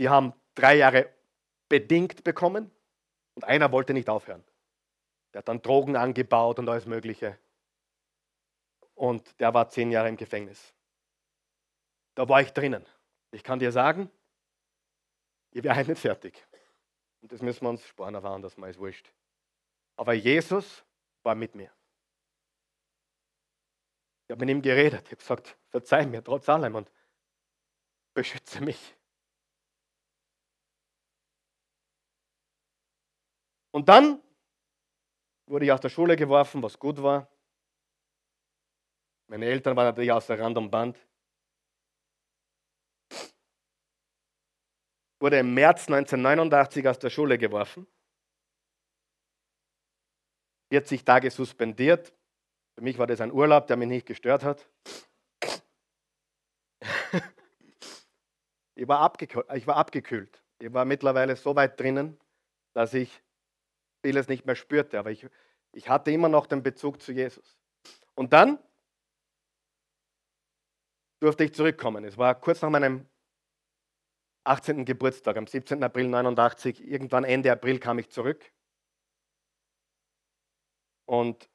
Die 0.00 0.08
haben 0.08 0.34
drei 0.56 0.74
Jahre 0.74 1.14
bedingt 1.68 2.24
bekommen 2.24 2.72
und 3.36 3.44
einer 3.44 3.70
wollte 3.70 3.94
nicht 3.94 4.08
aufhören. 4.08 4.44
Der 5.32 5.38
hat 5.38 5.48
dann 5.48 5.62
Drogen 5.62 5.94
angebaut 5.94 6.58
und 6.58 6.68
alles 6.68 6.86
Mögliche. 6.86 7.38
Und 8.94 9.38
der 9.38 9.54
war 9.54 9.68
zehn 9.68 9.92
Jahre 9.92 10.08
im 10.08 10.16
Gefängnis. 10.16 10.74
Da 12.16 12.28
war 12.28 12.40
ich 12.40 12.52
drinnen. 12.52 12.84
Ich 13.30 13.44
kann 13.44 13.60
dir 13.60 13.70
sagen, 13.70 14.10
ihr 15.52 15.64
werdet 15.64 15.88
nicht 15.88 16.00
fertig. 16.00 16.46
Und 17.20 17.32
das 17.32 17.42
müssen 17.42 17.62
wir 17.62 17.70
uns 17.70 17.86
sparen 17.86 18.16
auf 18.16 18.24
anders 18.24 18.56
mal, 18.56 18.70
ist 18.70 18.78
wurscht. 18.78 19.12
Aber 19.96 20.12
Jesus 20.12 20.84
war 21.22 21.34
mit 21.34 21.54
mir. 21.54 21.72
Ich 24.26 24.32
habe 24.32 24.44
mit 24.44 24.50
ihm 24.50 24.62
geredet. 24.62 25.02
Ich 25.06 25.12
habe 25.12 25.16
gesagt, 25.16 25.58
verzeih 25.70 26.06
mir 26.06 26.22
trotz 26.22 26.48
allem 26.48 26.74
und 26.74 26.92
beschütze 28.14 28.60
mich. 28.60 28.94
Und 33.70 33.88
dann 33.88 34.22
wurde 35.46 35.64
ich 35.64 35.72
aus 35.72 35.80
der 35.80 35.88
Schule 35.88 36.16
geworfen, 36.16 36.62
was 36.62 36.78
gut 36.78 37.02
war. 37.02 37.30
Meine 39.28 39.46
Eltern 39.46 39.76
waren 39.76 39.86
natürlich 39.86 40.12
außer 40.12 40.38
Rand 40.38 40.58
und 40.58 40.70
Band. 40.70 41.07
Wurde 45.20 45.38
im 45.38 45.54
März 45.54 45.88
1989 45.88 46.86
aus 46.86 46.98
der 46.98 47.10
Schule 47.10 47.38
geworfen. 47.38 47.86
40 50.70 51.04
Tage 51.04 51.30
suspendiert. 51.30 52.12
Für 52.76 52.82
mich 52.82 52.98
war 52.98 53.06
das 53.06 53.20
ein 53.20 53.32
Urlaub, 53.32 53.66
der 53.66 53.76
mich 53.76 53.88
nicht 53.88 54.06
gestört 54.06 54.44
hat. 54.44 54.68
ich, 58.74 58.86
war 58.86 59.12
ich 59.54 59.66
war 59.66 59.76
abgekühlt. 59.76 60.42
Ich 60.60 60.72
war 60.72 60.84
mittlerweile 60.84 61.36
so 61.36 61.56
weit 61.56 61.80
drinnen, 61.80 62.18
dass 62.74 62.94
ich 62.94 63.22
vieles 64.02 64.28
nicht 64.28 64.46
mehr 64.46 64.54
spürte. 64.56 64.98
Aber 64.98 65.10
ich, 65.10 65.26
ich 65.72 65.88
hatte 65.88 66.10
immer 66.10 66.28
noch 66.28 66.46
den 66.46 66.62
Bezug 66.62 67.02
zu 67.02 67.12
Jesus. 67.12 67.58
Und 68.14 68.32
dann 68.32 68.58
durfte 71.20 71.44
ich 71.44 71.54
zurückkommen. 71.54 72.04
Es 72.04 72.16
war 72.16 72.34
kurz 72.34 72.62
nach 72.62 72.70
meinem 72.70 73.08
18. 74.48 74.84
Geburtstag, 74.84 75.36
am 75.36 75.46
17. 75.46 75.82
April 75.84 76.08
89. 76.08 76.82
Irgendwann 76.86 77.24
Ende 77.24 77.52
April 77.52 77.78
kam 77.78 77.98
ich 77.98 78.08
zurück. 78.10 78.50
Und 81.04 81.48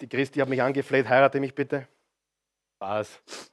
die 0.00 0.08
Christi 0.08 0.40
hat 0.40 0.48
mich 0.48 0.62
angefleht, 0.62 1.08
heirate 1.08 1.40
mich 1.40 1.54
bitte. 1.54 1.88
Spaß. 2.76 3.22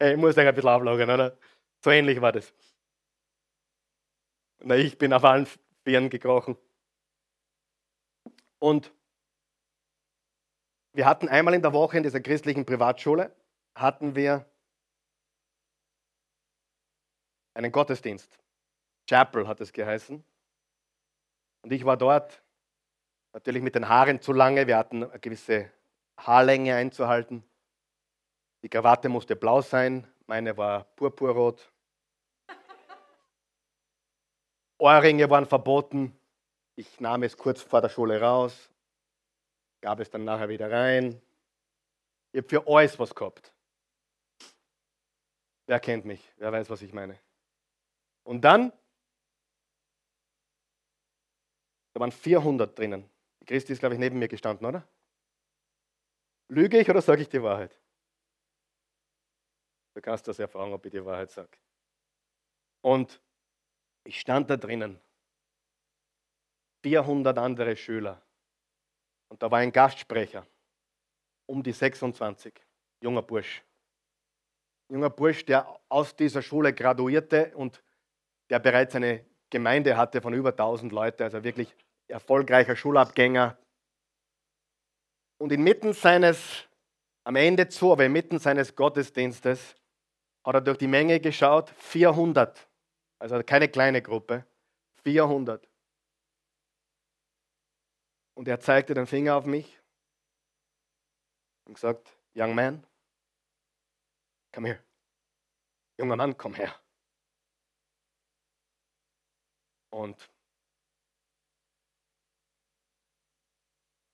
Hey, 0.00 0.14
ich 0.14 0.18
muss 0.18 0.36
euch 0.36 0.46
ein 0.46 0.54
bisschen 0.54 0.70
auflagern, 0.70 1.08
oder? 1.08 1.38
So 1.82 1.90
ähnlich 1.90 2.20
war 2.20 2.32
das. 2.32 2.52
Na, 4.58 4.74
ich 4.74 4.98
bin 4.98 5.12
auf 5.12 5.22
allen 5.22 5.46
Vieren 5.84 6.10
gekrochen. 6.10 6.56
Und 8.58 8.92
wir 10.92 11.06
hatten 11.06 11.28
einmal 11.28 11.54
in 11.54 11.62
der 11.62 11.72
Woche 11.72 11.96
in 11.96 12.02
dieser 12.02 12.20
christlichen 12.20 12.66
Privatschule, 12.66 13.34
hatten 13.76 14.16
wir 14.16 14.50
einen 17.54 17.72
Gottesdienst. 17.72 18.38
Chapel 19.08 19.48
hat 19.48 19.60
es 19.60 19.72
geheißen. 19.72 20.24
Und 21.62 21.72
ich 21.72 21.84
war 21.84 21.96
dort, 21.96 22.42
natürlich 23.32 23.62
mit 23.62 23.74
den 23.74 23.88
Haaren 23.88 24.20
zu 24.20 24.32
lange. 24.32 24.66
Wir 24.66 24.76
hatten 24.76 25.04
eine 25.04 25.18
gewisse 25.18 25.70
Haarlänge 26.18 26.74
einzuhalten. 26.74 27.42
Die 28.62 28.68
Krawatte 28.68 29.08
musste 29.08 29.36
blau 29.36 29.60
sein, 29.60 30.06
meine 30.26 30.56
war 30.56 30.84
purpurrot. 30.96 31.70
Ohrringe 34.78 35.28
waren 35.30 35.46
verboten. 35.46 36.18
Ich 36.76 36.98
nahm 37.00 37.22
es 37.22 37.36
kurz 37.36 37.62
vor 37.62 37.80
der 37.80 37.88
Schule 37.88 38.20
raus, 38.20 38.70
gab 39.80 40.00
es 40.00 40.10
dann 40.10 40.24
nachher 40.24 40.48
wieder 40.48 40.70
rein. 40.70 41.20
Ich 42.32 42.38
habe 42.38 42.48
für 42.48 42.66
alles 42.66 42.98
was 42.98 43.14
gehabt. 43.14 43.52
Wer 45.66 45.78
kennt 45.78 46.04
mich? 46.04 46.32
Wer 46.36 46.50
weiß, 46.50 46.68
was 46.68 46.82
ich 46.82 46.92
meine? 46.92 47.18
Und 48.24 48.40
dann 48.40 48.72
Da 51.94 52.00
waren 52.00 52.10
400 52.10 52.76
drinnen. 52.76 53.08
Die 53.40 53.46
Christi 53.46 53.72
ist, 53.72 53.78
glaube 53.78 53.94
ich, 53.94 54.00
neben 54.00 54.18
mir 54.18 54.28
gestanden, 54.28 54.66
oder? 54.66 54.86
Lüge 56.48 56.78
ich 56.78 56.90
oder 56.90 57.00
sage 57.00 57.22
ich 57.22 57.28
die 57.28 57.42
Wahrheit? 57.42 57.80
Du 59.94 60.02
kannst 60.02 60.26
das 60.26 60.40
erfahren, 60.40 60.72
ob 60.72 60.84
ich 60.84 60.90
die 60.90 61.04
Wahrheit 61.04 61.30
sage. 61.30 61.56
Und 62.82 63.20
ich 64.02 64.18
stand 64.18 64.50
da 64.50 64.56
drinnen. 64.56 65.00
400 66.82 67.38
andere 67.38 67.76
Schüler. 67.76 68.20
Und 69.28 69.40
da 69.40 69.50
war 69.50 69.60
ein 69.60 69.72
Gastsprecher. 69.72 70.46
Um 71.46 71.62
die 71.62 71.72
26. 71.72 72.52
Junger 73.00 73.22
Bursch. 73.22 73.62
Junger 74.90 75.10
Bursch, 75.10 75.44
der 75.44 75.80
aus 75.88 76.14
dieser 76.16 76.42
Schule 76.42 76.74
graduierte 76.74 77.56
und 77.56 77.82
der 78.54 78.60
bereits 78.60 78.94
eine 78.94 79.24
Gemeinde 79.50 79.96
hatte 79.96 80.22
von 80.22 80.32
über 80.32 80.50
1000 80.50 80.92
Leuten, 80.92 81.24
also 81.24 81.42
wirklich 81.42 81.74
erfolgreicher 82.06 82.76
Schulabgänger. 82.76 83.58
Und 85.38 85.50
inmitten 85.50 85.92
seines, 85.92 86.68
am 87.24 87.34
Ende 87.34 87.66
zu, 87.66 87.90
aber 87.90 88.04
inmitten 88.04 88.38
seines 88.38 88.76
Gottesdienstes, 88.76 89.74
hat 90.44 90.54
er 90.54 90.60
durch 90.60 90.78
die 90.78 90.86
Menge 90.86 91.18
geschaut, 91.18 91.70
400, 91.70 92.68
also 93.18 93.42
keine 93.42 93.68
kleine 93.68 94.00
Gruppe, 94.00 94.46
400. 95.02 95.68
Und 98.34 98.46
er 98.46 98.60
zeigte 98.60 98.94
den 98.94 99.08
Finger 99.08 99.34
auf 99.34 99.46
mich 99.46 99.80
und 101.64 101.74
gesagt, 101.74 102.16
Young 102.36 102.54
man, 102.54 102.86
come 104.52 104.68
here. 104.68 104.84
Junger 105.98 106.14
Mann, 106.14 106.36
komm 106.36 106.54
her. 106.54 106.72
Und 109.94 110.28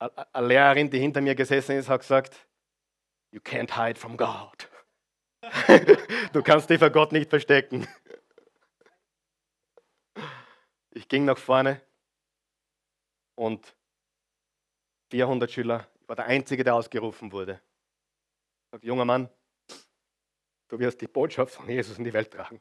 eine 0.05 0.47
Lehrerin, 0.47 0.91
die 0.91 0.99
hinter 0.99 1.23
mir 1.23 1.35
gesessen 1.35 1.77
ist, 1.77 1.89
hat 1.89 2.03
gesagt, 2.03 2.47
You 3.33 3.41
can't 3.41 3.75
hide 3.75 3.99
from 3.99 4.17
God. 4.17 4.69
du 6.33 6.43
kannst 6.43 6.69
dich 6.69 6.79
vor 6.79 6.91
Gott 6.91 7.13
nicht 7.13 7.31
verstecken. 7.31 7.87
Ich 10.91 11.09
ging 11.09 11.25
nach 11.25 11.39
vorne 11.39 11.81
und 13.37 13.75
400 15.11 15.51
Schüler, 15.51 15.89
ich 16.01 16.09
war 16.09 16.17
der 16.17 16.27
Einzige, 16.27 16.63
der 16.63 16.75
ausgerufen 16.75 17.33
wurde. 17.33 17.63
Ich 18.65 18.71
sage, 18.73 18.87
junger 18.87 19.05
Mann, 19.05 19.31
du 20.69 20.79
wirst 20.79 21.01
die 21.01 21.09
Botschaft 21.09 21.55
von 21.55 21.69
Jesus 21.71 21.97
in 21.97 22.05
die 22.05 22.13
Welt 22.13 22.33
tragen. 22.33 22.61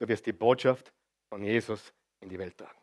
Du 0.00 0.08
wirst 0.08 0.24
die 0.26 0.32
Botschaft 0.32 0.92
von 1.28 1.44
Jesus 1.44 1.92
in 2.20 2.28
die 2.28 2.38
Welt 2.38 2.56
tragen. 2.56 2.80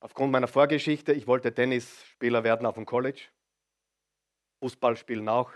Aufgrund 0.00 0.32
meiner 0.32 0.48
Vorgeschichte, 0.48 1.12
ich 1.12 1.28
wollte 1.28 1.54
Tennisspieler 1.54 2.42
werden 2.42 2.66
auf 2.66 2.74
dem 2.74 2.84
College, 2.84 3.28
Fußball 4.62 4.96
spielen 4.96 5.28
auch. 5.28 5.52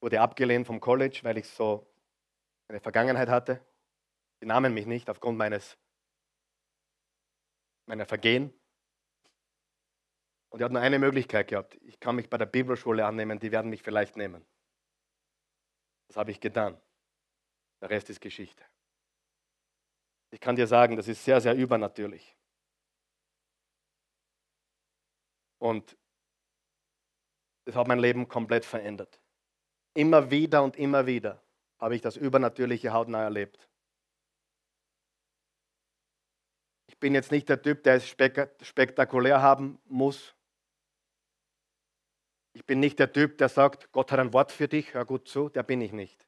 Wurde 0.00 0.20
abgelehnt 0.20 0.66
vom 0.66 0.80
College, 0.80 1.20
weil 1.22 1.38
ich 1.38 1.48
so 1.48 1.92
eine 2.68 2.80
Vergangenheit 2.80 3.28
hatte. 3.28 3.64
Sie 4.40 4.46
nahmen 4.46 4.74
mich 4.74 4.86
nicht 4.86 5.10
aufgrund 5.10 5.38
meines 5.38 5.76
meiner 7.86 8.06
Vergehen. 8.06 8.52
Und 10.50 10.60
ich 10.60 10.64
hatte 10.64 10.74
nur 10.74 10.82
eine 10.82 10.98
Möglichkeit 10.98 11.48
gehabt. 11.48 11.74
Ich 11.82 11.98
kann 12.00 12.16
mich 12.16 12.28
bei 12.28 12.38
der 12.38 12.46
Bibelschule 12.46 13.04
annehmen, 13.06 13.38
die 13.38 13.50
werden 13.52 13.70
mich 13.70 13.82
vielleicht 13.82 14.16
nehmen. 14.16 14.44
Das 16.12 16.18
habe 16.18 16.30
ich 16.30 16.40
getan. 16.40 16.78
Der 17.80 17.88
Rest 17.88 18.10
ist 18.10 18.20
Geschichte. 18.20 18.62
Ich 20.30 20.40
kann 20.40 20.56
dir 20.56 20.66
sagen, 20.66 20.94
das 20.94 21.08
ist 21.08 21.24
sehr, 21.24 21.40
sehr 21.40 21.54
übernatürlich. 21.54 22.36
Und 25.56 25.96
das 27.64 27.74
hat 27.76 27.88
mein 27.88 27.98
Leben 27.98 28.28
komplett 28.28 28.66
verändert. 28.66 29.22
Immer 29.94 30.30
wieder 30.30 30.62
und 30.62 30.76
immer 30.76 31.06
wieder 31.06 31.42
habe 31.78 31.94
ich 31.94 32.02
das 32.02 32.18
übernatürliche 32.18 32.92
hautnah 32.92 33.22
erlebt. 33.22 33.66
Ich 36.88 36.98
bin 36.98 37.14
jetzt 37.14 37.32
nicht 37.32 37.48
der 37.48 37.62
Typ, 37.62 37.84
der 37.84 37.94
es 37.94 38.06
spektakulär 38.06 39.40
haben 39.40 39.80
muss. 39.86 40.34
Ich 42.54 42.66
bin 42.66 42.80
nicht 42.80 42.98
der 42.98 43.12
Typ, 43.12 43.38
der 43.38 43.48
sagt, 43.48 43.92
Gott 43.92 44.12
hat 44.12 44.18
ein 44.18 44.32
Wort 44.32 44.52
für 44.52 44.68
dich, 44.68 44.94
hör 44.94 45.04
gut 45.04 45.28
zu, 45.28 45.48
der 45.48 45.62
bin 45.62 45.80
ich 45.80 45.92
nicht. 45.92 46.26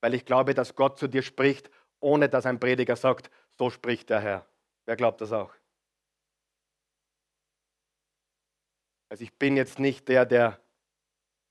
weil 0.00 0.14
ich 0.14 0.24
glaube, 0.24 0.54
dass 0.54 0.74
Gott 0.74 0.98
zu 0.98 1.08
dir 1.08 1.22
spricht, 1.22 1.70
ohne 2.00 2.28
dass 2.28 2.46
ein 2.46 2.58
Prediger 2.58 2.96
sagt, 2.96 3.30
so 3.58 3.70
spricht 3.70 4.10
der 4.10 4.20
Herr. 4.20 4.46
Wer 4.86 4.96
glaubt 4.96 5.20
das 5.20 5.32
auch? 5.32 5.54
Also 9.10 9.24
ich 9.24 9.34
bin 9.34 9.56
jetzt 9.56 9.78
nicht 9.78 10.08
der, 10.08 10.24
der 10.24 10.60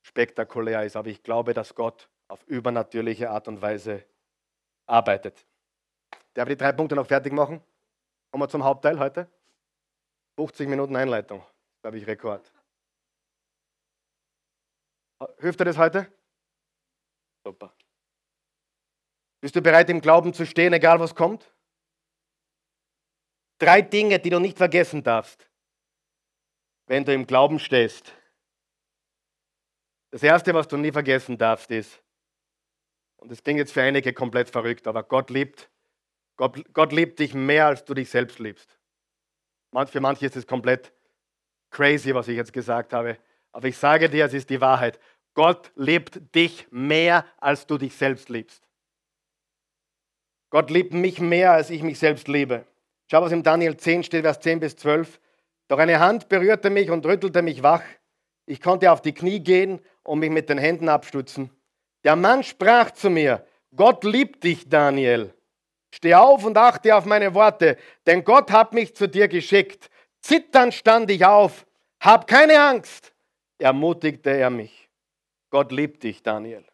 spektakulär 0.02 0.84
ist, 0.84 0.96
aber 0.96 1.10
ich 1.10 1.22
glaube, 1.22 1.54
dass 1.54 1.76
Gott 1.76 2.10
auf 2.28 2.44
übernatürliche 2.48 3.30
Art 3.30 3.48
und 3.48 3.62
Weise 3.62 4.06
arbeitet. 4.88 5.46
Darf 6.34 6.48
ich 6.48 6.58
die 6.58 6.64
drei 6.64 6.72
Punkte 6.72 6.96
noch 6.96 7.08
fertig 7.08 7.34
machen? 7.34 7.62
Kommen 8.32 8.44
wir 8.44 8.50
zum 8.50 8.64
Hauptteil 8.64 8.98
heute. 9.00 9.30
50 10.38 10.70
Minuten 10.70 10.96
Einleitung, 10.96 11.46
glaube 11.82 11.98
ich, 11.98 12.08
Rekord. 12.08 12.52
Hilft 15.40 15.60
dir 15.60 15.66
das 15.66 15.78
heute? 15.78 16.12
Super. 17.44 17.74
Bist 19.42 19.56
du 19.56 19.62
bereit, 19.62 19.90
im 19.90 20.02
Glauben 20.02 20.34
zu 20.34 20.46
stehen, 20.46 20.74
egal 20.74 21.00
was 21.00 21.16
kommt? 21.16 21.54
Drei 23.58 23.82
Dinge, 23.82 24.20
die 24.20 24.30
du 24.30 24.40
nicht 24.40 24.58
vergessen 24.58 25.04
darfst, 25.04 25.50
wenn 26.88 27.06
du 27.06 27.14
im 27.14 27.28
Glauben 27.28 27.60
stehst. 27.60 28.14
Das 30.12 30.24
Erste, 30.24 30.54
was 30.54 30.68
du 30.68 30.78
nie 30.78 30.92
vergessen 30.92 31.38
darfst, 31.38 31.70
ist, 31.72 32.02
und 33.18 33.30
das 33.30 33.44
klingt 33.44 33.60
jetzt 33.60 33.74
für 33.74 33.82
einige 33.82 34.14
komplett 34.14 34.50
verrückt, 34.50 34.88
aber 34.88 35.04
Gott 35.04 35.30
liebt, 35.30 35.70
Gott, 36.38 36.64
Gott 36.74 36.94
liebt 36.94 37.20
dich 37.20 37.34
mehr, 37.34 37.68
als 37.68 37.84
du 37.84 37.94
dich 37.94 38.10
selbst 38.10 38.40
liebst. 38.40 38.80
Für 39.88 40.00
manche 40.00 40.26
ist 40.26 40.38
es 40.38 40.48
komplett 40.48 40.94
crazy, 41.70 42.16
was 42.16 42.30
ich 42.30 42.38
jetzt 42.38 42.54
gesagt 42.54 42.94
habe. 42.94 43.18
Aber 43.52 43.68
ich 43.68 43.78
sage 43.78 44.10
dir, 44.10 44.26
es 44.26 44.34
ist 44.34 44.50
die 44.50 44.62
Wahrheit. 44.62 45.00
Gott 45.34 45.72
liebt 45.76 46.36
dich 46.36 46.68
mehr, 46.72 47.26
als 47.38 47.66
du 47.66 47.78
dich 47.78 47.96
selbst 47.96 48.30
liebst. 48.30 48.64
Gott 50.50 50.70
liebt 50.72 50.94
mich 50.94 51.20
mehr, 51.20 51.52
als 51.52 51.70
ich 51.70 51.84
mich 51.84 52.00
selbst 52.00 52.28
liebe. 52.28 52.66
Schau, 53.10 53.22
was 53.22 53.32
im 53.32 53.44
Daniel 53.44 53.78
10 53.78 54.04
steht, 54.04 54.24
Vers 54.24 54.40
10 54.40 54.60
bis 54.60 54.76
12. 54.76 55.20
Doch 55.68 55.80
eine 55.80 56.00
Hand 56.00 56.30
berührte 56.30 56.70
mich 56.70 56.90
und 56.90 57.06
rüttelte 57.06 57.42
mich 57.42 57.64
wach. 57.64 57.84
Ich 58.46 58.62
konnte 58.62 58.92
auf 58.92 59.02
die 59.02 59.14
Knie 59.14 59.40
gehen 59.40 59.80
und 60.04 60.20
mich 60.20 60.32
mit 60.32 60.50
den 60.50 60.58
Händen 60.58 60.90
abstützen. 60.90 61.52
Der 62.04 62.16
Mann 62.16 62.44
sprach 62.44 62.92
zu 62.92 63.10
mir, 63.10 63.46
Gott 63.76 64.04
liebt 64.04 64.44
dich, 64.44 64.68
Daniel. 64.68 65.34
Steh 65.92 66.16
auf 66.16 66.44
und 66.46 66.58
achte 66.58 66.96
auf 66.96 67.06
meine 67.06 67.34
Worte, 67.34 67.78
denn 68.06 68.24
Gott 68.24 68.52
hat 68.52 68.74
mich 68.74 68.96
zu 68.96 69.08
dir 69.08 69.28
geschickt. 69.28 69.90
Zitternd 70.22 70.74
stand 70.74 71.12
ich 71.12 71.26
auf. 71.26 71.66
Hab 72.00 72.28
keine 72.28 72.60
Angst, 72.60 73.14
ermutigte 73.60 74.32
er 74.32 74.50
mich. 74.50 74.90
Gott 75.52 75.72
liebt 75.72 76.04
dich, 76.04 76.24
Daniel. 76.24 76.66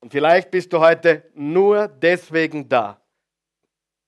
Und 0.00 0.12
vielleicht 0.12 0.50
bist 0.50 0.72
du 0.72 0.80
heute 0.80 1.30
nur 1.34 1.88
deswegen 1.88 2.68
da, 2.68 3.00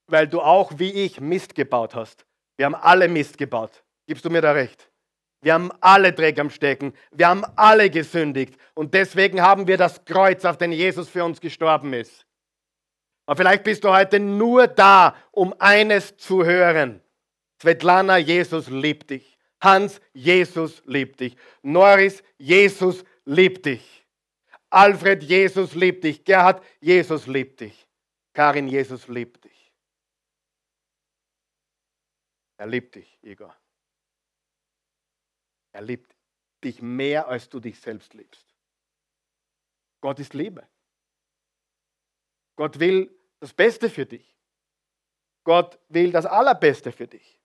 weil 0.07 0.27
du 0.27 0.41
auch 0.41 0.73
wie 0.79 0.91
ich 0.91 1.21
Mist 1.21 1.55
gebaut 1.55 1.95
hast. 1.95 2.25
Wir 2.57 2.67
haben 2.67 2.75
alle 2.75 3.09
Mist 3.09 3.37
gebaut. 3.37 3.85
Gibst 4.07 4.25
du 4.25 4.31
mir 4.31 4.41
da 4.41 4.53
recht? 4.53 4.91
Wir 5.43 5.55
haben 5.55 5.73
alle 5.81 6.13
Dreck 6.13 6.39
am 6.39 6.51
Stecken. 6.51 6.95
Wir 7.11 7.29
haben 7.29 7.45
alle 7.57 7.91
gesündigt. 7.91 8.55
Und 8.75 8.95
deswegen 8.95 9.43
haben 9.43 9.67
wir 9.67 9.77
das 9.77 10.05
Kreuz, 10.05 10.45
auf 10.45 10.57
den 10.57 10.73
Jesus 10.73 11.09
für 11.09 11.25
uns 11.25 11.41
gestorben 11.41 11.93
ist. 11.93 12.27
Aber 13.27 13.37
vielleicht 13.37 13.65
bist 13.65 13.85
du 13.85 13.91
heute 13.91 14.21
nur 14.21 14.69
da, 14.69 15.17
um 15.33 15.55
eines 15.59 16.17
zu 16.17 16.45
hören. 16.45 17.01
Svetlana, 17.61 18.19
Jesus 18.19 18.69
liebt 18.69 19.11
dich. 19.11 19.32
Hans, 19.63 20.01
Jesus 20.13 20.83
liebt 20.87 21.21
dich. 21.21 21.37
Norris, 21.63 22.23
Jesus 22.37 23.05
liebt 23.25 23.65
dich. 23.65 24.05
Alfred, 24.71 25.23
Jesus 25.23 25.75
liebt 25.75 26.03
dich. 26.03 26.25
Gerhard, 26.25 26.65
Jesus 26.81 27.29
liebt 27.29 27.61
dich. 27.61 27.87
Karin, 28.33 28.67
Jesus 28.67 29.07
liebt 29.07 29.45
dich. 29.45 29.73
Er 32.57 32.67
liebt 32.67 32.97
dich, 32.97 33.19
Igor. 33.23 33.57
Er 35.73 35.83
liebt 35.83 36.13
dich 36.65 36.83
mehr, 36.83 37.29
als 37.29 37.49
du 37.49 37.61
dich 37.61 37.81
selbst 37.81 38.15
liebst. 38.15 38.47
Gott 40.01 40.19
ist 40.19 40.35
Liebe. 40.35 40.67
Gott 42.57 42.81
will 42.81 43.17
das 43.39 43.53
Beste 43.53 43.89
für 43.89 44.07
dich. 44.07 44.37
Gott 45.45 45.79
will 45.89 46.11
das 46.11 46.27
Allerbeste 46.27 46.91
für 46.91 47.07
dich. 47.07 47.42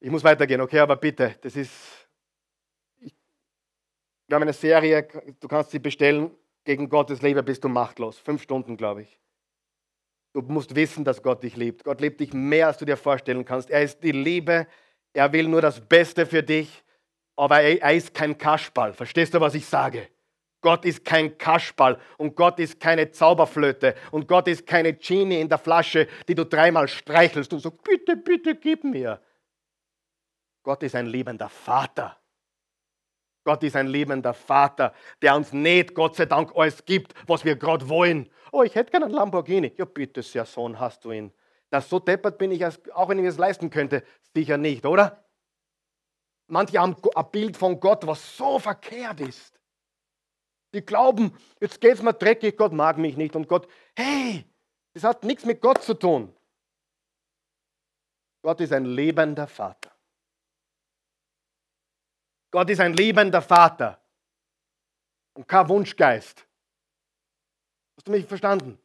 Ich 0.00 0.10
muss 0.10 0.24
weitergehen, 0.24 0.60
okay, 0.62 0.78
aber 0.78 0.96
bitte, 0.96 1.36
das 1.42 1.56
ist. 1.56 2.08
Wir 4.26 4.34
haben 4.34 4.42
eine 4.42 4.52
Serie, 4.52 5.06
du 5.38 5.48
kannst 5.48 5.70
sie 5.70 5.78
bestellen. 5.78 6.30
Gegen 6.64 6.88
Gottes 6.88 7.22
Liebe 7.22 7.42
bist 7.42 7.64
du 7.64 7.68
machtlos. 7.68 8.18
Fünf 8.18 8.42
Stunden, 8.42 8.76
glaube 8.76 9.02
ich. 9.02 9.18
Du 10.32 10.42
musst 10.42 10.74
wissen, 10.74 11.04
dass 11.04 11.22
Gott 11.22 11.42
dich 11.42 11.56
liebt. 11.56 11.84
Gott 11.84 12.00
liebt 12.00 12.20
dich 12.20 12.32
mehr, 12.32 12.68
als 12.68 12.78
du 12.78 12.84
dir 12.84 12.96
vorstellen 12.96 13.44
kannst. 13.44 13.70
Er 13.70 13.82
ist 13.82 14.02
die 14.02 14.12
Liebe. 14.12 14.66
Er 15.12 15.32
will 15.32 15.48
nur 15.48 15.60
das 15.60 15.80
Beste 15.80 16.26
für 16.26 16.42
dich. 16.42 16.84
Aber 17.34 17.60
er 17.60 17.94
ist 17.94 18.14
kein 18.14 18.36
Kaschball. 18.36 18.92
Verstehst 18.92 19.34
du, 19.34 19.40
was 19.40 19.54
ich 19.54 19.66
sage? 19.66 20.08
Gott 20.60 20.84
ist 20.84 21.04
kein 21.04 21.38
Kaschball 21.38 21.98
und 22.18 22.36
Gott 22.36 22.60
ist 22.60 22.78
keine 22.78 23.10
Zauberflöte 23.10 23.94
und 24.10 24.28
Gott 24.28 24.46
ist 24.46 24.66
keine 24.66 24.92
Genie 24.92 25.40
in 25.40 25.48
der 25.48 25.58
Flasche, 25.58 26.06
die 26.28 26.34
du 26.34 26.44
dreimal 26.44 26.86
streichelst 26.86 27.52
und 27.52 27.60
so, 27.60 27.70
bitte, 27.70 28.16
bitte, 28.16 28.54
gib 28.54 28.84
mir. 28.84 29.20
Gott 30.62 30.82
ist 30.82 30.94
ein 30.94 31.06
liebender 31.06 31.48
Vater. 31.48 32.16
Gott 33.44 33.62
ist 33.62 33.76
ein 33.76 33.86
liebender 33.86 34.34
Vater, 34.34 34.92
der 35.22 35.34
uns 35.34 35.52
nicht, 35.52 35.94
Gott 35.94 36.16
sei 36.16 36.26
Dank, 36.26 36.52
alles 36.54 36.84
gibt, 36.84 37.14
was 37.26 37.44
wir 37.44 37.56
gerade 37.56 37.88
wollen. 37.88 38.30
Oh, 38.52 38.62
ich 38.62 38.74
hätte 38.74 38.90
gerne 38.90 39.06
einen 39.06 39.14
Lamborghini. 39.14 39.72
Ja, 39.76 39.86
bitte 39.86 40.22
sehr, 40.22 40.44
Sohn, 40.44 40.78
hast 40.78 41.04
du 41.04 41.12
ihn. 41.12 41.32
Das 41.70 41.88
so 41.88 41.98
deppert 41.98 42.36
bin 42.36 42.50
ich, 42.50 42.64
auch 42.64 43.08
wenn 43.08 43.18
ich 43.18 43.26
es 43.26 43.38
leisten 43.38 43.70
könnte, 43.70 44.04
sicher 44.34 44.58
nicht, 44.58 44.84
oder? 44.84 45.24
Manche 46.48 46.78
haben 46.78 46.96
ein 47.14 47.30
Bild 47.30 47.56
von 47.56 47.78
Gott, 47.78 48.06
was 48.06 48.36
so 48.36 48.58
verkehrt 48.58 49.20
ist. 49.20 49.58
Die 50.74 50.84
glauben, 50.84 51.36
jetzt 51.60 51.80
geht 51.80 51.94
es 51.94 52.02
mir 52.02 52.12
dreckig, 52.12 52.56
Gott 52.56 52.72
mag 52.72 52.98
mich 52.98 53.16
nicht. 53.16 53.34
Und 53.36 53.48
Gott, 53.48 53.68
hey, 53.96 54.44
das 54.92 55.04
hat 55.04 55.24
nichts 55.24 55.44
mit 55.44 55.60
Gott 55.60 55.82
zu 55.82 55.94
tun. 55.94 56.34
Gott 58.42 58.60
ist 58.60 58.72
ein 58.72 58.84
lebender 58.84 59.46
Vater. 59.46 59.90
Gott 62.50 62.68
ist 62.70 62.80
ein 62.80 62.94
liebender 62.94 63.42
Vater 63.42 64.00
und 65.34 65.46
kein 65.46 65.68
Wunschgeist. 65.68 66.46
Hast 67.96 68.08
du 68.08 68.12
mich 68.12 68.26
verstanden? 68.26 68.78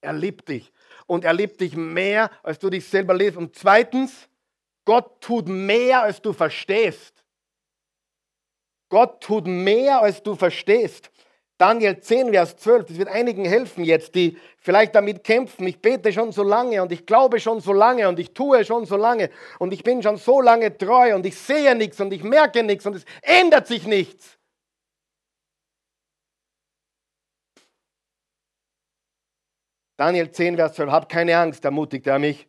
Er 0.00 0.12
liebt 0.12 0.48
dich 0.48 0.72
und 1.06 1.24
er 1.24 1.32
liebt 1.32 1.60
dich 1.60 1.76
mehr, 1.76 2.30
als 2.42 2.58
du 2.58 2.70
dich 2.70 2.86
selber 2.86 3.14
liebst. 3.14 3.36
Und 3.36 3.56
zweitens, 3.56 4.28
Gott 4.84 5.20
tut 5.20 5.48
mehr, 5.48 6.02
als 6.02 6.22
du 6.22 6.32
verstehst. 6.32 7.24
Gott 8.88 9.22
tut 9.22 9.46
mehr, 9.46 10.00
als 10.00 10.22
du 10.22 10.34
verstehst. 10.34 11.10
Daniel 11.60 12.00
10, 12.00 12.30
Vers 12.30 12.56
12, 12.56 12.86
das 12.86 12.96
wird 12.96 13.10
einigen 13.10 13.44
helfen 13.44 13.84
jetzt, 13.84 14.14
die 14.14 14.38
vielleicht 14.56 14.94
damit 14.94 15.22
kämpfen. 15.22 15.66
Ich 15.66 15.82
bete 15.82 16.10
schon 16.10 16.32
so 16.32 16.42
lange 16.42 16.80
und 16.80 16.90
ich 16.90 17.04
glaube 17.04 17.38
schon 17.38 17.60
so 17.60 17.74
lange 17.74 18.08
und 18.08 18.18
ich 18.18 18.32
tue 18.32 18.64
schon 18.64 18.86
so 18.86 18.96
lange 18.96 19.28
und 19.58 19.74
ich 19.74 19.82
bin 19.82 20.02
schon 20.02 20.16
so 20.16 20.40
lange 20.40 20.78
treu 20.78 21.14
und 21.14 21.26
ich 21.26 21.36
sehe 21.36 21.74
nichts 21.74 22.00
und 22.00 22.14
ich 22.14 22.22
merke 22.22 22.62
nichts 22.62 22.86
und 22.86 22.96
es 22.96 23.04
ändert 23.20 23.66
sich 23.66 23.86
nichts. 23.86 24.38
Daniel 29.98 30.30
10, 30.30 30.56
Vers 30.56 30.72
12, 30.76 30.90
hab 30.90 31.08
keine 31.10 31.36
Angst, 31.36 31.62
ermutigt 31.66 32.06
er 32.06 32.18
mich. 32.18 32.48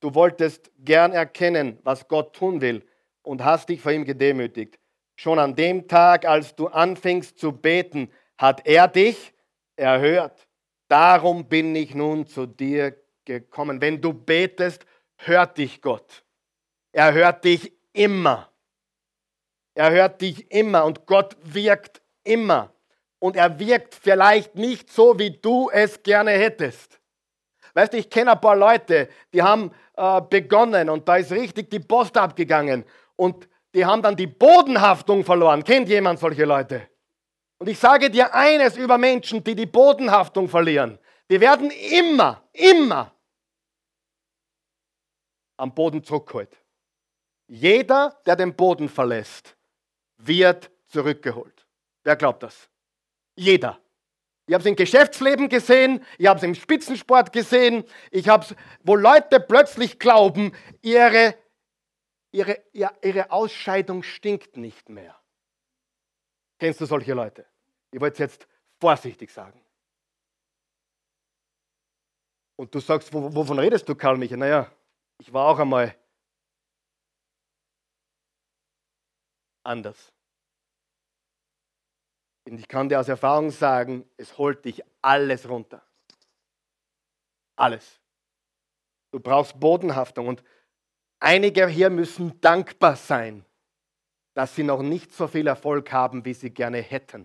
Du 0.00 0.14
wolltest 0.14 0.70
gern 0.78 1.12
erkennen, 1.12 1.78
was 1.82 2.08
Gott 2.08 2.34
tun 2.34 2.62
will 2.62 2.86
und 3.20 3.44
hast 3.44 3.68
dich 3.68 3.82
vor 3.82 3.92
ihm 3.92 4.06
gedemütigt. 4.06 4.78
Schon 5.14 5.38
an 5.38 5.54
dem 5.54 5.88
Tag, 5.88 6.24
als 6.24 6.56
du 6.56 6.68
anfingst 6.68 7.38
zu 7.38 7.52
beten, 7.52 8.10
hat 8.38 8.66
er 8.66 8.88
dich 8.88 9.32
erhört. 9.76 10.46
Darum 10.88 11.48
bin 11.48 11.74
ich 11.74 11.94
nun 11.94 12.26
zu 12.26 12.46
dir 12.46 12.96
gekommen. 13.24 13.80
Wenn 13.80 14.00
du 14.00 14.12
betest, 14.12 14.86
hört 15.16 15.58
dich 15.58 15.82
Gott. 15.82 16.24
Er 16.92 17.12
hört 17.12 17.44
dich 17.44 17.72
immer. 17.92 18.50
Er 19.74 19.90
hört 19.90 20.20
dich 20.20 20.50
immer 20.50 20.84
und 20.84 21.06
Gott 21.06 21.36
wirkt 21.42 22.00
immer. 22.24 22.72
Und 23.18 23.36
er 23.36 23.58
wirkt 23.58 23.94
vielleicht 23.94 24.54
nicht 24.54 24.90
so, 24.90 25.18
wie 25.18 25.30
du 25.30 25.70
es 25.70 26.02
gerne 26.02 26.32
hättest. 26.32 27.00
Weißt 27.74 27.92
du, 27.92 27.98
ich 27.98 28.08
kenne 28.08 28.32
ein 28.32 28.40
paar 28.40 28.56
Leute, 28.56 29.08
die 29.34 29.42
haben 29.42 29.70
äh, 29.96 30.20
begonnen 30.22 30.88
und 30.88 31.06
da 31.06 31.16
ist 31.16 31.32
richtig 31.32 31.70
die 31.70 31.80
Post 31.80 32.16
abgegangen 32.16 32.84
und 33.16 33.48
die 33.74 33.84
haben 33.84 34.00
dann 34.00 34.16
die 34.16 34.26
Bodenhaftung 34.26 35.24
verloren. 35.24 35.62
Kennt 35.62 35.88
jemand 35.88 36.18
solche 36.18 36.46
Leute? 36.46 36.88
Und 37.58 37.68
ich 37.68 37.78
sage 37.78 38.10
dir 38.10 38.34
eines 38.34 38.76
über 38.76 38.98
Menschen, 38.98 39.42
die 39.42 39.54
die 39.54 39.66
Bodenhaftung 39.66 40.48
verlieren. 40.48 40.98
Die 41.30 41.40
werden 41.40 41.70
immer, 41.70 42.42
immer 42.52 43.12
am 45.56 45.74
Boden 45.74 46.04
zurückgeholt. 46.04 46.56
Jeder, 47.48 48.20
der 48.26 48.36
den 48.36 48.54
Boden 48.54 48.88
verlässt, 48.88 49.56
wird 50.18 50.70
zurückgeholt. 50.88 51.66
Wer 52.04 52.16
glaubt 52.16 52.42
das? 52.42 52.68
Jeder. 53.36 53.80
Ich 54.46 54.54
habe 54.54 54.62
es 54.62 54.66
im 54.66 54.76
Geschäftsleben 54.76 55.48
gesehen, 55.48 56.04
ich 56.18 56.26
habe 56.26 56.38
es 56.38 56.44
im 56.44 56.54
Spitzensport 56.54 57.32
gesehen, 57.32 57.84
ich 58.12 58.28
habe 58.28 58.44
es, 58.44 58.54
wo 58.84 58.94
Leute 58.94 59.40
plötzlich 59.40 59.98
glauben, 59.98 60.52
ihre, 60.82 61.34
ihre, 62.30 62.62
ihre 62.72 63.30
Ausscheidung 63.32 64.04
stinkt 64.04 64.56
nicht 64.56 64.88
mehr. 64.88 65.18
Kennst 66.58 66.80
du 66.80 66.86
solche 66.86 67.14
Leute? 67.14 67.46
Ich 67.90 68.00
wollte 68.00 68.14
es 68.14 68.18
jetzt 68.18 68.48
vorsichtig 68.80 69.30
sagen. 69.30 69.60
Und 72.56 72.74
du 72.74 72.80
sagst, 72.80 73.12
wovon 73.12 73.58
redest 73.58 73.88
du, 73.88 73.94
Karl 73.94 74.16
Michael? 74.16 74.38
Naja, 74.38 74.72
ich 75.18 75.32
war 75.32 75.46
auch 75.46 75.58
einmal 75.58 75.94
anders. 79.62 80.12
Und 82.48 82.58
ich 82.58 82.68
kann 82.68 82.88
dir 82.88 83.00
aus 83.00 83.08
Erfahrung 83.08 83.50
sagen, 83.50 84.08
es 84.16 84.38
holt 84.38 84.64
dich 84.64 84.82
alles 85.02 85.48
runter. 85.48 85.82
Alles. 87.56 88.00
Du 89.10 89.20
brauchst 89.20 89.58
Bodenhaftung. 89.58 90.28
Und 90.28 90.44
einige 91.18 91.66
hier 91.66 91.90
müssen 91.90 92.40
dankbar 92.40 92.96
sein, 92.96 93.44
dass 94.36 94.54
sie 94.54 94.64
noch 94.64 94.82
nicht 94.82 95.12
so 95.12 95.28
viel 95.28 95.46
Erfolg 95.46 95.90
haben, 95.92 96.26
wie 96.26 96.34
sie 96.34 96.50
gerne 96.50 96.82
hätten. 96.82 97.24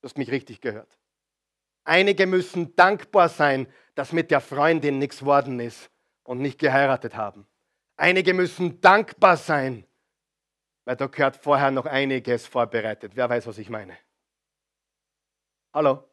Du 0.00 0.06
hast 0.06 0.16
mich 0.16 0.30
richtig 0.30 0.60
gehört. 0.60 0.96
Einige 1.82 2.28
müssen 2.28 2.76
dankbar 2.76 3.28
sein, 3.28 3.66
dass 3.96 4.12
mit 4.12 4.30
der 4.30 4.40
Freundin 4.40 5.00
nichts 5.00 5.24
worden 5.24 5.58
ist 5.58 5.90
und 6.22 6.38
nicht 6.38 6.60
geheiratet 6.60 7.16
haben. 7.16 7.44
Einige 7.96 8.34
müssen 8.34 8.80
dankbar 8.80 9.36
sein, 9.36 9.84
weil 10.84 10.94
da 10.94 11.08
gehört 11.08 11.36
vorher 11.36 11.72
noch 11.72 11.86
einiges 11.86 12.46
vorbereitet. 12.46 13.16
Wer 13.16 13.28
weiß, 13.28 13.48
was 13.48 13.58
ich 13.58 13.68
meine? 13.68 13.98
Hallo? 15.72 16.08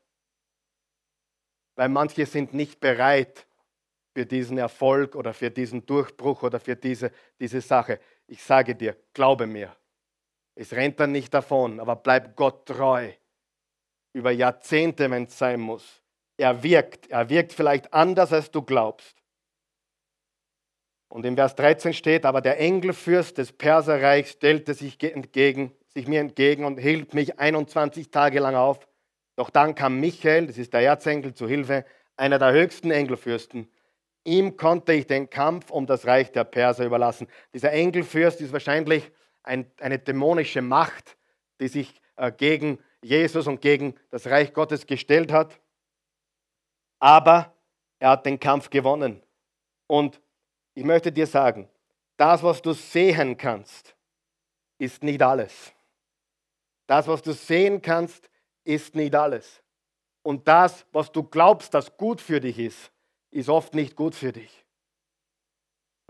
Weil 1.76 1.90
manche 1.90 2.26
sind 2.26 2.56
nicht 2.56 2.80
bereit 2.80 3.46
für 4.16 4.26
diesen 4.26 4.58
Erfolg 4.58 5.16
oder 5.16 5.36
für 5.36 5.52
diesen 5.52 5.86
Durchbruch 5.86 6.42
oder 6.42 6.60
für 6.60 6.76
diese, 6.76 7.12
diese 7.40 7.62
Sache. 7.62 8.00
Ich 8.26 8.42
sage 8.42 8.74
dir, 8.74 8.98
glaube 9.14 9.46
mir, 9.46 9.76
es 10.56 10.74
rennt 10.74 11.00
dann 11.00 11.12
nicht 11.12 11.34
davon, 11.34 11.80
aber 11.80 11.96
bleib 11.96 12.36
Gott 12.36 12.66
treu. 12.66 13.12
Über 14.14 14.32
Jahrzehnte, 14.32 15.10
wenn 15.10 15.24
es 15.24 15.38
sein 15.38 15.60
muss. 15.60 16.02
Er 16.38 16.64
wirkt. 16.64 17.10
Er 17.10 17.30
wirkt 17.30 17.54
vielleicht 17.54 17.94
anders, 17.94 18.34
als 18.34 18.52
du 18.52 18.62
glaubst. 18.62 19.16
Und 21.08 21.26
im 21.26 21.36
Vers 21.36 21.56
13 21.56 21.94
steht, 21.94 22.26
aber 22.26 22.42
der 22.42 22.60
Engelfürst 22.60 23.38
des 23.38 23.52
Perserreichs 23.52 24.32
stellte 24.32 24.74
sich, 24.74 25.02
entgegen, 25.04 25.74
sich 25.90 26.08
mir 26.08 26.22
entgegen 26.22 26.64
und 26.64 26.78
hielt 26.78 27.14
mich 27.14 27.38
21 27.38 28.12
Tage 28.12 28.40
lang 28.40 28.56
auf. 28.56 28.88
Doch 29.36 29.50
dann 29.50 29.76
kam 29.76 30.00
Michael, 30.00 30.48
das 30.48 30.58
ist 30.58 30.74
der 30.74 30.82
Erzengel, 30.82 31.34
zu 31.34 31.48
Hilfe, 31.48 31.86
einer 32.16 32.40
der 32.40 32.54
höchsten 32.54 32.92
Engelfürsten. 32.92 33.70
Ihm 34.24 34.56
konnte 34.56 34.94
ich 34.94 35.08
den 35.08 35.30
Kampf 35.30 35.70
um 35.70 35.86
das 35.86 36.06
Reich 36.06 36.32
der 36.32 36.44
Perser 36.44 36.86
überlassen. 36.86 37.28
Dieser 37.54 37.72
Engelfürst 37.72 38.40
ist 38.40 38.54
wahrscheinlich 38.54 39.12
ein, 39.44 39.72
eine 39.80 40.00
dämonische 40.00 40.62
Macht, 40.62 41.18
die 41.60 41.68
sich 41.68 42.02
äh, 42.16 42.32
gegen 42.32 42.80
Jesus 43.02 43.48
und 43.48 43.62
gegen 43.62 43.96
das 44.10 44.28
Reich 44.28 44.54
Gottes 44.54 44.86
gestellt 44.86 45.32
hat. 45.32 45.60
Aber 47.00 47.54
er 48.00 48.12
hat 48.12 48.26
den 48.26 48.40
Kampf 48.40 48.70
gewonnen. 48.70 49.22
Und 49.88 50.22
ich 50.74 50.84
möchte 50.84 51.12
dir 51.12 51.28
sagen, 51.28 51.68
das, 52.18 52.44
was 52.44 52.62
du 52.62 52.74
sehen 52.74 53.38
kannst, 53.38 53.96
ist 54.78 55.04
nicht 55.04 55.22
alles. 55.22 55.74
Das, 56.88 57.08
was 57.08 57.22
du 57.22 57.34
sehen 57.34 57.82
kannst, 57.82 58.30
ist 58.64 58.96
nicht 58.96 59.16
alles. 59.16 59.62
Und 60.24 60.48
das, 60.48 60.86
was 60.92 61.12
du 61.12 61.24
glaubst, 61.24 61.74
das 61.74 61.98
gut 61.98 62.22
für 62.22 62.40
dich 62.40 62.60
ist, 62.60 62.92
ist 63.32 63.50
oft 63.50 63.74
nicht 63.74 63.96
gut 63.96 64.14
für 64.14 64.32
dich. 64.32 64.61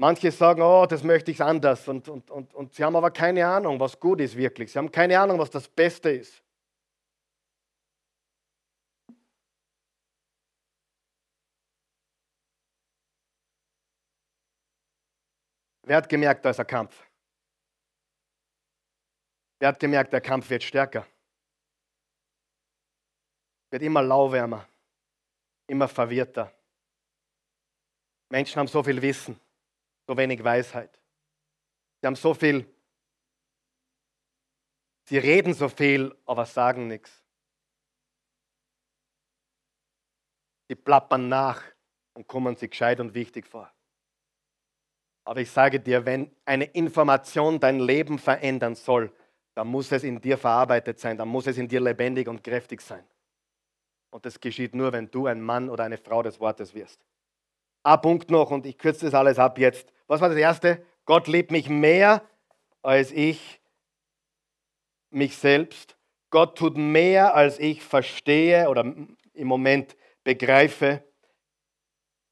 Manche 0.02 0.32
sagen, 0.32 0.64
oh, 0.64 0.88
das 0.88 1.04
möchte 1.04 1.30
ich 1.30 1.44
anders. 1.44 1.88
Und, 1.88 2.10
und, 2.10 2.32
und, 2.32 2.56
und 2.56 2.74
sie 2.74 2.84
haben 2.84 2.96
aber 2.96 3.12
keine 3.12 3.46
Ahnung, 3.46 3.80
was 3.80 4.00
gut 4.00 4.20
ist 4.20 4.36
wirklich. 4.36 4.72
Sie 4.72 4.80
haben 4.80 4.92
keine 4.92 5.20
Ahnung, 5.20 5.38
was 5.38 5.52
das 5.52 5.68
Beste 5.68 6.10
ist. 6.10 6.42
Wer 15.84 15.98
hat 15.98 16.10
gemerkt, 16.10 16.44
da 16.46 16.50
ist 16.50 16.60
ein 16.60 16.66
Kampf? 16.66 17.08
Wer 19.60 19.68
hat 19.68 19.80
gemerkt, 19.80 20.12
der 20.14 20.22
Kampf 20.22 20.50
wird 20.50 20.64
stärker? 20.64 21.06
Wird 23.70 23.84
immer 23.84 24.02
lauwärmer, 24.02 24.68
immer 25.68 25.88
verwirrter. 25.88 26.52
Menschen 28.30 28.58
haben 28.58 28.68
so 28.68 28.82
viel 28.82 29.00
Wissen, 29.00 29.40
so 30.12 30.18
wenig 30.18 30.44
Weisheit. 30.44 31.00
Sie 32.02 32.08
haben 32.08 32.18
so 32.18 32.34
viel, 32.34 32.66
sie 35.06 35.18
reden 35.18 35.54
so 35.54 35.70
viel, 35.70 36.14
aber 36.26 36.46
sagen 36.46 36.88
nichts. 36.88 37.24
Sie 40.68 40.76
plappern 40.76 41.30
nach 41.30 41.64
und 42.14 42.28
kommen 42.28 42.58
sich 42.58 42.72
gescheit 42.72 43.00
und 43.00 43.14
wichtig 43.14 43.48
vor. 43.48 43.72
Aber 45.24 45.40
ich 45.40 45.50
sage 45.50 45.80
dir, 45.80 46.06
wenn 46.06 46.30
eine 46.44 46.66
Information 46.66 47.62
dein 47.62 47.80
Leben 47.80 48.20
verändern 48.20 48.76
soll, 48.76 49.14
dann 49.54 49.68
muss 49.68 49.94
es 49.94 50.04
in 50.04 50.20
dir 50.20 50.38
verarbeitet 50.38 51.00
sein, 51.00 51.16
dann 51.16 51.30
muss 51.30 51.48
es 51.48 51.58
in 51.58 51.70
dir 51.70 51.80
lebendig 51.80 52.28
und 52.28 52.44
kräftig 52.44 52.82
sein. 52.82 53.06
Und 54.10 54.26
das 54.26 54.42
geschieht 54.42 54.76
nur, 54.76 54.92
wenn 54.92 55.10
du 55.10 55.28
ein 55.28 55.40
Mann 55.40 55.70
oder 55.70 55.86
eine 55.86 55.98
Frau 55.98 56.22
des 56.22 56.38
Wortes 56.42 56.74
wirst. 56.74 57.00
Ein 57.84 58.02
Punkt 58.02 58.30
noch 58.30 58.52
und 58.52 58.66
ich 58.66 58.78
kürze 58.78 59.06
das 59.06 59.14
alles 59.14 59.40
ab 59.40 59.58
jetzt. 59.58 59.92
Was 60.08 60.22
war 60.22 60.30
das 60.30 60.38
Erste? 60.38 60.86
Gott 61.06 61.28
liebt 61.28 61.52
mich 61.52 61.70
mehr 61.70 62.24
als 62.82 63.12
ich 63.12 63.62
mich 65.10 65.38
selbst. 65.38 65.98
Gott 66.30 66.58
tut 66.58 66.78
mehr, 66.78 67.36
als 67.36 67.60
ich 67.60 67.84
verstehe 67.84 68.70
oder 68.70 68.82
im 69.34 69.48
Moment 69.48 69.96
begreife. 70.24 71.04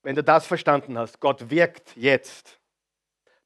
Wenn 0.04 0.16
du 0.16 0.24
das 0.24 0.47
verstanden 0.47 0.97
hast, 0.97 1.20
Gott 1.20 1.50
wirkt 1.50 1.95
jetzt 1.97 2.60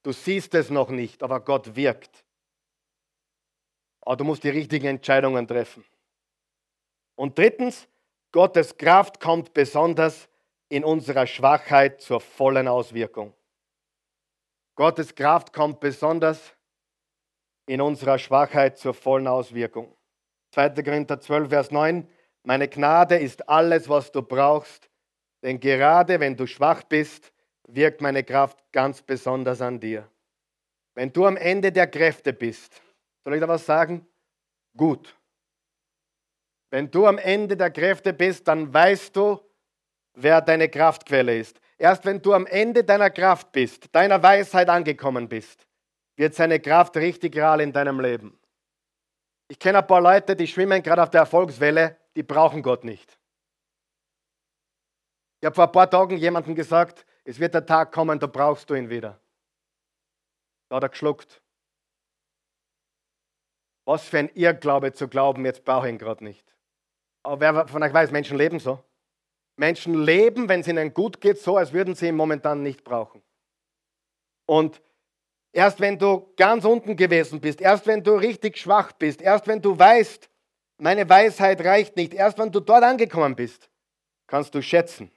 Du 0.04 0.12
siehst 0.12 0.54
es 0.54 0.70
noch 0.70 0.90
nicht, 0.90 1.24
aber 1.24 1.40
Gott 1.40 1.76
wirkt. 1.76 2.26
Aber 4.02 4.18
du 4.18 4.26
musst 4.26 4.44
die 4.44 4.50
richtigen 4.50 4.88
Entscheidungen 4.88 5.48
treffen. 5.48 5.86
Und 7.16 7.38
drittens, 7.38 7.88
Gottes 8.34 8.78
Kraft 8.78 9.22
kommt 9.22 9.54
besonders 9.54 10.28
in 10.74 10.84
unserer 10.84 11.28
Schwachheit 11.28 12.02
zur 12.02 12.20
vollen 12.20 12.68
Auswirkung. 12.68 13.32
Gottes 14.74 15.14
Kraft 15.14 15.54
kommt 15.54 15.80
besonders 15.80 16.56
in 17.68 17.80
unserer 17.80 18.18
Schwachheit 18.18 18.80
zur 18.80 18.96
vollen 18.96 19.28
Auswirkung. 19.28 19.96
2. 20.50 20.70
Korinther 20.82 21.20
12, 21.22 21.50
Vers 21.50 21.70
9. 21.70 22.10
Meine 22.42 22.68
Gnade 22.68 23.18
ist 23.20 23.48
alles, 23.48 23.88
was 23.88 24.12
du 24.12 24.24
brauchst, 24.24 24.90
denn 25.44 25.60
gerade 25.60 26.20
wenn 26.20 26.36
du 26.36 26.48
schwach 26.48 26.82
bist, 26.82 27.32
wirkt 27.68 28.02
meine 28.02 28.24
Kraft 28.24 28.58
ganz 28.72 29.00
besonders 29.04 29.62
an 29.62 29.80
dir. 29.80 30.10
Wenn 30.96 31.14
du 31.14 31.28
am 31.28 31.38
Ende 31.38 31.72
der 31.72 31.86
Kräfte 31.86 32.34
bist, 32.34 32.82
soll 33.24 33.36
ich 33.36 33.42
da 33.42 33.48
was 33.48 33.68
sagen? 33.68 34.08
Gut. 34.76 35.16
Wenn 36.72 36.90
du 36.90 37.06
am 37.06 37.20
Ende 37.20 37.56
der 37.56 37.70
Kräfte 37.70 38.12
bist, 38.12 38.48
dann 38.48 38.74
weißt 38.74 39.16
du, 39.16 39.40
wer 40.14 40.42
deine 40.42 40.70
Kraftquelle 40.70 41.38
ist. 41.38 41.60
Erst 41.78 42.06
wenn 42.06 42.22
du 42.22 42.34
am 42.34 42.46
Ende 42.46 42.84
deiner 42.84 43.10
Kraft 43.10 43.52
bist, 43.52 43.94
deiner 43.94 44.22
Weisheit 44.22 44.70
angekommen 44.70 45.28
bist, 45.28 45.68
wird 46.16 46.36
seine 46.36 46.60
Kraft 46.60 46.96
richtig 46.98 47.36
real 47.36 47.62
in 47.62 47.74
deinem 47.74 48.00
Leben. 48.00 48.40
Ich 49.48 49.60
kenne 49.60 49.80
ein 49.80 49.88
paar 49.88 50.02
Leute, 50.02 50.36
die 50.36 50.48
schwimmen 50.48 50.82
gerade 50.82 51.04
auf 51.04 51.10
der 51.10 51.22
Erfolgswelle, 51.22 51.98
die 52.16 52.24
brauchen 52.24 52.62
Gott 52.62 52.84
nicht. 52.84 53.20
Ich 55.42 55.46
habe 55.46 55.56
vor 55.56 55.66
ein 55.66 55.72
paar 55.72 55.90
Tagen 55.90 56.18
jemandem 56.18 56.56
gesagt, 56.56 57.06
es 57.26 57.40
wird 57.40 57.54
der 57.54 57.66
Tag 57.66 57.92
kommen, 57.92 58.20
da 58.20 58.28
brauchst 58.28 58.70
du 58.70 58.76
ihn 58.76 58.90
wieder. 58.90 59.20
Da 60.70 60.78
hat 60.78 60.84
er 60.84 60.90
geschluckt. 60.90 61.42
Was 63.86 64.08
für 64.08 64.20
ein 64.20 64.30
Irrglaube 64.30 64.94
zu 64.94 65.08
glauben, 65.08 65.46
jetzt 65.46 65.66
brauche 65.66 65.88
ich 65.88 65.94
ihn 65.94 65.98
gerade 65.98 66.24
nicht. 66.24 66.56
Aber 67.24 67.42
wer 67.42 67.68
von 67.68 67.84
euch 67.84 67.94
weiß, 67.94 68.12
Menschen 68.12 68.38
leben 68.38 68.60
so. 68.60 68.84
Menschen 69.56 70.04
leben, 70.04 70.50
wenn 70.50 70.62
es 70.62 70.68
ihnen 70.68 70.94
gut 70.94 71.22
geht, 71.22 71.40
so, 71.40 71.58
als 71.58 71.74
würden 71.74 71.96
sie 71.96 72.08
ihn 72.08 72.16
momentan 72.16 72.64
nicht 72.64 72.84
brauchen. 72.84 73.22
Und 74.46 74.82
erst 75.52 75.80
wenn 75.80 75.98
du 75.98 76.34
ganz 76.36 76.66
unten 76.66 76.96
gewesen 76.96 77.40
bist, 77.40 77.62
erst 77.62 77.86
wenn 77.88 78.04
du 78.04 78.16
richtig 78.16 78.58
schwach 78.58 78.92
bist, 78.94 79.22
erst 79.22 79.48
wenn 79.48 79.62
du 79.62 79.78
weißt, 79.78 80.30
meine 80.78 81.08
Weisheit 81.08 81.64
reicht 81.64 81.96
nicht, 81.96 82.14
erst 82.14 82.38
wenn 82.40 82.52
du 82.52 82.60
dort 82.60 82.84
angekommen 82.84 83.36
bist, 83.36 83.70
kannst 84.28 84.54
du 84.56 84.62
schätzen, 84.62 85.12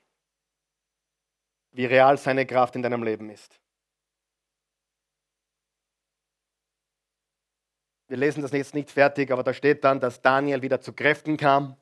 wie 1.73 1.87
real 1.87 2.19
seine 2.19 2.47
Kraft 2.47 2.77
in 2.77 2.83
deinem 2.83 3.03
Leben 3.03 3.31
ist. 3.31 3.59
Wir 8.09 8.19
lesen 8.19 8.43
das 8.43 8.53
jetzt 8.53 8.75
nicht 8.75 8.91
fertig, 8.91 9.33
aber 9.33 9.43
da 9.43 9.53
steht 9.53 9.83
dann, 9.83 9.99
dass 9.99 10.23
Daniel 10.23 10.63
wieder 10.63 10.81
zu 10.81 10.93
Kräften 10.93 11.37
kam 11.37 11.77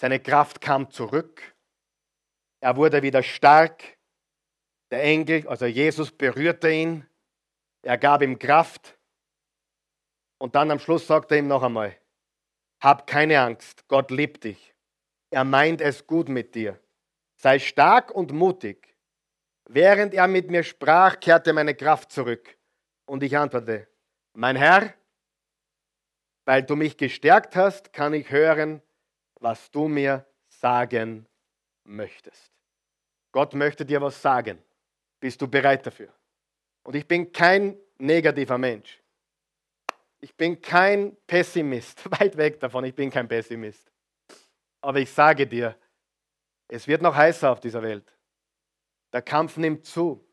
Seine 0.00 0.20
Kraft 0.20 0.60
kam 0.60 0.90
zurück. 0.90 1.56
Er 2.60 2.76
wurde 2.76 3.02
wieder 3.02 3.22
stark. 3.22 3.98
Der 4.90 5.02
Engel, 5.02 5.46
also 5.48 5.66
Jesus, 5.66 6.10
berührte 6.10 6.70
ihn. 6.70 7.06
Er 7.82 7.98
gab 7.98 8.22
ihm 8.22 8.38
Kraft. 8.38 8.98
Und 10.38 10.54
dann 10.54 10.70
am 10.70 10.78
Schluss 10.78 11.06
sagte 11.06 11.34
er 11.34 11.40
ihm 11.40 11.48
noch 11.48 11.62
einmal, 11.62 11.96
hab 12.80 13.06
keine 13.06 13.40
Angst, 13.40 13.86
Gott 13.88 14.10
liebt 14.10 14.44
dich. 14.44 14.74
Er 15.30 15.44
meint 15.44 15.80
es 15.80 16.06
gut 16.06 16.28
mit 16.28 16.54
dir. 16.54 16.80
Sei 17.36 17.58
stark 17.58 18.10
und 18.12 18.32
mutig. 18.32 18.96
Während 19.68 20.14
er 20.14 20.26
mit 20.26 20.50
mir 20.50 20.62
sprach, 20.62 21.20
kehrte 21.20 21.52
meine 21.52 21.74
Kraft 21.74 22.10
zurück. 22.10 22.56
Und 23.06 23.22
ich 23.22 23.36
antwortete, 23.36 23.88
mein 24.32 24.56
Herr, 24.56 24.94
weil 26.46 26.62
du 26.62 26.76
mich 26.76 26.96
gestärkt 26.96 27.56
hast, 27.56 27.92
kann 27.92 28.14
ich 28.14 28.30
hören, 28.30 28.80
was 29.40 29.70
du 29.70 29.88
mir 29.88 30.26
sagen 30.48 31.28
möchtest. 31.88 32.52
Gott 33.32 33.54
möchte 33.54 33.84
dir 33.84 34.00
was 34.00 34.20
sagen. 34.20 34.62
Bist 35.20 35.40
du 35.40 35.48
bereit 35.48 35.84
dafür? 35.86 36.12
Und 36.84 36.94
ich 36.94 37.06
bin 37.06 37.32
kein 37.32 37.76
negativer 37.98 38.56
Mensch. 38.58 39.02
Ich 40.20 40.34
bin 40.34 40.60
kein 40.60 41.16
Pessimist, 41.26 42.10
weit 42.20 42.36
weg 42.36 42.60
davon, 42.60 42.84
ich 42.84 42.94
bin 42.94 43.10
kein 43.10 43.28
Pessimist. 43.28 43.90
Aber 44.80 44.98
ich 45.00 45.10
sage 45.10 45.46
dir, 45.46 45.76
es 46.68 46.86
wird 46.86 47.02
noch 47.02 47.14
heißer 47.14 47.50
auf 47.50 47.60
dieser 47.60 47.82
Welt. 47.82 48.12
Der 49.12 49.22
Kampf 49.22 49.56
nimmt 49.56 49.84
zu. 49.84 50.24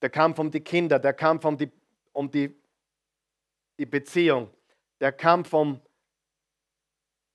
Der 0.00 0.10
Kampf 0.10 0.38
um 0.38 0.50
die 0.50 0.60
Kinder, 0.60 0.98
der 0.98 1.12
Kampf 1.12 1.44
um 1.44 1.56
die, 1.56 1.70
um 2.12 2.30
die, 2.30 2.54
die 3.78 3.86
Beziehung, 3.86 4.50
der 5.00 5.12
Kampf 5.12 5.52
um, 5.52 5.80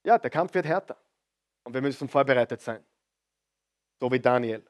ja, 0.02 0.18
der 0.18 0.30
Kampf 0.30 0.54
wird 0.54 0.66
härter. 0.66 0.96
Und 1.62 1.72
wir 1.72 1.80
müssen 1.80 2.08
vorbereitet 2.08 2.60
sein. 2.60 2.84
So 4.04 4.12
wie 4.12 4.20
Daniel. 4.20 4.62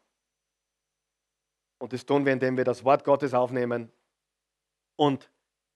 Und 1.78 1.92
das 1.92 2.06
tun 2.06 2.24
wir, 2.24 2.32
indem 2.32 2.56
wir 2.56 2.62
das 2.62 2.84
Wort 2.84 3.02
Gottes 3.02 3.34
aufnehmen 3.34 3.90
und 4.94 5.28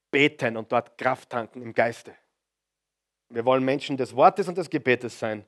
beten 0.09 0.55
und 0.55 0.71
dort 0.71 0.97
Kraft 0.97 1.29
tanken 1.29 1.61
im 1.61 1.73
Geiste. 1.73 2.15
Wir 3.27 3.43
wollen 3.43 3.65
Menschen 3.65 3.97
des 3.97 4.15
Wortes 4.15 4.47
und 4.47 4.57
des 4.57 4.69
Gebetes 4.69 5.19
sein, 5.19 5.45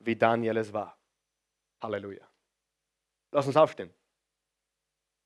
wie 0.00 0.16
Daniel 0.16 0.58
es 0.58 0.70
war. 0.70 0.98
Halleluja. 1.80 2.28
Lass 3.32 3.46
uns 3.46 3.56
aufstehen. 3.56 3.88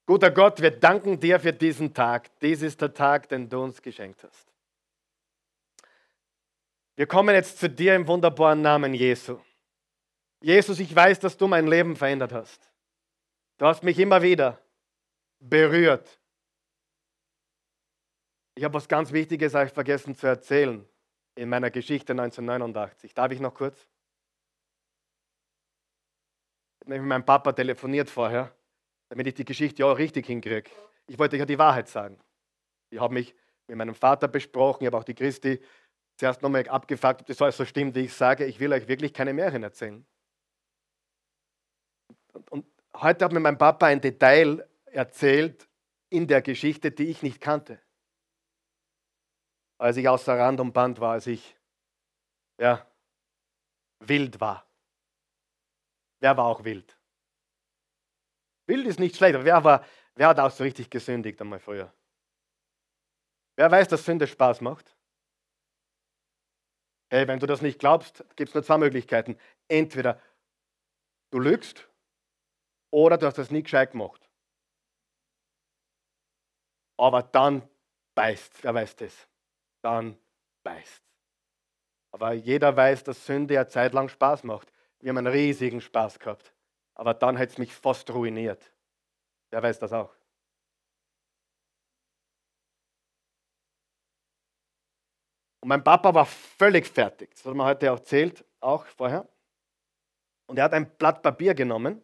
Guter 0.07 0.31
Gott, 0.31 0.63
wir 0.63 0.71
danken 0.71 1.19
dir 1.19 1.41
für 1.41 1.53
diesen 1.53 1.93
Tag. 1.93 2.31
Dies 2.39 2.63
ist 2.63 2.81
der 2.81 2.95
Tag, 2.95 3.29
den 3.29 3.49
du 3.49 3.61
uns 3.61 3.83
geschenkt 3.83 4.23
hast. 4.23 4.47
Wir 6.95 7.09
kommen 7.09 7.35
jetzt 7.35 7.59
zu 7.59 7.69
dir 7.69 7.97
im 7.97 8.07
wunderbaren 8.07 8.63
Namen 8.63 8.95
Jesu. 8.95 9.41
Jesus, 10.43 10.81
ich 10.81 10.95
weiß, 10.95 11.21
dass 11.21 11.37
du 11.37 11.47
mein 11.47 11.67
Leben 11.69 11.95
verändert 11.95 12.33
hast. 12.33 12.69
Du 13.59 13.67
hast 13.67 13.83
mich 13.85 13.99
immer 13.99 14.21
wieder 14.21 14.61
berührt. 15.39 16.19
Ich 18.55 18.65
habe 18.65 18.75
was 18.75 18.89
ganz 18.89 19.13
Wichtiges 19.13 19.55
euch 19.55 19.73
vergessen 19.73 20.17
zu 20.17 20.27
erzählen 20.27 20.85
in 21.37 21.49
meiner 21.49 21.71
Geschichte 21.71 22.13
1989. 22.13 23.15
Darf 23.15 23.31
ich 23.31 23.41
noch 23.41 23.55
kurz? 23.55 23.87
Ich 26.81 26.87
habe 26.87 26.99
mit 26.99 27.09
meinem 27.09 27.25
Papa 27.25 27.53
telefoniert 27.53 28.11
vorher, 28.11 28.53
damit 29.09 29.29
ich 29.29 29.35
die 29.35 29.45
Geschichte 29.45 29.87
auch 29.87 29.97
richtig 29.97 30.27
hinkriege. 30.27 30.71
Ich 31.07 31.19
wollte 31.19 31.37
ja 31.37 31.47
die 31.47 31.59
Wahrheit 31.59 31.89
sagen. 31.89 32.19
Ich 32.91 33.01
habe 33.01 33.15
mich 33.15 33.35
mit 33.69 33.77
meinem 33.77 33.95
Vater 33.95 34.27
besprochen, 34.27 34.83
ich 34.83 34.87
habe 34.89 34.99
auch 34.99 35.05
die 35.05 35.15
Christi 35.15 35.61
zuerst 36.17 36.43
nochmal 36.43 36.69
abgefragt, 36.69 37.23
ob 37.23 37.27
das 37.27 37.41
alles 37.41 37.57
so 37.57 37.65
stimmt, 37.65 37.95
wie 37.95 38.01
ich 38.01 38.13
sage. 38.13 38.45
Ich 38.45 38.61
will 38.61 38.73
euch 38.73 38.89
wirklich 38.89 39.15
keine 39.15 39.33
Märchen 39.33 39.63
erzählen. 39.63 40.05
Und, 42.51 42.67
heute 42.95 43.25
hat 43.25 43.33
mir 43.33 43.41
mein 43.41 43.59
Papa 43.59 43.87
ein 43.87 44.01
Detail 44.01 44.69
erzählt 44.87 45.69
in 46.11 46.27
der 46.27 46.43
Geschichte, 46.43 46.91
die 46.91 47.05
ich 47.05 47.23
nicht 47.23 47.41
kannte 47.41 47.81
als 49.83 49.97
ich 49.97 50.09
außer 50.09 50.39
Rand 50.39 50.61
und 50.61 50.73
Band 50.73 51.01
war, 51.01 51.15
als 51.15 51.27
ich 51.27 51.57
ja, 52.59 52.87
wild 53.99 54.41
war. 54.41 54.65
Wer 56.21 56.37
war 56.37 56.45
auch 56.45 56.63
wild? 56.63 56.97
Wild 58.67 58.87
ist 58.87 59.01
nicht 59.01 59.17
schlecht, 59.17 59.35
aber 59.35 59.45
wer, 59.45 59.65
war, 59.65 59.85
wer 60.15 60.29
hat 60.29 60.39
auch 60.39 60.53
so 60.53 60.63
richtig 60.63 60.89
gesündigt 60.89 61.41
einmal 61.41 61.59
früher? 61.59 61.93
Wer 63.57 63.73
weiß, 63.73 63.89
dass 63.89 64.05
Sünde 64.05 64.29
Spaß 64.29 64.61
macht? 64.61 64.97
Hey, 67.11 67.27
wenn 67.27 67.41
du 67.41 67.47
das 67.47 67.61
nicht 67.61 67.81
glaubst, 67.81 68.25
gibt 68.37 68.51
es 68.51 68.55
nur 68.55 68.63
zwei 68.63 68.79
Möglichkeiten. 68.79 69.37
Entweder 69.67 70.23
du 71.31 71.41
lügst 71.41 71.89
oder 72.93 73.19
du 73.19 73.27
hast 73.27 73.39
das 73.39 73.51
nie 73.51 73.65
gescheit 73.65 73.91
gemacht. 73.91 74.31
Aber 76.97 77.25
dann 77.25 77.69
beißt, 78.15 78.63
wer 78.63 78.75
weiß 78.75 78.95
das? 78.95 79.27
dann 79.83 80.17
beißt. 80.63 81.03
Aber 82.13 82.33
jeder 82.33 82.77
weiß, 82.77 83.05
dass 83.05 83.27
Sünde 83.27 83.55
ja 83.55 83.69
zeitlang 83.69 84.09
Spaß 84.09 84.45
macht. 84.45 84.73
Wir 85.01 85.11
haben 85.11 85.19
einen 85.19 85.27
riesigen 85.27 85.81
Spaß 85.81 86.19
gehabt. 86.19 86.55
Aber 86.95 87.15
dann 87.15 87.39
hat 87.39 87.51
es 87.51 87.59
mich 87.59 87.75
fast 87.75 88.11
ruiniert. 88.11 88.73
Wer 89.51 89.63
weiß 89.63 89.79
das 89.79 89.93
auch? 89.93 90.15
Und 95.61 95.69
mein 95.69 95.83
Papa 95.83 96.13
war 96.15 96.27
völlig 96.27 96.87
fertig. 96.87 97.31
Das 97.31 97.45
hat 97.45 97.55
man 97.55 97.67
heute 97.67 97.93
auch 97.93 97.99
erzählt, 97.99 98.45
auch 98.61 98.85
vorher. 98.87 99.29
Und 100.47 100.59
er 100.59 100.65
hat 100.65 100.75
ein 100.75 100.91
Blatt 100.97 101.23
Papier 101.23 101.55
genommen. 101.55 102.03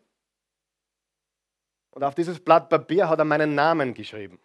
Und 1.98 2.04
auf 2.04 2.14
dieses 2.14 2.38
Blatt 2.38 2.68
Papier 2.68 3.08
hat 3.08 3.18
er 3.18 3.24
meinen 3.24 3.56
Namen 3.56 3.92
geschrieben. 3.92 4.40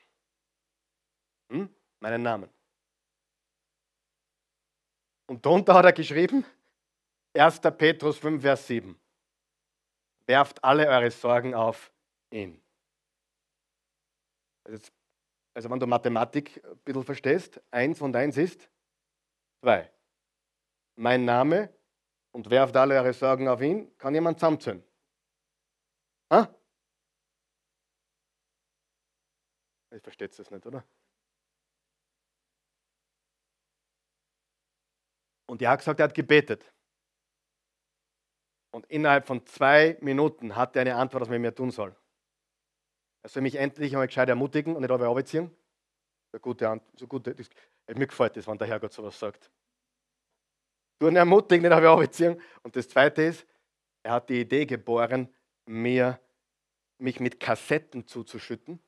Hm? 1.52 1.70
Meinen 2.00 2.24
Namen. 2.24 2.50
Und 5.28 5.46
darunter 5.46 5.76
hat 5.76 5.86
er 5.86 5.94
geschrieben, 5.94 6.44
1. 7.36 7.62
Petrus 7.78 8.18
5, 8.18 8.42
Vers 8.42 8.66
7. 8.66 9.00
Werft 10.26 10.64
alle 10.64 10.88
eure 10.88 11.12
Sorgen 11.12 11.54
auf 11.54 11.94
ihn. 12.32 12.60
Also 15.54 15.70
wenn 15.70 15.80
du 15.80 15.86
Mathematik 15.86 16.60
ein 16.66 16.78
bisschen 16.80 17.04
verstehst, 17.04 17.62
1 17.70 18.02
und 18.02 18.16
1 18.16 18.36
ist 18.36 18.68
2. 19.62 19.92
Mein 20.96 21.24
Name 21.24 21.72
und 22.32 22.50
werft 22.50 22.76
alle 22.76 22.96
eure 22.96 23.14
Sorgen 23.14 23.48
auf 23.48 23.62
ihn, 23.62 23.96
kann 24.00 24.16
jemand 24.16 24.40
zusammenzählen. 24.40 24.84
Ha? 26.32 26.52
Ich 29.96 30.02
verstehe 30.02 30.28
es 30.28 30.52
nicht, 30.52 30.66
oder? 30.66 30.84
Und 35.46 35.62
er 35.62 35.70
hat 35.70 35.80
gesagt, 35.80 36.00
er 36.00 36.06
hat 36.06 36.16
gebetet. 36.16 36.74
Und 38.72 38.88
innerhalb 38.88 39.28
von 39.28 39.46
zwei 39.46 39.98
Minuten 40.02 40.56
hat 40.56 40.76
er 40.76 40.82
eine 40.82 40.96
Antwort, 40.96 41.22
was 41.22 41.30
man 41.30 41.42
mir 41.42 41.54
tun 41.54 41.70
soll. 41.70 41.96
Er 43.22 43.30
soll 43.30 43.44
mich 43.44 43.56
endlich 43.56 43.94
einmal 43.94 44.08
gescheit 44.08 44.30
ermutigen 44.30 44.76
und 44.76 44.82
nicht 44.82 44.90
auf 44.90 45.02
Arbeitsziehen. 45.02 45.56
So 46.32 46.40
gute 46.40 46.68
Antwort. 46.68 47.00
So 47.00 47.08
gute, 47.08 47.36
das, 47.36 47.50
mir 47.88 48.08
gefällt 48.08 48.36
das, 48.36 48.48
wenn 48.48 48.58
der 48.58 48.68
Herrgott 48.68 48.94
sowas 48.94 49.18
sagt. 49.20 49.52
Du 51.00 51.08
ihn 51.08 51.16
ermutigen, 51.16 51.62
nicht 51.62 51.72
auf 51.72 51.84
Arbeitsziehen. 51.84 52.42
Und 52.64 52.76
das 52.76 52.90
Zweite 52.90 53.22
ist, 53.22 53.46
er 54.02 54.14
hat 54.14 54.30
die 54.30 54.42
Idee 54.42 54.66
geboren, 54.66 55.32
mir, 55.66 56.20
mich 56.98 57.20
mit 57.20 57.40
Kassetten 57.40 58.08
zuzuschütten. 58.08 58.80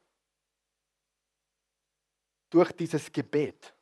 Durch 2.55 2.71
dieses 2.71 3.11
Gebet 3.11 3.75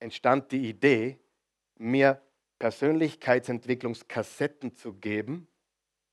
entstand 0.00 0.52
die 0.52 0.68
Idee, 0.68 1.18
mir 1.78 2.20
Persönlichkeitsentwicklungskassetten 2.58 4.76
zu 4.76 4.92
geben, 4.92 5.48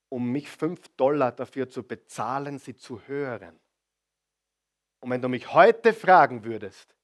um 0.08 0.32
mich 0.32 0.50
5 0.50 0.88
Dollar 0.96 1.34
dafür 1.34 1.68
zu 1.68 1.84
bezahlen, 1.84 2.58
sie 2.58 2.78
zu 2.78 3.02
hören. 3.02 3.60
Und 5.02 5.10
wenn 5.10 5.22
du 5.22 5.28
mich 5.28 5.52
heute 5.52 5.94
fragen 5.94 6.46
würdest, 6.46 6.96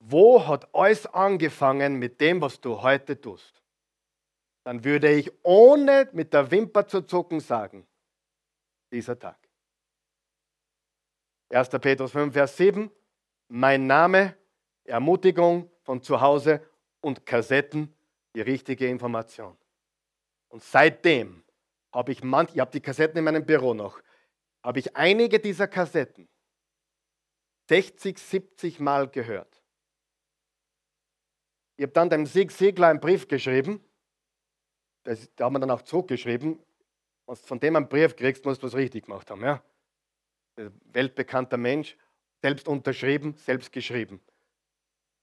wo 0.00 0.44
hat 0.44 0.74
alles 0.74 1.06
angefangen 1.06 2.00
mit 2.00 2.20
dem, 2.20 2.40
was 2.40 2.60
du 2.60 2.82
heute 2.82 3.20
tust, 3.20 3.62
dann 4.64 4.82
würde 4.82 5.08
ich 5.08 5.30
ohne 5.44 6.10
mit 6.12 6.32
der 6.32 6.50
Wimper 6.50 6.88
zu 6.88 7.02
zucken 7.02 7.38
sagen, 7.38 7.86
dieser 8.90 9.16
Tag. 9.16 9.38
1. 11.50 11.68
Petrus 11.68 12.10
5, 12.10 12.32
Vers 12.32 12.56
7, 12.56 12.90
mein 13.50 13.86
Name, 13.86 14.36
Ermutigung 14.84 15.70
von 15.82 16.02
zu 16.02 16.20
Hause 16.20 16.66
und 17.00 17.26
Kassetten 17.26 17.94
die 18.34 18.40
richtige 18.40 18.88
Information. 18.88 19.56
Und 20.48 20.62
seitdem 20.62 21.44
habe 21.92 22.12
ich 22.12 22.22
manch, 22.22 22.50
ich 22.54 22.60
habe 22.60 22.70
die 22.70 22.80
Kassetten 22.80 23.18
in 23.18 23.24
meinem 23.24 23.44
Büro 23.44 23.74
noch, 23.74 24.00
habe 24.62 24.78
ich 24.78 24.96
einige 24.96 25.38
dieser 25.38 25.68
Kassetten 25.68 26.28
60, 27.68 28.18
70 28.18 28.80
Mal 28.80 29.08
gehört. 29.08 29.62
Ich 31.76 31.82
habe 31.82 31.92
dann 31.92 32.10
dem 32.10 32.26
Sieg 32.26 32.50
Siegler 32.50 32.88
einen 32.88 33.00
Brief 33.00 33.28
geschrieben 33.28 33.84
das, 35.04 35.34
da 35.34 35.44
haben 35.44 35.54
wir 35.54 35.60
dann 35.60 35.70
auch 35.70 35.82
zurückgeschrieben, 35.82 36.58
von 37.26 37.60
dem 37.60 37.76
einen 37.76 37.88
Brief 37.88 38.16
kriegst, 38.16 38.44
musst 38.44 38.62
du 38.62 38.66
was 38.66 38.74
richtig 38.74 39.04
gemacht 39.04 39.30
haben. 39.30 39.42
Ja? 39.42 39.62
Weltbekannter 40.92 41.56
Mensch, 41.56 41.96
selbst 42.42 42.68
unterschrieben, 42.68 43.34
selbst 43.36 43.72
geschrieben. 43.72 44.20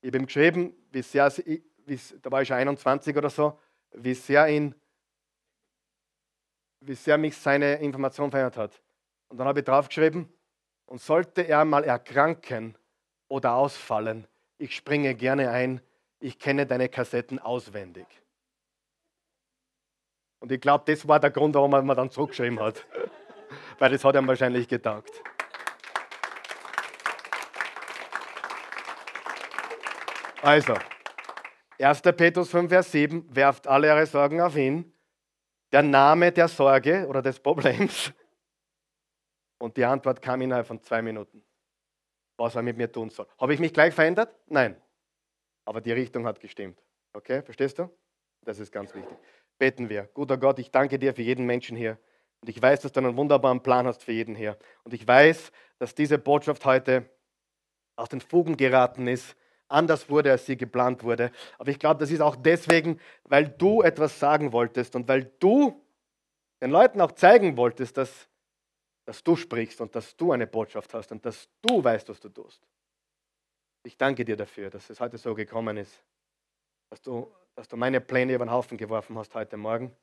Ich 0.02 0.08
habe 0.08 0.18
ihm 0.18 0.26
geschrieben, 0.26 0.76
wie 0.92 1.02
sehr, 1.02 1.32
wie, 1.36 2.00
da 2.22 2.32
war 2.32 2.42
ich 2.42 2.48
schon 2.48 2.58
21 2.58 3.16
oder 3.16 3.30
so, 3.30 3.60
wie 3.92 4.14
sehr, 4.14 4.48
ihn, 4.48 4.76
wie 6.82 6.96
sehr 6.96 7.18
mich 7.18 7.36
seine 7.38 7.76
Information 7.76 8.30
verändert 8.30 8.58
hat. 8.58 8.82
Und 9.30 9.38
dann 9.38 9.48
habe 9.48 9.60
ich 9.60 9.66
draufgeschrieben, 9.66 10.32
und 10.88 11.02
sollte 11.02 11.42
er 11.42 11.66
mal 11.66 11.84
erkranken 11.84 12.78
oder 13.28 13.54
ausfallen, 13.54 14.26
ich 14.58 14.76
springe 14.76 15.14
gerne 15.16 15.52
ein, 15.52 15.82
ich 16.20 16.40
kenne 16.40 16.66
deine 16.66 16.90
Kassetten 16.90 17.40
auswendig. 17.40 18.08
Und 20.40 20.52
ich 20.52 20.62
glaube, 20.62 20.84
das 20.88 21.08
war 21.08 21.20
der 21.20 21.32
Grund, 21.32 21.56
warum 21.56 21.74
er 21.74 21.82
mir 21.82 21.96
dann 21.96 22.10
zurückgeschrieben 22.10 22.60
hat. 22.60 22.86
Weil 23.80 23.92
das 23.92 24.04
hat 24.04 24.16
ihm 24.16 24.28
wahrscheinlich 24.28 24.68
getaugt. 24.68 25.22
Also, 30.48 30.76
1. 31.78 32.02
Petrus 32.16 32.50
5, 32.52 32.70
Vers 32.70 32.90
7, 32.94 33.36
werft 33.36 33.68
alle 33.68 33.92
eure 33.92 34.06
Sorgen 34.06 34.40
auf 34.40 34.56
ihn. 34.56 34.94
Der 35.74 35.84
Name 35.84 36.32
der 36.32 36.48
Sorge 36.48 37.06
oder 37.06 37.22
des 37.22 37.38
Problems. 37.38 38.14
Und 39.60 39.76
die 39.76 39.84
Antwort 39.84 40.22
kam 40.22 40.40
innerhalb 40.40 40.66
von 40.66 40.82
zwei 40.82 41.02
Minuten, 41.02 41.44
was 42.38 42.56
er 42.56 42.62
mit 42.62 42.78
mir 42.78 42.90
tun 42.90 43.10
soll. 43.10 43.28
Habe 43.38 43.56
ich 43.56 43.60
mich 43.60 43.74
gleich 43.74 43.94
verändert? 43.94 44.34
Nein. 44.46 44.82
Aber 45.66 45.82
die 45.82 45.92
Richtung 45.92 46.26
hat 46.26 46.40
gestimmt. 46.40 46.82
Okay, 47.12 47.42
verstehst 47.42 47.78
du? 47.80 47.90
Das 48.46 48.58
ist 48.58 48.72
ganz 48.72 48.96
wichtig. 48.96 49.18
Beten 49.58 49.90
wir. 49.90 50.04
Guter 50.14 50.38
Gott, 50.38 50.60
ich 50.60 50.72
danke 50.72 50.98
dir 50.98 51.14
für 51.14 51.24
jeden 51.24 51.46
Menschen 51.46 51.76
hier. 51.76 52.00
Und 52.40 52.48
ich 52.48 52.62
weiß, 52.62 52.80
dass 52.84 52.94
du 52.94 53.02
einen 53.02 53.18
wunderbaren 53.18 53.62
Plan 53.62 53.86
hast 53.86 54.02
für 54.02 54.14
jeden 54.14 54.34
hier. 54.34 54.58
Und 54.86 54.94
ich 54.94 55.06
weiß, 55.06 55.52
dass 55.78 55.94
diese 55.94 56.18
Botschaft 56.18 56.64
heute 56.64 57.10
aus 57.98 58.08
den 58.08 58.22
Fugen 58.22 58.56
geraten 58.56 59.08
ist 59.08 59.36
anders 59.68 60.10
wurde, 60.10 60.32
als 60.32 60.46
sie 60.46 60.58
geplant 60.58 61.04
wurde. 61.04 61.32
Aber 61.58 61.70
ich 61.70 61.80
glaube, 61.80 62.00
das 62.00 62.12
ist 62.12 62.22
auch 62.22 62.36
deswegen, 62.36 63.00
weil 63.24 63.50
du 63.50 63.82
etwas 63.82 64.20
sagen 64.20 64.52
wolltest 64.52 64.96
und 64.96 65.08
weil 65.08 65.26
du 65.40 65.84
den 66.62 66.72
Leuten 66.72 67.02
auch 67.02 67.12
zeigen 67.12 67.58
wolltest, 67.58 67.98
dass, 67.98 68.30
dass 69.06 69.24
du 69.24 69.36
sprichst 69.36 69.80
und 69.82 69.96
dass 69.96 70.16
du 70.16 70.32
eine 70.32 70.48
Botschaft 70.48 70.94
hast 70.94 71.12
und 71.12 71.26
dass 71.26 71.50
du 71.62 71.84
weißt, 71.84 72.10
was 72.10 72.20
du 72.20 72.30
tust. 72.30 72.62
Ich 73.84 73.98
danke 73.98 74.26
dir 74.26 74.36
dafür, 74.36 74.70
dass 74.70 74.90
es 74.90 75.00
heute 75.00 75.18
so 75.18 75.36
gekommen 75.36 75.78
ist, 75.78 76.04
dass 76.90 77.02
du, 77.02 77.32
dass 77.56 77.68
du 77.68 77.78
meine 77.78 78.02
Pläne 78.02 78.34
über 78.34 78.46
den 78.46 78.52
Haufen 78.52 78.78
geworfen 78.78 79.18
hast 79.18 79.34
heute 79.36 79.58
Morgen. 79.58 79.96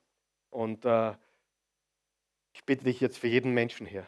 Und 0.51 0.85
äh, 0.85 1.15
ich 2.55 2.65
bitte 2.65 2.85
dich 2.85 3.01
jetzt 3.01 3.19
für 3.19 3.27
jeden 3.27 3.53
Menschen 3.53 3.87
hier 3.87 4.07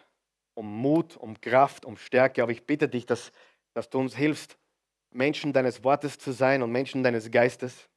um 0.56 0.80
Mut, 0.80 1.16
um 1.16 1.40
Kraft, 1.40 1.84
um 1.84 1.96
Stärke, 1.96 2.42
aber 2.42 2.52
ich 2.52 2.64
bitte 2.64 2.88
dich, 2.88 3.06
dass, 3.06 3.30
dass 3.74 3.90
du 3.90 3.98
uns 3.98 4.16
hilfst, 4.16 4.56
Menschen 5.16 5.52
deines 5.52 5.82
Wortes 5.82 6.18
zu 6.18 6.32
sein 6.32 6.62
und 6.62 6.70
Menschen 6.70 7.02
deines 7.02 7.30
Geistes. 7.30 7.88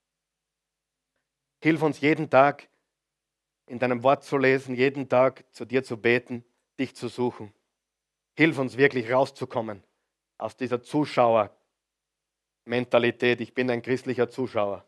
Hilf 1.61 1.81
uns 1.81 1.99
jeden 1.99 2.29
Tag 2.29 2.69
in 3.67 3.77
deinem 3.77 4.03
Wort 4.03 4.23
zu 4.23 4.37
lesen, 4.37 4.73
jeden 4.75 5.09
Tag 5.09 5.43
zu 5.51 5.65
dir 5.65 5.83
zu 5.83 5.97
beten, 5.97 6.45
dich 6.79 6.95
zu 6.95 7.09
suchen. 7.09 7.53
Hilf 8.35 8.57
uns 8.57 8.77
wirklich 8.77 9.11
rauszukommen 9.11 9.83
aus 10.37 10.55
dieser 10.55 10.81
Zuschauermentalität. 10.81 13.41
Ich 13.41 13.53
bin 13.53 13.69
ein 13.69 13.81
christlicher 13.81 14.29
Zuschauer. 14.29 14.85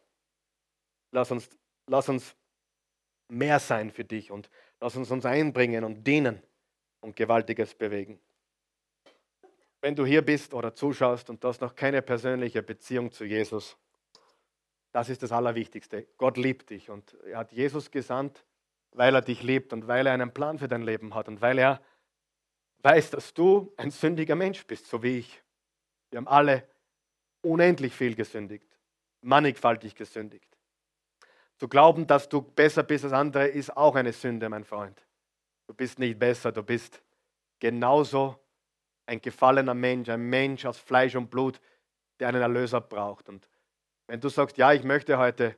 Lass 1.12 1.32
uns, 1.32 1.50
lass 1.88 2.08
uns 2.08 2.34
mehr 3.28 3.60
sein 3.60 3.92
für 3.92 4.06
dich 4.06 4.32
und 4.32 4.50
lass 4.80 4.96
uns 4.96 5.12
uns 5.12 5.26
einbringen 5.26 5.84
und 5.84 6.08
dienen 6.08 6.42
und 7.02 7.18
Gewaltiges 7.18 7.76
bewegen. 7.76 8.22
Wenn 9.82 9.96
du 9.96 10.06
hier 10.06 10.22
bist 10.22 10.54
oder 10.54 10.76
zuschaust 10.76 11.30
und 11.30 11.44
du 11.44 11.48
hast 11.48 11.62
noch 11.62 11.76
keine 11.76 12.04
persönliche 12.04 12.62
Beziehung 12.62 13.12
zu 13.12 13.26
Jesus, 13.26 13.76
das 14.92 15.10
ist 15.10 15.24
das 15.24 15.32
Allerwichtigste. 15.32 16.08
Gott 16.18 16.38
liebt 16.38 16.70
dich 16.70 16.90
und 16.90 17.16
er 17.26 17.40
hat 17.40 17.52
Jesus 17.52 17.90
gesandt, 17.90 18.46
weil 18.92 19.16
er 19.16 19.22
dich 19.22 19.42
liebt 19.42 19.74
und 19.74 19.88
weil 19.88 20.06
er 20.06 20.14
einen 20.14 20.34
Plan 20.34 20.60
für 20.60 20.68
dein 20.68 20.84
Leben 20.84 21.16
hat 21.16 21.28
und 21.28 21.42
weil 21.42 21.58
er 21.58 21.82
weiß, 22.84 23.12
dass 23.12 23.34
du 23.34 23.74
ein 23.78 23.90
sündiger 23.90 24.36
Mensch 24.36 24.66
bist, 24.68 24.88
so 24.88 25.02
wie 25.02 25.20
ich. 25.20 25.42
Wir 26.12 26.18
haben 26.18 26.28
alle 26.28 26.68
unendlich 27.42 27.96
viel 27.96 28.16
gesündigt, 28.16 28.68
mannigfaltig 29.22 29.96
gesündigt. 29.96 30.58
Zu 31.58 31.68
glauben, 31.68 32.06
dass 32.06 32.28
du 32.28 32.42
besser 32.42 32.84
bist 32.84 33.04
als 33.04 33.14
andere, 33.14 33.48
ist 33.48 33.76
auch 33.76 33.96
eine 33.96 34.14
Sünde, 34.14 34.50
mein 34.50 34.64
Freund. 34.64 35.02
Du 35.68 35.74
bist 35.74 36.00
nicht 36.00 36.20
besser, 36.20 36.52
du 36.52 36.64
bist 36.64 37.02
genauso 37.60 38.38
ein 39.12 39.22
gefallener 39.22 39.74
Mensch, 39.74 40.08
ein 40.08 40.22
Mensch 40.22 40.66
aus 40.66 40.78
Fleisch 40.78 41.16
und 41.16 41.30
Blut, 41.30 41.60
der 42.20 42.30
einen 42.30 42.42
Erlöser 42.42 42.80
braucht. 42.80 43.28
Und 43.28 43.50
wenn 44.08 44.22
du 44.22 44.30
sagst, 44.30 44.58
ja, 44.58 44.72
ich 44.72 44.84
möchte 44.84 45.18
heute 45.18 45.58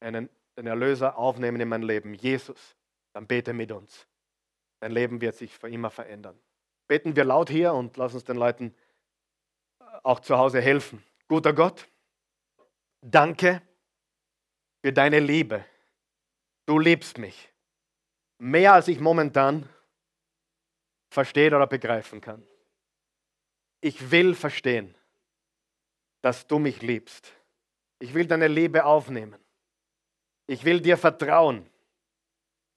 einen, 0.00 0.30
einen 0.56 0.66
Erlöser 0.66 1.18
aufnehmen 1.18 1.60
in 1.60 1.68
mein 1.68 1.82
Leben, 1.82 2.14
Jesus, 2.14 2.74
dann 3.12 3.26
bete 3.26 3.52
mit 3.52 3.70
uns. 3.70 4.06
Dein 4.80 4.92
Leben 4.92 5.20
wird 5.20 5.36
sich 5.36 5.58
für 5.58 5.68
immer 5.68 5.90
verändern. 5.90 6.40
Beten 6.88 7.14
wir 7.16 7.24
laut 7.24 7.50
hier 7.50 7.74
und 7.74 7.98
lass 7.98 8.14
uns 8.14 8.24
den 8.24 8.38
Leuten 8.38 8.74
auch 10.02 10.20
zu 10.20 10.38
Hause 10.38 10.62
helfen. 10.62 11.04
Guter 11.28 11.52
Gott, 11.52 11.86
danke 13.02 13.60
für 14.82 14.92
deine 14.92 15.20
Liebe. 15.20 15.66
Du 16.64 16.78
liebst 16.78 17.18
mich 17.18 17.52
mehr 18.38 18.72
als 18.72 18.88
ich 18.88 19.00
momentan 19.00 19.68
verstehen 21.10 21.52
oder 21.52 21.66
begreifen 21.66 22.22
kann 22.22 22.42
ich 23.80 24.10
will 24.10 24.34
verstehen, 24.34 24.94
dass 26.22 26.46
du 26.46 26.58
mich 26.58 26.82
liebst. 26.82 27.32
Ich 27.98 28.14
will 28.14 28.26
deine 28.26 28.48
Liebe 28.48 28.84
aufnehmen. 28.84 29.38
Ich 30.46 30.64
will 30.64 30.80
dir 30.80 30.96
vertrauen. 30.96 31.68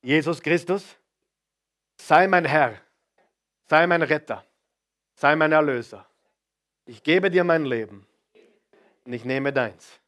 Jesus 0.02 0.42
Christus, 0.42 0.96
sei 1.98 2.28
mein 2.28 2.46
Herr, 2.46 2.80
sei 3.66 3.86
mein 3.86 4.02
Retter, 4.02 4.46
sei 5.16 5.36
mein 5.36 5.52
Erlöser. 5.52 6.06
Ich 6.86 7.04
gebe 7.04 7.30
dir 7.30 7.44
mein 7.44 7.66
Leben 7.66 8.08
und 9.06 9.14
ich 9.14 9.26
nehme 9.26 9.52
deins. 9.52 10.00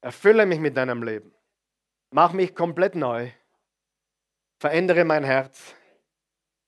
Erfülle 0.00 0.46
mich 0.46 0.60
mit 0.60 0.76
deinem 0.76 1.02
Leben. 1.02 1.34
Mach 2.10 2.32
mich 2.32 2.54
komplett 2.54 2.94
neu. 2.94 3.30
Verändere 4.60 5.04
mein 5.04 5.24
Herz 5.24 5.74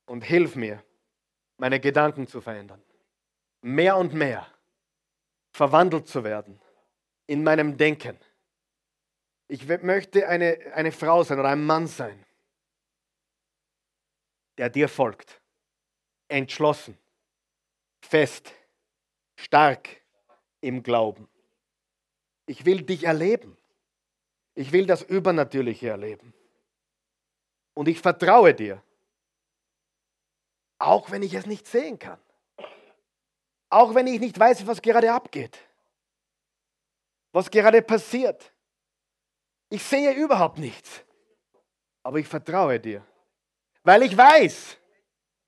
und 0.06 0.22
hilf 0.22 0.54
mir, 0.56 0.82
meine 1.56 1.80
Gedanken 1.80 2.26
zu 2.26 2.40
verändern 2.40 2.82
mehr 3.62 3.96
und 3.96 4.14
mehr 4.14 4.46
verwandelt 5.52 6.08
zu 6.08 6.24
werden 6.24 6.60
in 7.26 7.42
meinem 7.42 7.76
Denken. 7.76 8.18
Ich 9.48 9.66
möchte 9.66 10.28
eine, 10.28 10.58
eine 10.74 10.92
Frau 10.92 11.22
sein 11.22 11.38
oder 11.38 11.48
ein 11.48 11.64
Mann 11.64 11.86
sein, 11.86 12.24
der 14.58 14.70
dir 14.70 14.88
folgt. 14.88 15.40
Entschlossen, 16.28 16.96
fest, 18.00 18.52
stark 19.36 19.88
im 20.60 20.82
Glauben. 20.82 21.28
Ich 22.46 22.64
will 22.64 22.82
dich 22.82 23.04
erleben. 23.04 23.56
Ich 24.54 24.72
will 24.72 24.86
das 24.86 25.02
Übernatürliche 25.02 25.88
erleben. 25.88 26.34
Und 27.74 27.88
ich 27.88 28.00
vertraue 28.00 28.54
dir, 28.54 28.82
auch 30.78 31.10
wenn 31.10 31.22
ich 31.22 31.34
es 31.34 31.46
nicht 31.46 31.66
sehen 31.66 31.98
kann. 31.98 32.20
Auch 33.70 33.94
wenn 33.94 34.08
ich 34.08 34.18
nicht 34.18 34.38
weiß, 34.38 34.66
was 34.66 34.82
gerade 34.82 35.12
abgeht. 35.12 35.56
Was 37.32 37.48
gerade 37.48 37.80
passiert. 37.80 38.52
Ich 39.68 39.82
sehe 39.82 40.12
überhaupt 40.12 40.58
nichts. 40.58 41.04
Aber 42.02 42.18
ich 42.18 42.26
vertraue 42.26 42.80
dir. 42.80 43.06
Weil 43.84 44.02
ich 44.02 44.16
weiß, 44.16 44.76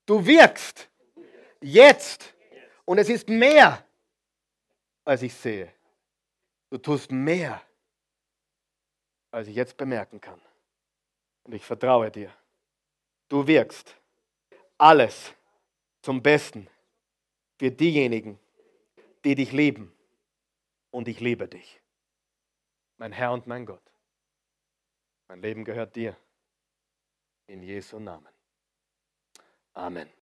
du 0.05 0.25
wirkst. 0.25 0.89
Jetzt. 1.61 2.33
Und 2.85 2.97
es 2.97 3.09
ist 3.09 3.27
mehr, 3.27 3.85
als 5.03 5.21
ich 5.21 5.33
sehe. 5.33 5.73
Du 6.69 6.77
tust 6.77 7.11
mehr, 7.11 7.61
als 9.31 9.47
ich 9.47 9.55
jetzt 9.55 9.75
bemerken 9.75 10.19
kann. 10.21 10.41
Und 11.43 11.53
ich 11.53 11.65
vertraue 11.65 12.09
dir. 12.09 12.31
Du 13.27 13.45
wirkst 13.45 13.95
alles 14.77 15.33
zum 16.01 16.21
Besten 16.21 16.69
für 17.57 17.71
diejenigen, 17.71 18.39
die 19.23 19.35
dich 19.35 19.51
lieben. 19.51 19.91
Und 20.91 21.07
ich 21.07 21.19
liebe 21.19 21.47
dich. 21.47 21.81
Mein 22.97 23.11
Herr 23.11 23.33
und 23.33 23.47
mein 23.47 23.65
Gott. 23.65 23.81
Mein 25.27 25.41
Leben 25.41 25.65
gehört 25.65 25.95
dir. 25.95 26.15
In 27.47 27.63
Jesu 27.63 27.99
Namen. 27.99 28.29
Amen. 29.73 30.13